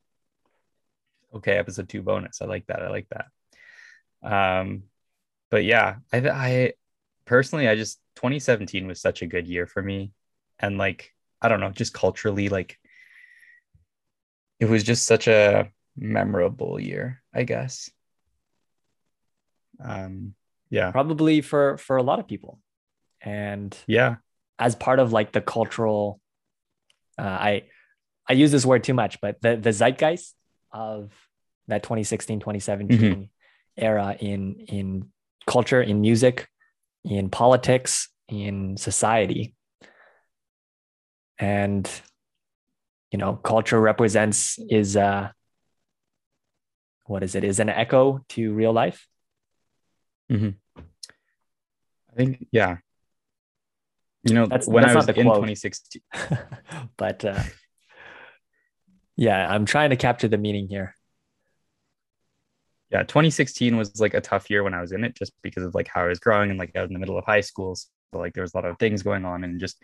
Okay 1.34 1.58
episode 1.58 1.90
two 1.90 2.00
bonus. 2.00 2.40
I 2.40 2.46
like 2.46 2.66
that. 2.68 2.82
I 2.82 2.88
like 2.88 3.08
that. 3.10 3.26
Um 4.22 4.84
but 5.50 5.62
yeah 5.62 5.96
i 6.10 6.18
i 6.26 6.72
personally 7.26 7.68
i 7.68 7.76
just 7.76 8.00
2017 8.16 8.86
was 8.86 9.00
such 9.00 9.22
a 9.22 9.26
good 9.26 9.46
year 9.46 9.66
for 9.66 9.82
me. 9.82 10.12
And 10.58 10.78
like 10.78 11.12
i 11.42 11.48
don't 11.48 11.60
know 11.60 11.70
just 11.70 11.92
culturally 11.92 12.48
like 12.48 12.78
it 14.58 14.64
was 14.64 14.82
just 14.82 15.04
such 15.04 15.28
a 15.28 15.70
memorable 15.96 16.80
year 16.80 17.22
i 17.34 17.44
guess. 17.44 17.90
Um 19.82 20.34
yeah. 20.70 20.90
Probably 20.90 21.42
for 21.42 21.76
for 21.76 21.96
a 21.96 22.02
lot 22.02 22.18
of 22.18 22.26
people. 22.26 22.58
And 23.20 23.76
yeah. 23.86 24.16
as 24.58 24.74
part 24.74 24.98
of 24.98 25.12
like 25.12 25.32
the 25.32 25.40
cultural 25.40 26.20
uh, 27.18 27.38
i 27.50 27.62
i 28.28 28.32
use 28.32 28.50
this 28.52 28.66
word 28.66 28.84
too 28.84 28.94
much 28.94 29.20
but 29.20 29.40
the 29.40 29.56
the 29.56 29.72
zeitgeist 29.72 30.34
of 30.70 31.12
that 31.68 31.82
2016 31.82 32.40
2017 32.40 32.98
mm-hmm. 32.98 33.22
era 33.76 34.16
in 34.20 34.54
in 34.68 35.08
culture 35.46 35.82
in 35.82 36.00
music 36.00 36.48
in 37.06 37.30
politics 37.30 38.08
in 38.28 38.76
society 38.76 39.54
and 41.38 41.88
you 43.10 43.18
know 43.18 43.34
culture 43.34 43.80
represents 43.80 44.58
is 44.68 44.96
uh 44.96 45.28
what 47.04 47.22
is 47.22 47.34
it 47.34 47.44
is 47.44 47.60
an 47.60 47.68
echo 47.68 48.20
to 48.28 48.52
real 48.52 48.72
life 48.72 49.06
mm-hmm. 50.30 50.50
i 50.76 52.16
think 52.16 52.46
yeah 52.50 52.78
you 54.26 54.34
know, 54.34 54.46
that's 54.46 54.66
when 54.66 54.82
that's 54.82 54.92
I 54.92 54.96
was 54.96 55.08
in 55.08 55.14
quote. 55.14 55.46
2016. 55.46 56.02
but 56.96 57.24
uh, 57.24 57.42
yeah, 59.16 59.46
I'm 59.48 59.66
trying 59.66 59.90
to 59.90 59.96
capture 59.96 60.26
the 60.26 60.38
meaning 60.38 60.68
here. 60.68 60.95
Yeah, 62.90 63.02
2016 63.02 63.76
was 63.76 64.00
like 64.00 64.14
a 64.14 64.20
tough 64.20 64.48
year 64.50 64.62
when 64.62 64.74
I 64.74 64.80
was 64.80 64.92
in 64.92 65.04
it 65.04 65.16
just 65.16 65.32
because 65.42 65.64
of 65.64 65.74
like 65.74 65.88
how 65.88 66.02
I 66.04 66.08
was 66.08 66.20
growing 66.20 66.50
and 66.50 66.58
like 66.58 66.72
I 66.76 66.82
was 66.82 66.88
in 66.90 66.94
the 66.94 67.00
middle 67.00 67.18
of 67.18 67.24
high 67.24 67.40
school. 67.40 67.74
So 67.74 67.88
like 68.14 68.34
there 68.34 68.42
was 68.42 68.54
a 68.54 68.56
lot 68.56 68.64
of 68.64 68.78
things 68.78 69.02
going 69.02 69.24
on 69.24 69.44
and 69.44 69.58
just 69.60 69.76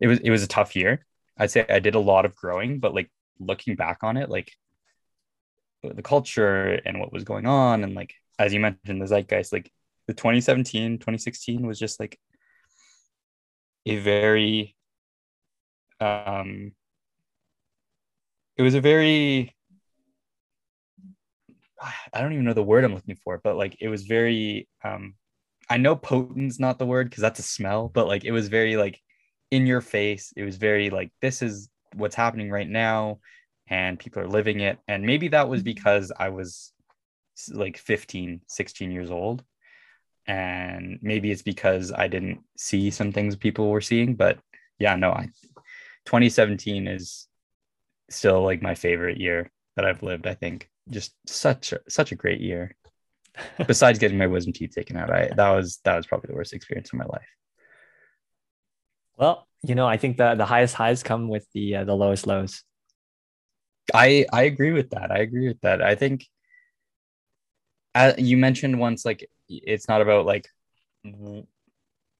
it 0.00 0.06
was 0.08 0.18
it 0.20 0.30
was 0.30 0.42
a 0.42 0.48
tough 0.48 0.76
year. 0.76 1.04
I'd 1.38 1.50
say 1.50 1.64
I 1.68 1.78
did 1.78 1.94
a 1.94 2.00
lot 2.00 2.24
of 2.26 2.36
growing, 2.36 2.80
but 2.80 2.94
like 2.94 3.10
looking 3.40 3.76
back 3.76 3.98
on 4.02 4.16
it, 4.16 4.28
like 4.28 4.52
the 5.82 6.02
culture 6.02 6.80
and 6.84 6.98
what 7.00 7.12
was 7.12 7.24
going 7.24 7.46
on 7.46 7.84
and 7.84 7.94
like 7.94 8.14
as 8.38 8.52
you 8.52 8.60
mentioned 8.60 9.00
the 9.00 9.06
zeitgeist 9.06 9.52
like 9.52 9.70
the 10.06 10.14
2017 10.14 10.98
2016 10.98 11.66
was 11.66 11.78
just 11.78 12.00
like 12.00 12.18
a 13.86 13.96
very 13.98 14.76
um 16.00 16.72
it 18.56 18.62
was 18.62 18.74
a 18.74 18.80
very 18.80 19.54
I 22.12 22.20
don't 22.20 22.32
even 22.32 22.44
know 22.44 22.54
the 22.54 22.62
word 22.62 22.84
I'm 22.84 22.94
looking 22.94 23.18
for, 23.24 23.40
but 23.42 23.56
like 23.56 23.76
it 23.80 23.88
was 23.88 24.04
very 24.04 24.68
um 24.84 25.14
I 25.70 25.76
know 25.76 25.96
potent's 25.96 26.58
not 26.58 26.78
the 26.78 26.86
word 26.86 27.10
because 27.10 27.22
that's 27.22 27.40
a 27.40 27.42
smell, 27.42 27.88
but 27.88 28.06
like 28.06 28.24
it 28.24 28.32
was 28.32 28.48
very 28.48 28.76
like 28.76 29.00
in 29.50 29.66
your 29.66 29.80
face. 29.80 30.32
It 30.36 30.44
was 30.44 30.56
very 30.56 30.90
like 30.90 31.10
this 31.20 31.42
is 31.42 31.68
what's 31.94 32.14
happening 32.14 32.50
right 32.50 32.68
now 32.68 33.20
and 33.68 33.98
people 33.98 34.22
are 34.22 34.28
living 34.28 34.60
it. 34.60 34.78
And 34.88 35.04
maybe 35.04 35.28
that 35.28 35.48
was 35.48 35.62
because 35.62 36.10
I 36.18 36.30
was 36.30 36.72
like 37.52 37.76
15, 37.78 38.40
16 38.46 38.90
years 38.90 39.10
old 39.10 39.44
and 40.26 40.98
maybe 41.02 41.30
it's 41.30 41.42
because 41.42 41.92
I 41.92 42.08
didn't 42.08 42.40
see 42.56 42.90
some 42.90 43.12
things 43.12 43.36
people 43.36 43.70
were 43.70 43.80
seeing. 43.80 44.14
But 44.14 44.38
yeah, 44.78 44.96
no, 44.96 45.10
I 45.10 45.28
2017 46.06 46.88
is 46.88 47.28
still 48.10 48.42
like 48.42 48.62
my 48.62 48.74
favorite 48.74 49.18
year 49.18 49.50
that 49.76 49.84
I've 49.84 50.02
lived. 50.02 50.26
I 50.26 50.34
think 50.34 50.70
just 50.90 51.14
such 51.26 51.72
a, 51.72 51.80
such 51.88 52.12
a 52.12 52.16
great 52.16 52.40
year. 52.40 52.74
Besides 53.66 53.98
getting 53.98 54.18
my 54.18 54.26
wisdom 54.26 54.52
teeth 54.52 54.72
taken 54.74 54.96
out, 54.96 55.10
I 55.10 55.30
that 55.36 55.50
was 55.50 55.78
that 55.84 55.96
was 55.96 56.06
probably 56.06 56.28
the 56.28 56.34
worst 56.34 56.52
experience 56.52 56.92
of 56.92 56.98
my 56.98 57.04
life. 57.04 57.28
Well, 59.16 59.46
you 59.62 59.74
know, 59.74 59.86
I 59.86 59.96
think 59.96 60.16
the 60.16 60.34
the 60.34 60.46
highest 60.46 60.74
highs 60.74 61.02
come 61.02 61.28
with 61.28 61.46
the 61.52 61.76
uh, 61.76 61.84
the 61.84 61.94
lowest 61.94 62.26
lows. 62.26 62.64
I 63.94 64.26
I 64.32 64.42
agree 64.42 64.72
with 64.72 64.90
that. 64.90 65.10
I 65.10 65.18
agree 65.18 65.48
with 65.48 65.60
that. 65.60 65.82
I 65.82 65.94
think 65.94 66.26
uh, 67.94 68.12
you 68.18 68.36
mentioned 68.36 68.78
once 68.78 69.04
like 69.04 69.28
it's 69.48 69.88
not 69.88 70.00
about 70.00 70.26
like 70.26 70.48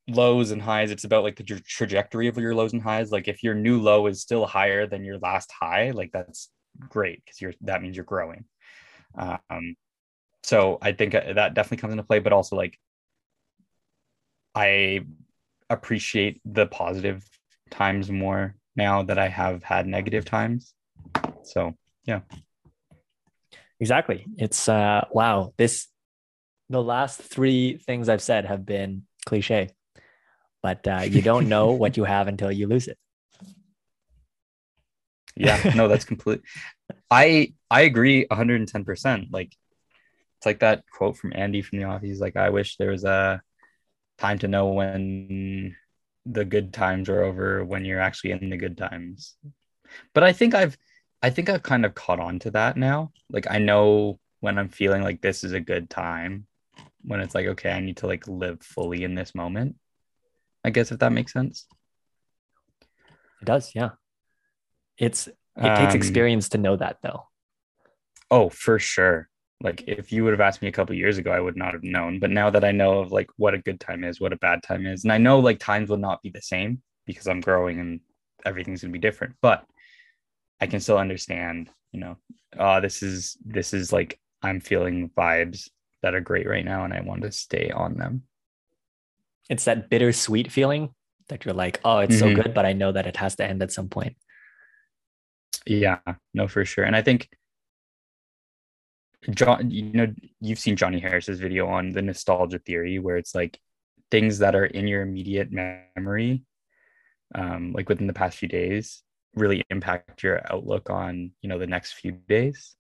lows 0.09 0.51
and 0.51 0.63
highs 0.63 0.91
it's 0.91 1.05
about 1.05 1.23
like 1.23 1.37
the 1.37 1.43
tra- 1.43 1.61
trajectory 1.61 2.29
of 2.29 2.39
your 2.39 2.55
lows 2.55 2.73
and 2.73 2.83
highs 2.83 3.13
like 3.13 3.29
if 3.29 3.43
your 3.43 3.55
new 3.55 3.81
low 3.81 4.07
is 4.07 4.23
still 4.23 4.47
higher 4.47 4.87
than 4.87 5.05
your 5.05 5.19
last 5.19 5.53
high 5.53 5.91
like 5.91 6.11
that's 6.13 6.51
great 6.89 7.23
because 7.25 7.41
you're 7.41 7.53
that 7.61 7.83
means 7.83 7.95
you're 7.95 8.05
growing 8.05 8.45
um 9.17 9.77
so 10.43 10.79
i 10.83 10.93
think 10.93 11.15
uh, 11.15 11.33
that 11.33 11.55
definitely 11.55 11.79
comes 11.79 11.93
into 11.93 12.05
play 12.05 12.19
but 12.19 12.33
also 12.33 12.57
like 12.57 12.79
i 14.55 15.01
appreciate 15.71 16.41
the 16.45 16.67
positive 16.67 17.25
times 17.71 18.11
more 18.11 18.55
now 18.77 19.03
that 19.03 19.19
i 19.19 19.29
have 19.29 19.63
had 19.63 19.87
negative 19.87 20.25
times 20.25 20.75
so 21.43 21.75
yeah 22.05 22.21
exactly 23.81 24.27
it's 24.37 24.69
uh 24.69 25.05
wow 25.13 25.53
this 25.57 25.89
the 26.71 26.83
last 26.83 27.21
three 27.21 27.79
things 27.79 28.09
I've 28.09 28.23
said 28.23 28.45
have 28.45 28.67
been 28.67 29.05
cliche, 29.27 29.71
but 30.63 30.87
uh, 30.87 31.03
you 31.09 31.23
don't 31.23 31.49
know 31.49 31.73
what 31.73 31.97
you 31.97 32.05
have 32.05 32.29
until 32.29 32.53
you 32.53 32.67
lose 32.67 32.89
it. 32.89 32.99
Yeah, 35.37 35.73
no, 35.75 35.89
that's 35.89 36.05
complete. 36.05 36.43
I 37.11 37.55
I 37.71 37.83
agree 37.83 38.27
110%. 38.27 39.29
Like 39.31 39.55
it's 40.39 40.47
like 40.47 40.61
that 40.61 40.85
quote 40.91 41.17
from 41.17 41.33
Andy 41.35 41.63
from 41.63 41.79
the 41.79 41.85
office. 41.85 42.21
like, 42.21 42.37
I 42.37 42.51
wish 42.51 42.77
there 42.77 42.91
was 42.91 43.05
a 43.05 43.43
time 44.19 44.39
to 44.41 44.49
know 44.49 44.69
when 44.69 45.77
the 46.27 46.45
good 46.45 46.73
times 46.73 47.09
are 47.09 47.23
over 47.23 47.65
when 47.65 47.85
you're 47.85 48.01
actually 48.01 48.33
in 48.33 48.51
the 48.51 48.57
good 48.57 48.77
times. 48.77 49.37
But 50.15 50.23
I 50.23 50.33
think 50.33 50.55
I've 50.55 50.77
I 51.23 51.31
think 51.31 51.49
I've 51.49 51.63
kind 51.63 51.85
of 51.85 51.95
caught 51.95 52.21
on 52.21 52.39
to 52.41 52.51
that 52.53 52.77
now. 52.77 53.13
Like 53.31 53.51
I 53.51 53.59
know 53.59 54.21
when 54.41 54.59
I'm 54.59 54.69
feeling 54.69 55.03
like 55.03 55.21
this 55.21 55.43
is 55.43 55.53
a 55.53 55.61
good 55.61 55.91
time, 55.91 56.47
when 57.03 57.21
it's 57.21 57.35
like, 57.35 57.47
okay, 57.47 57.71
I 57.71 57.81
need 57.81 57.97
to 57.99 58.07
like 58.07 58.29
live 58.29 58.63
fully 58.63 59.03
in 59.03 59.15
this 59.15 59.35
moment. 59.35 59.77
I 60.65 60.71
guess 60.71 60.93
if 60.93 61.01
that 61.01 61.13
makes 61.13 61.33
sense. 61.33 61.67
It 63.41 63.45
does, 63.45 63.73
yeah. 63.75 63.91
It's 64.97 65.29
it 65.59 65.75
takes 65.75 65.95
Um, 65.95 65.99
experience 66.01 66.49
to 66.51 66.59
know 66.59 66.77
that 66.77 66.99
though. 67.03 67.29
Oh, 68.31 68.49
for 68.51 68.79
sure. 68.79 69.29
Like 69.61 69.85
if 69.89 70.13
you 70.13 70.23
would 70.25 70.33
have 70.33 70.41
asked 70.41 70.63
me 70.63 70.69
a 70.69 70.73
couple 70.73 70.95
years 70.95 71.19
ago, 71.19 71.33
I 71.33 71.41
would 71.41 71.57
not 71.57 71.73
have 71.73 71.83
known. 71.83 72.21
But 72.21 72.31
now 72.31 72.51
that 72.51 72.65
I 72.65 72.71
know 72.73 73.01
of 73.01 73.11
like 73.11 73.29
what 73.37 73.55
a 73.55 73.59
good 73.59 73.81
time 73.81 74.05
is, 74.05 74.21
what 74.21 74.33
a 74.33 74.37
bad 74.37 74.63
time 74.63 74.87
is, 74.87 75.05
and 75.05 75.13
I 75.13 75.19
know 75.19 75.41
like 75.41 75.59
times 75.59 75.89
will 75.91 75.97
not 75.97 76.23
be 76.23 76.31
the 76.31 76.43
same 76.43 76.83
because 77.07 77.27
I'm 77.27 77.41
growing 77.41 77.81
and 77.81 78.01
everything's 78.45 78.83
gonna 78.83 78.93
be 78.93 78.99
different. 78.99 79.35
But 79.43 79.65
I 80.61 80.67
can 80.67 80.81
still 80.81 80.99
understand, 80.99 81.71
you 81.93 82.01
know, 82.01 82.17
uh, 82.59 82.81
this 82.81 83.03
is 83.03 83.37
this 83.45 83.75
is 83.75 83.93
like 83.93 84.21
I'm 84.43 84.61
feeling 84.61 85.11
vibes 85.11 85.69
that 86.03 86.15
are 86.15 86.21
great 86.21 86.47
right 86.49 86.65
now, 86.65 86.85
and 86.85 86.95
I 86.95 87.01
want 87.01 87.23
to 87.23 87.33
stay 87.33 87.71
on 87.71 87.97
them. 87.97 88.23
It's 89.51 89.65
that 89.65 89.91
bittersweet 89.91 90.53
feeling 90.53 90.95
that 91.29 91.45
you're 91.45 91.55
like, 91.55 91.81
oh, 91.85 91.99
it's 91.99 92.17
Mhm. 92.17 92.19
so 92.21 92.31
good, 92.31 92.55
but 92.55 92.67
I 92.67 92.73
know 92.75 92.93
that 92.93 93.07
it 93.07 93.17
has 93.17 93.35
to 93.37 93.45
end 93.45 93.63
at 93.63 93.73
some 93.73 93.89
point. 93.89 94.17
Yeah, 95.67 95.99
no, 96.35 96.49
for 96.49 96.65
sure. 96.65 96.85
And 96.85 96.97
I 96.97 97.03
think 97.03 97.29
John, 99.31 99.71
you 99.71 99.83
know, 99.93 100.15
you've 100.41 100.59
seen 100.59 100.77
Johnny 100.77 101.01
Harris's 101.01 101.41
video 101.41 101.67
on 101.67 101.91
the 101.93 102.03
nostalgia 102.03 102.59
theory, 102.59 102.99
where 102.99 103.17
it's 103.17 103.35
like 103.35 103.59
things 104.11 104.39
that 104.39 104.55
are 104.55 104.65
in 104.65 104.87
your 104.87 105.03
immediate 105.03 105.51
memory, 105.53 106.45
um, 107.35 107.73
like 107.73 107.89
within 107.89 108.07
the 108.07 108.13
past 108.13 108.39
few 108.39 108.49
days, 108.49 109.03
really 109.35 109.63
impact 109.71 110.23
your 110.23 110.41
outlook 110.51 110.89
on, 110.89 111.33
you 111.43 111.49
know, 111.49 111.59
the 111.59 111.67
next 111.67 111.93
few 111.93 112.13
days. 112.13 112.77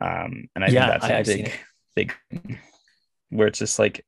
Um, 0.00 0.48
and 0.54 0.62
I 0.64 0.68
Yeah, 0.70 0.86
think 0.90 1.00
that's 1.00 1.28
I- 1.28 1.34
a 1.34 1.36
big, 1.96 2.14
big, 2.30 2.58
where 3.30 3.48
it's 3.48 3.58
just 3.58 3.78
like 3.78 4.04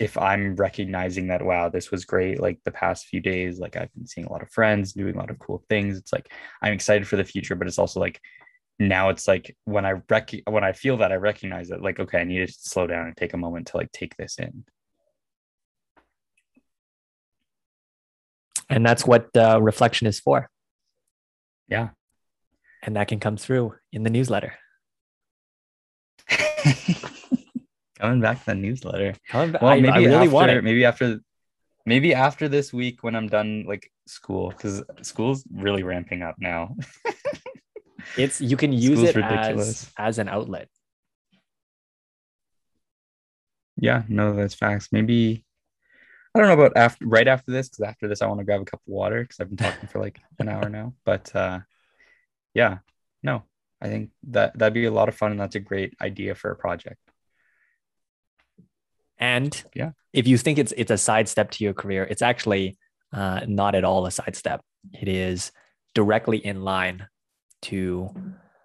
if 0.00 0.16
I'm 0.16 0.56
recognizing 0.56 1.28
that, 1.28 1.44
wow, 1.44 1.68
this 1.68 1.90
was 1.90 2.06
great, 2.06 2.40
like 2.40 2.58
the 2.64 2.70
past 2.70 3.06
few 3.06 3.20
days, 3.20 3.58
like 3.58 3.76
I've 3.76 3.92
been 3.92 4.06
seeing 4.06 4.26
a 4.26 4.32
lot 4.32 4.42
of 4.42 4.50
friends 4.50 4.94
doing 4.94 5.14
a 5.14 5.18
lot 5.18 5.28
of 5.28 5.38
cool 5.38 5.62
things. 5.68 5.98
It's 5.98 6.10
like 6.10 6.32
I'm 6.62 6.72
excited 6.72 7.06
for 7.06 7.16
the 7.16 7.24
future, 7.24 7.54
but 7.54 7.68
it's 7.68 7.78
also 7.78 8.00
like 8.00 8.18
now 8.78 9.10
it's 9.10 9.28
like 9.28 9.54
when 9.66 9.84
I 9.84 9.96
rec 10.08 10.32
when 10.46 10.64
I 10.64 10.72
feel 10.72 10.96
that 10.96 11.12
I 11.12 11.16
recognize 11.16 11.70
it, 11.70 11.82
like, 11.82 12.00
okay, 12.00 12.20
I 12.20 12.24
need 12.24 12.46
to 12.46 12.52
slow 12.52 12.86
down 12.86 13.08
and 13.08 13.16
take 13.16 13.34
a 13.34 13.36
moment 13.36 13.66
to 13.68 13.76
like 13.76 13.92
take 13.92 14.16
this 14.16 14.38
in. 14.38 14.64
And 18.70 18.86
that's 18.86 19.06
what 19.06 19.36
uh, 19.36 19.60
reflection 19.60 20.06
is 20.06 20.18
for. 20.18 20.48
Yeah. 21.68 21.90
And 22.82 22.96
that 22.96 23.08
can 23.08 23.20
come 23.20 23.36
through 23.36 23.74
in 23.92 24.02
the 24.02 24.10
newsletter. 24.10 24.54
Coming 28.00 28.20
back 28.20 28.38
to 28.40 28.46
the 28.46 28.54
newsletter. 28.54 29.14
Coming 29.28 29.52
back- 29.52 29.62
Well, 29.62 29.76
maybe 29.80 29.88
I 29.88 29.98
really 29.98 30.14
after, 30.16 30.30
want 30.30 30.50
it. 30.50 30.64
maybe 30.64 30.84
after 30.84 31.20
maybe 31.86 32.14
after 32.14 32.48
this 32.48 32.72
week 32.72 33.02
when 33.02 33.14
I'm 33.16 33.28
done 33.28 33.64
like 33.66 33.90
school, 34.06 34.50
because 34.50 34.82
school's 35.02 35.44
really 35.52 35.82
ramping 35.82 36.22
up 36.22 36.36
now. 36.38 36.76
It's 38.16 38.40
you 38.40 38.56
can 38.56 38.72
use 38.72 38.98
School's 38.98 39.10
it 39.10 39.16
as 39.16 39.30
ridiculous. 39.30 39.92
as 39.96 40.18
an 40.18 40.28
outlet. 40.28 40.68
Yeah, 43.76 44.02
no, 44.08 44.34
that's 44.34 44.54
facts. 44.54 44.88
Maybe 44.90 45.44
I 46.34 46.38
don't 46.38 46.48
know 46.48 46.54
about 46.54 46.76
after 46.76 47.06
right 47.06 47.28
after 47.28 47.52
this, 47.52 47.68
because 47.68 47.84
after 47.88 48.08
this 48.08 48.22
I 48.22 48.26
want 48.26 48.40
to 48.40 48.44
grab 48.44 48.62
a 48.62 48.64
cup 48.64 48.80
of 48.80 48.92
water 48.92 49.22
because 49.22 49.38
I've 49.40 49.48
been 49.48 49.56
talking 49.58 49.88
for 49.88 50.00
like 50.00 50.18
an 50.38 50.48
hour 50.48 50.68
now. 50.68 50.94
But 51.04 51.34
uh 51.36 51.60
yeah, 52.54 52.78
no, 53.22 53.44
I 53.80 53.88
think 53.88 54.10
that 54.30 54.58
that'd 54.58 54.74
be 54.74 54.86
a 54.86 54.90
lot 54.92 55.08
of 55.08 55.14
fun 55.14 55.30
and 55.32 55.40
that's 55.40 55.54
a 55.56 55.60
great 55.60 55.94
idea 56.00 56.34
for 56.34 56.50
a 56.50 56.56
project. 56.56 56.98
And 59.20 59.62
Yeah. 59.74 59.90
if 60.12 60.26
you 60.26 60.36
think 60.38 60.58
it's 60.58 60.72
it's 60.76 60.90
a 60.90 60.96
sidestep 60.98 61.50
to 61.52 61.64
your 61.64 61.74
career, 61.74 62.04
it's 62.10 62.22
actually 62.22 62.78
uh, 63.12 63.40
not 63.46 63.74
at 63.74 63.84
all 63.84 64.06
a 64.06 64.10
sidestep. 64.10 64.60
It 64.92 65.08
is 65.08 65.52
directly 65.94 66.38
in 66.38 66.62
line 66.64 67.06
to 67.62 68.08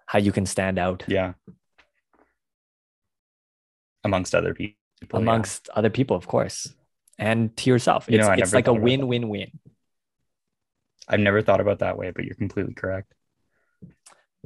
how 0.06 0.18
you 0.18 0.32
can 0.32 0.46
stand 0.46 0.78
out 0.78 1.04
Yeah. 1.06 1.34
Amongst 4.04 4.34
other 4.34 4.54
people. 4.54 4.76
yeah. 5.12 5.18
amongst 5.18 5.68
other 5.74 5.90
people, 5.90 6.16
of 6.16 6.26
course, 6.26 6.72
and 7.18 7.54
to 7.58 7.70
yourself. 7.70 8.06
You 8.08 8.18
It's, 8.18 8.26
know, 8.26 8.32
it's 8.34 8.54
like 8.54 8.66
a 8.66 8.70
about 8.70 8.78
that. 8.80 8.84
win-win-win. 8.84 9.50
I've 11.08 11.20
never 11.20 11.42
thought 11.42 11.60
about 11.60 11.80
that 11.80 11.98
way, 11.98 12.12
but 12.12 12.24
you're 12.24 12.34
completely 12.36 12.74
correct. 12.74 13.12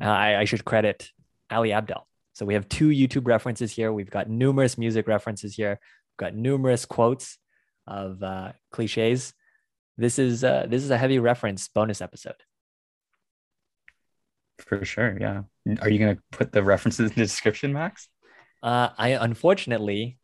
Uh, 0.00 0.04
I, 0.06 0.40
I 0.40 0.44
should 0.44 0.64
credit 0.64 1.10
Ali 1.50 1.70
Abdaal. 1.70 2.02
So 2.40 2.46
we 2.46 2.54
have 2.54 2.70
two 2.70 2.88
YouTube 2.88 3.26
references 3.26 3.70
here. 3.70 3.92
We've 3.92 4.08
got 4.08 4.30
numerous 4.30 4.78
music 4.78 5.06
references 5.06 5.56
here. 5.56 5.78
We've 5.78 6.26
got 6.26 6.34
numerous 6.34 6.86
quotes 6.86 7.36
of 7.86 8.22
uh, 8.22 8.52
cliches. 8.72 9.34
This 9.98 10.18
is 10.18 10.42
uh, 10.42 10.64
this 10.66 10.82
is 10.82 10.90
a 10.90 10.96
heavy 10.96 11.18
reference 11.18 11.68
bonus 11.68 12.00
episode. 12.00 12.40
For 14.56 14.82
sure. 14.86 15.18
Yeah. 15.20 15.42
Are 15.82 15.90
you 15.90 15.98
gonna 15.98 16.16
put 16.32 16.50
the 16.50 16.62
references 16.62 17.10
in 17.10 17.14
the 17.14 17.24
description, 17.24 17.74
Max? 17.74 18.08
Uh, 18.62 18.88
I 18.96 19.08
unfortunately, 19.08 20.16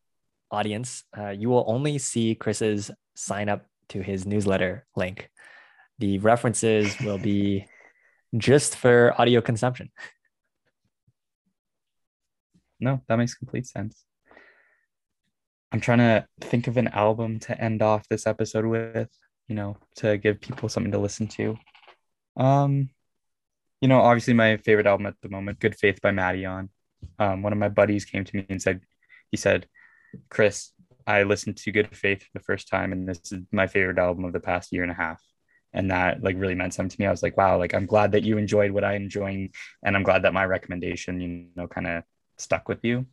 audience, 0.51 1.05
uh, 1.19 1.29
you 1.29 1.51
will 1.51 1.67
only 1.69 1.99
see 1.99 2.35
Chris's 2.35 2.91
sign 3.15 3.51
up 3.51 3.67
to 3.91 4.01
his 4.01 4.25
newsletter 4.25 4.87
link. 4.97 5.29
The 5.99 6.19
references 6.21 6.99
will 6.99 7.19
be 7.19 7.67
just 8.39 8.75
for 8.75 9.13
audio 9.21 9.43
consumption. 9.43 9.91
No, 12.81 13.03
that 13.09 13.17
makes 13.17 13.35
complete 13.35 13.67
sense. 13.67 14.05
I'm 15.73 15.81
trying 15.81 15.99
to 15.99 16.27
think 16.41 16.69
of 16.69 16.77
an 16.77 16.89
album 16.89 17.39
to 17.41 17.61
end 17.61 17.83
off 17.83 18.09
this 18.09 18.27
episode 18.27 18.67
with, 18.67 19.11
you 19.49 19.55
know, 19.55 19.77
to 19.97 20.17
give 20.17 20.41
people 20.41 20.69
something 20.69 20.93
to 20.93 20.99
listen 20.99 21.27
to. 21.29 21.59
Um, 22.37 22.91
you 23.81 23.89
know, 23.89 24.01
obviously 24.01 24.35
my 24.35 24.57
favorite 24.59 24.87
album 24.87 25.07
at 25.07 25.15
the 25.23 25.29
moment, 25.29 25.61
Good 25.61 25.75
Faith 25.77 26.01
by 26.01 26.13
Maddie 26.13 26.47
Um, 26.47 26.69
one 27.19 27.53
of 27.53 27.59
my 27.59 27.69
buddies 27.69 28.05
came 28.05 28.25
to 28.25 28.37
me 28.37 28.47
and 28.49 28.63
said, 28.63 28.81
he 29.31 29.37
said, 29.37 29.67
Chris, 30.31 30.73
I 31.07 31.23
listened 31.23 31.57
to 31.59 31.73
Good 31.73 31.97
Faith 31.97 32.23
for 32.23 32.31
the 32.35 32.45
first 32.45 32.69
time, 32.69 32.93
and 32.93 33.09
this 33.09 33.33
is 33.33 33.43
my 33.53 33.67
favorite 33.67 33.99
album 33.99 34.25
of 34.25 34.33
the 34.33 34.41
past 34.41 34.73
year 34.73 34.83
and 34.83 34.91
a 34.91 34.95
half. 34.95 35.23
And 35.73 35.91
that 35.91 36.23
like 36.23 36.37
really 36.39 36.55
meant 36.55 36.75
something 36.75 36.97
to 36.97 37.01
me. 37.01 37.07
I 37.07 37.11
was 37.11 37.23
like, 37.23 37.37
wow, 37.37 37.59
like 37.59 37.75
I'm 37.75 37.87
glad 37.87 38.13
that 38.13 38.23
you 38.23 38.39
enjoyed 38.39 38.71
what 38.71 38.85
I'm 38.85 39.03
enjoying, 39.03 39.53
and 39.85 39.95
I'm 39.95 40.03
glad 40.03 40.23
that 40.23 40.33
my 40.33 40.45
recommendation, 40.45 41.21
you 41.21 41.47
know, 41.55 41.69
kind 41.69 41.87
of 41.87 42.03
stuck 42.39 42.69
with 42.69 42.85
you. 42.85 43.07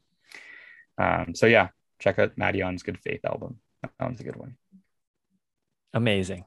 Um, 0.98 1.34
so 1.36 1.46
yeah, 1.46 1.70
check 2.00 2.20
out 2.20 2.36
Madeon's 2.38 2.84
Good 2.84 3.00
Faith 3.00 3.26
album. 3.26 3.60
That 3.82 3.92
one's 4.00 4.20
a 4.20 4.24
good 4.24 4.36
one. 4.36 4.58
Amazing. 5.94 6.46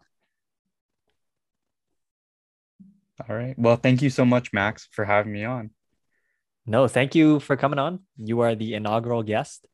All 3.29 3.35
right. 3.35 3.59
Well, 3.59 3.77
thank 3.77 4.03
you 4.03 4.11
so 4.11 4.25
much, 4.25 4.53
Max, 4.53 4.89
for 4.93 5.05
having 5.05 5.33
me 5.33 5.45
on. 5.45 5.71
No, 6.67 6.89
thank 6.89 7.15
you 7.15 7.41
for 7.41 7.57
coming 7.57 7.79
on. 7.79 8.01
You 8.17 8.41
are 8.41 8.55
the 8.55 8.75
inaugural 8.75 9.23
guest. 9.23 9.67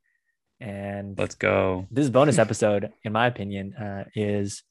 And 0.61 1.19
Let's 1.19 1.35
go. 1.35 1.89
this 1.91 2.09
bonus 2.09 2.39
episode, 2.39 2.93
in 3.03 3.13
my 3.13 3.27
opinion, 3.27 3.75
uh, 3.75 4.05
is 4.15 4.63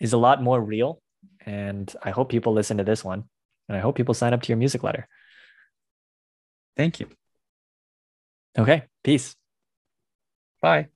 is 0.00 0.14
a 0.14 0.18
lot 0.18 0.42
more 0.42 0.60
real. 0.60 1.02
And 1.44 1.94
I 2.02 2.10
hope 2.10 2.30
people 2.30 2.54
listen 2.54 2.78
to 2.78 2.84
this 2.84 3.04
one. 3.04 3.24
And 3.68 3.76
I 3.76 3.80
hope 3.80 3.96
people 3.96 4.14
sign 4.14 4.32
up 4.32 4.42
to 4.42 4.48
your 4.48 4.56
music 4.56 4.82
letter. 4.82 5.06
Thank 6.76 7.00
you. 7.00 7.08
Okay. 8.58 8.84
Peace. 9.02 9.36
Bye. 10.60 10.88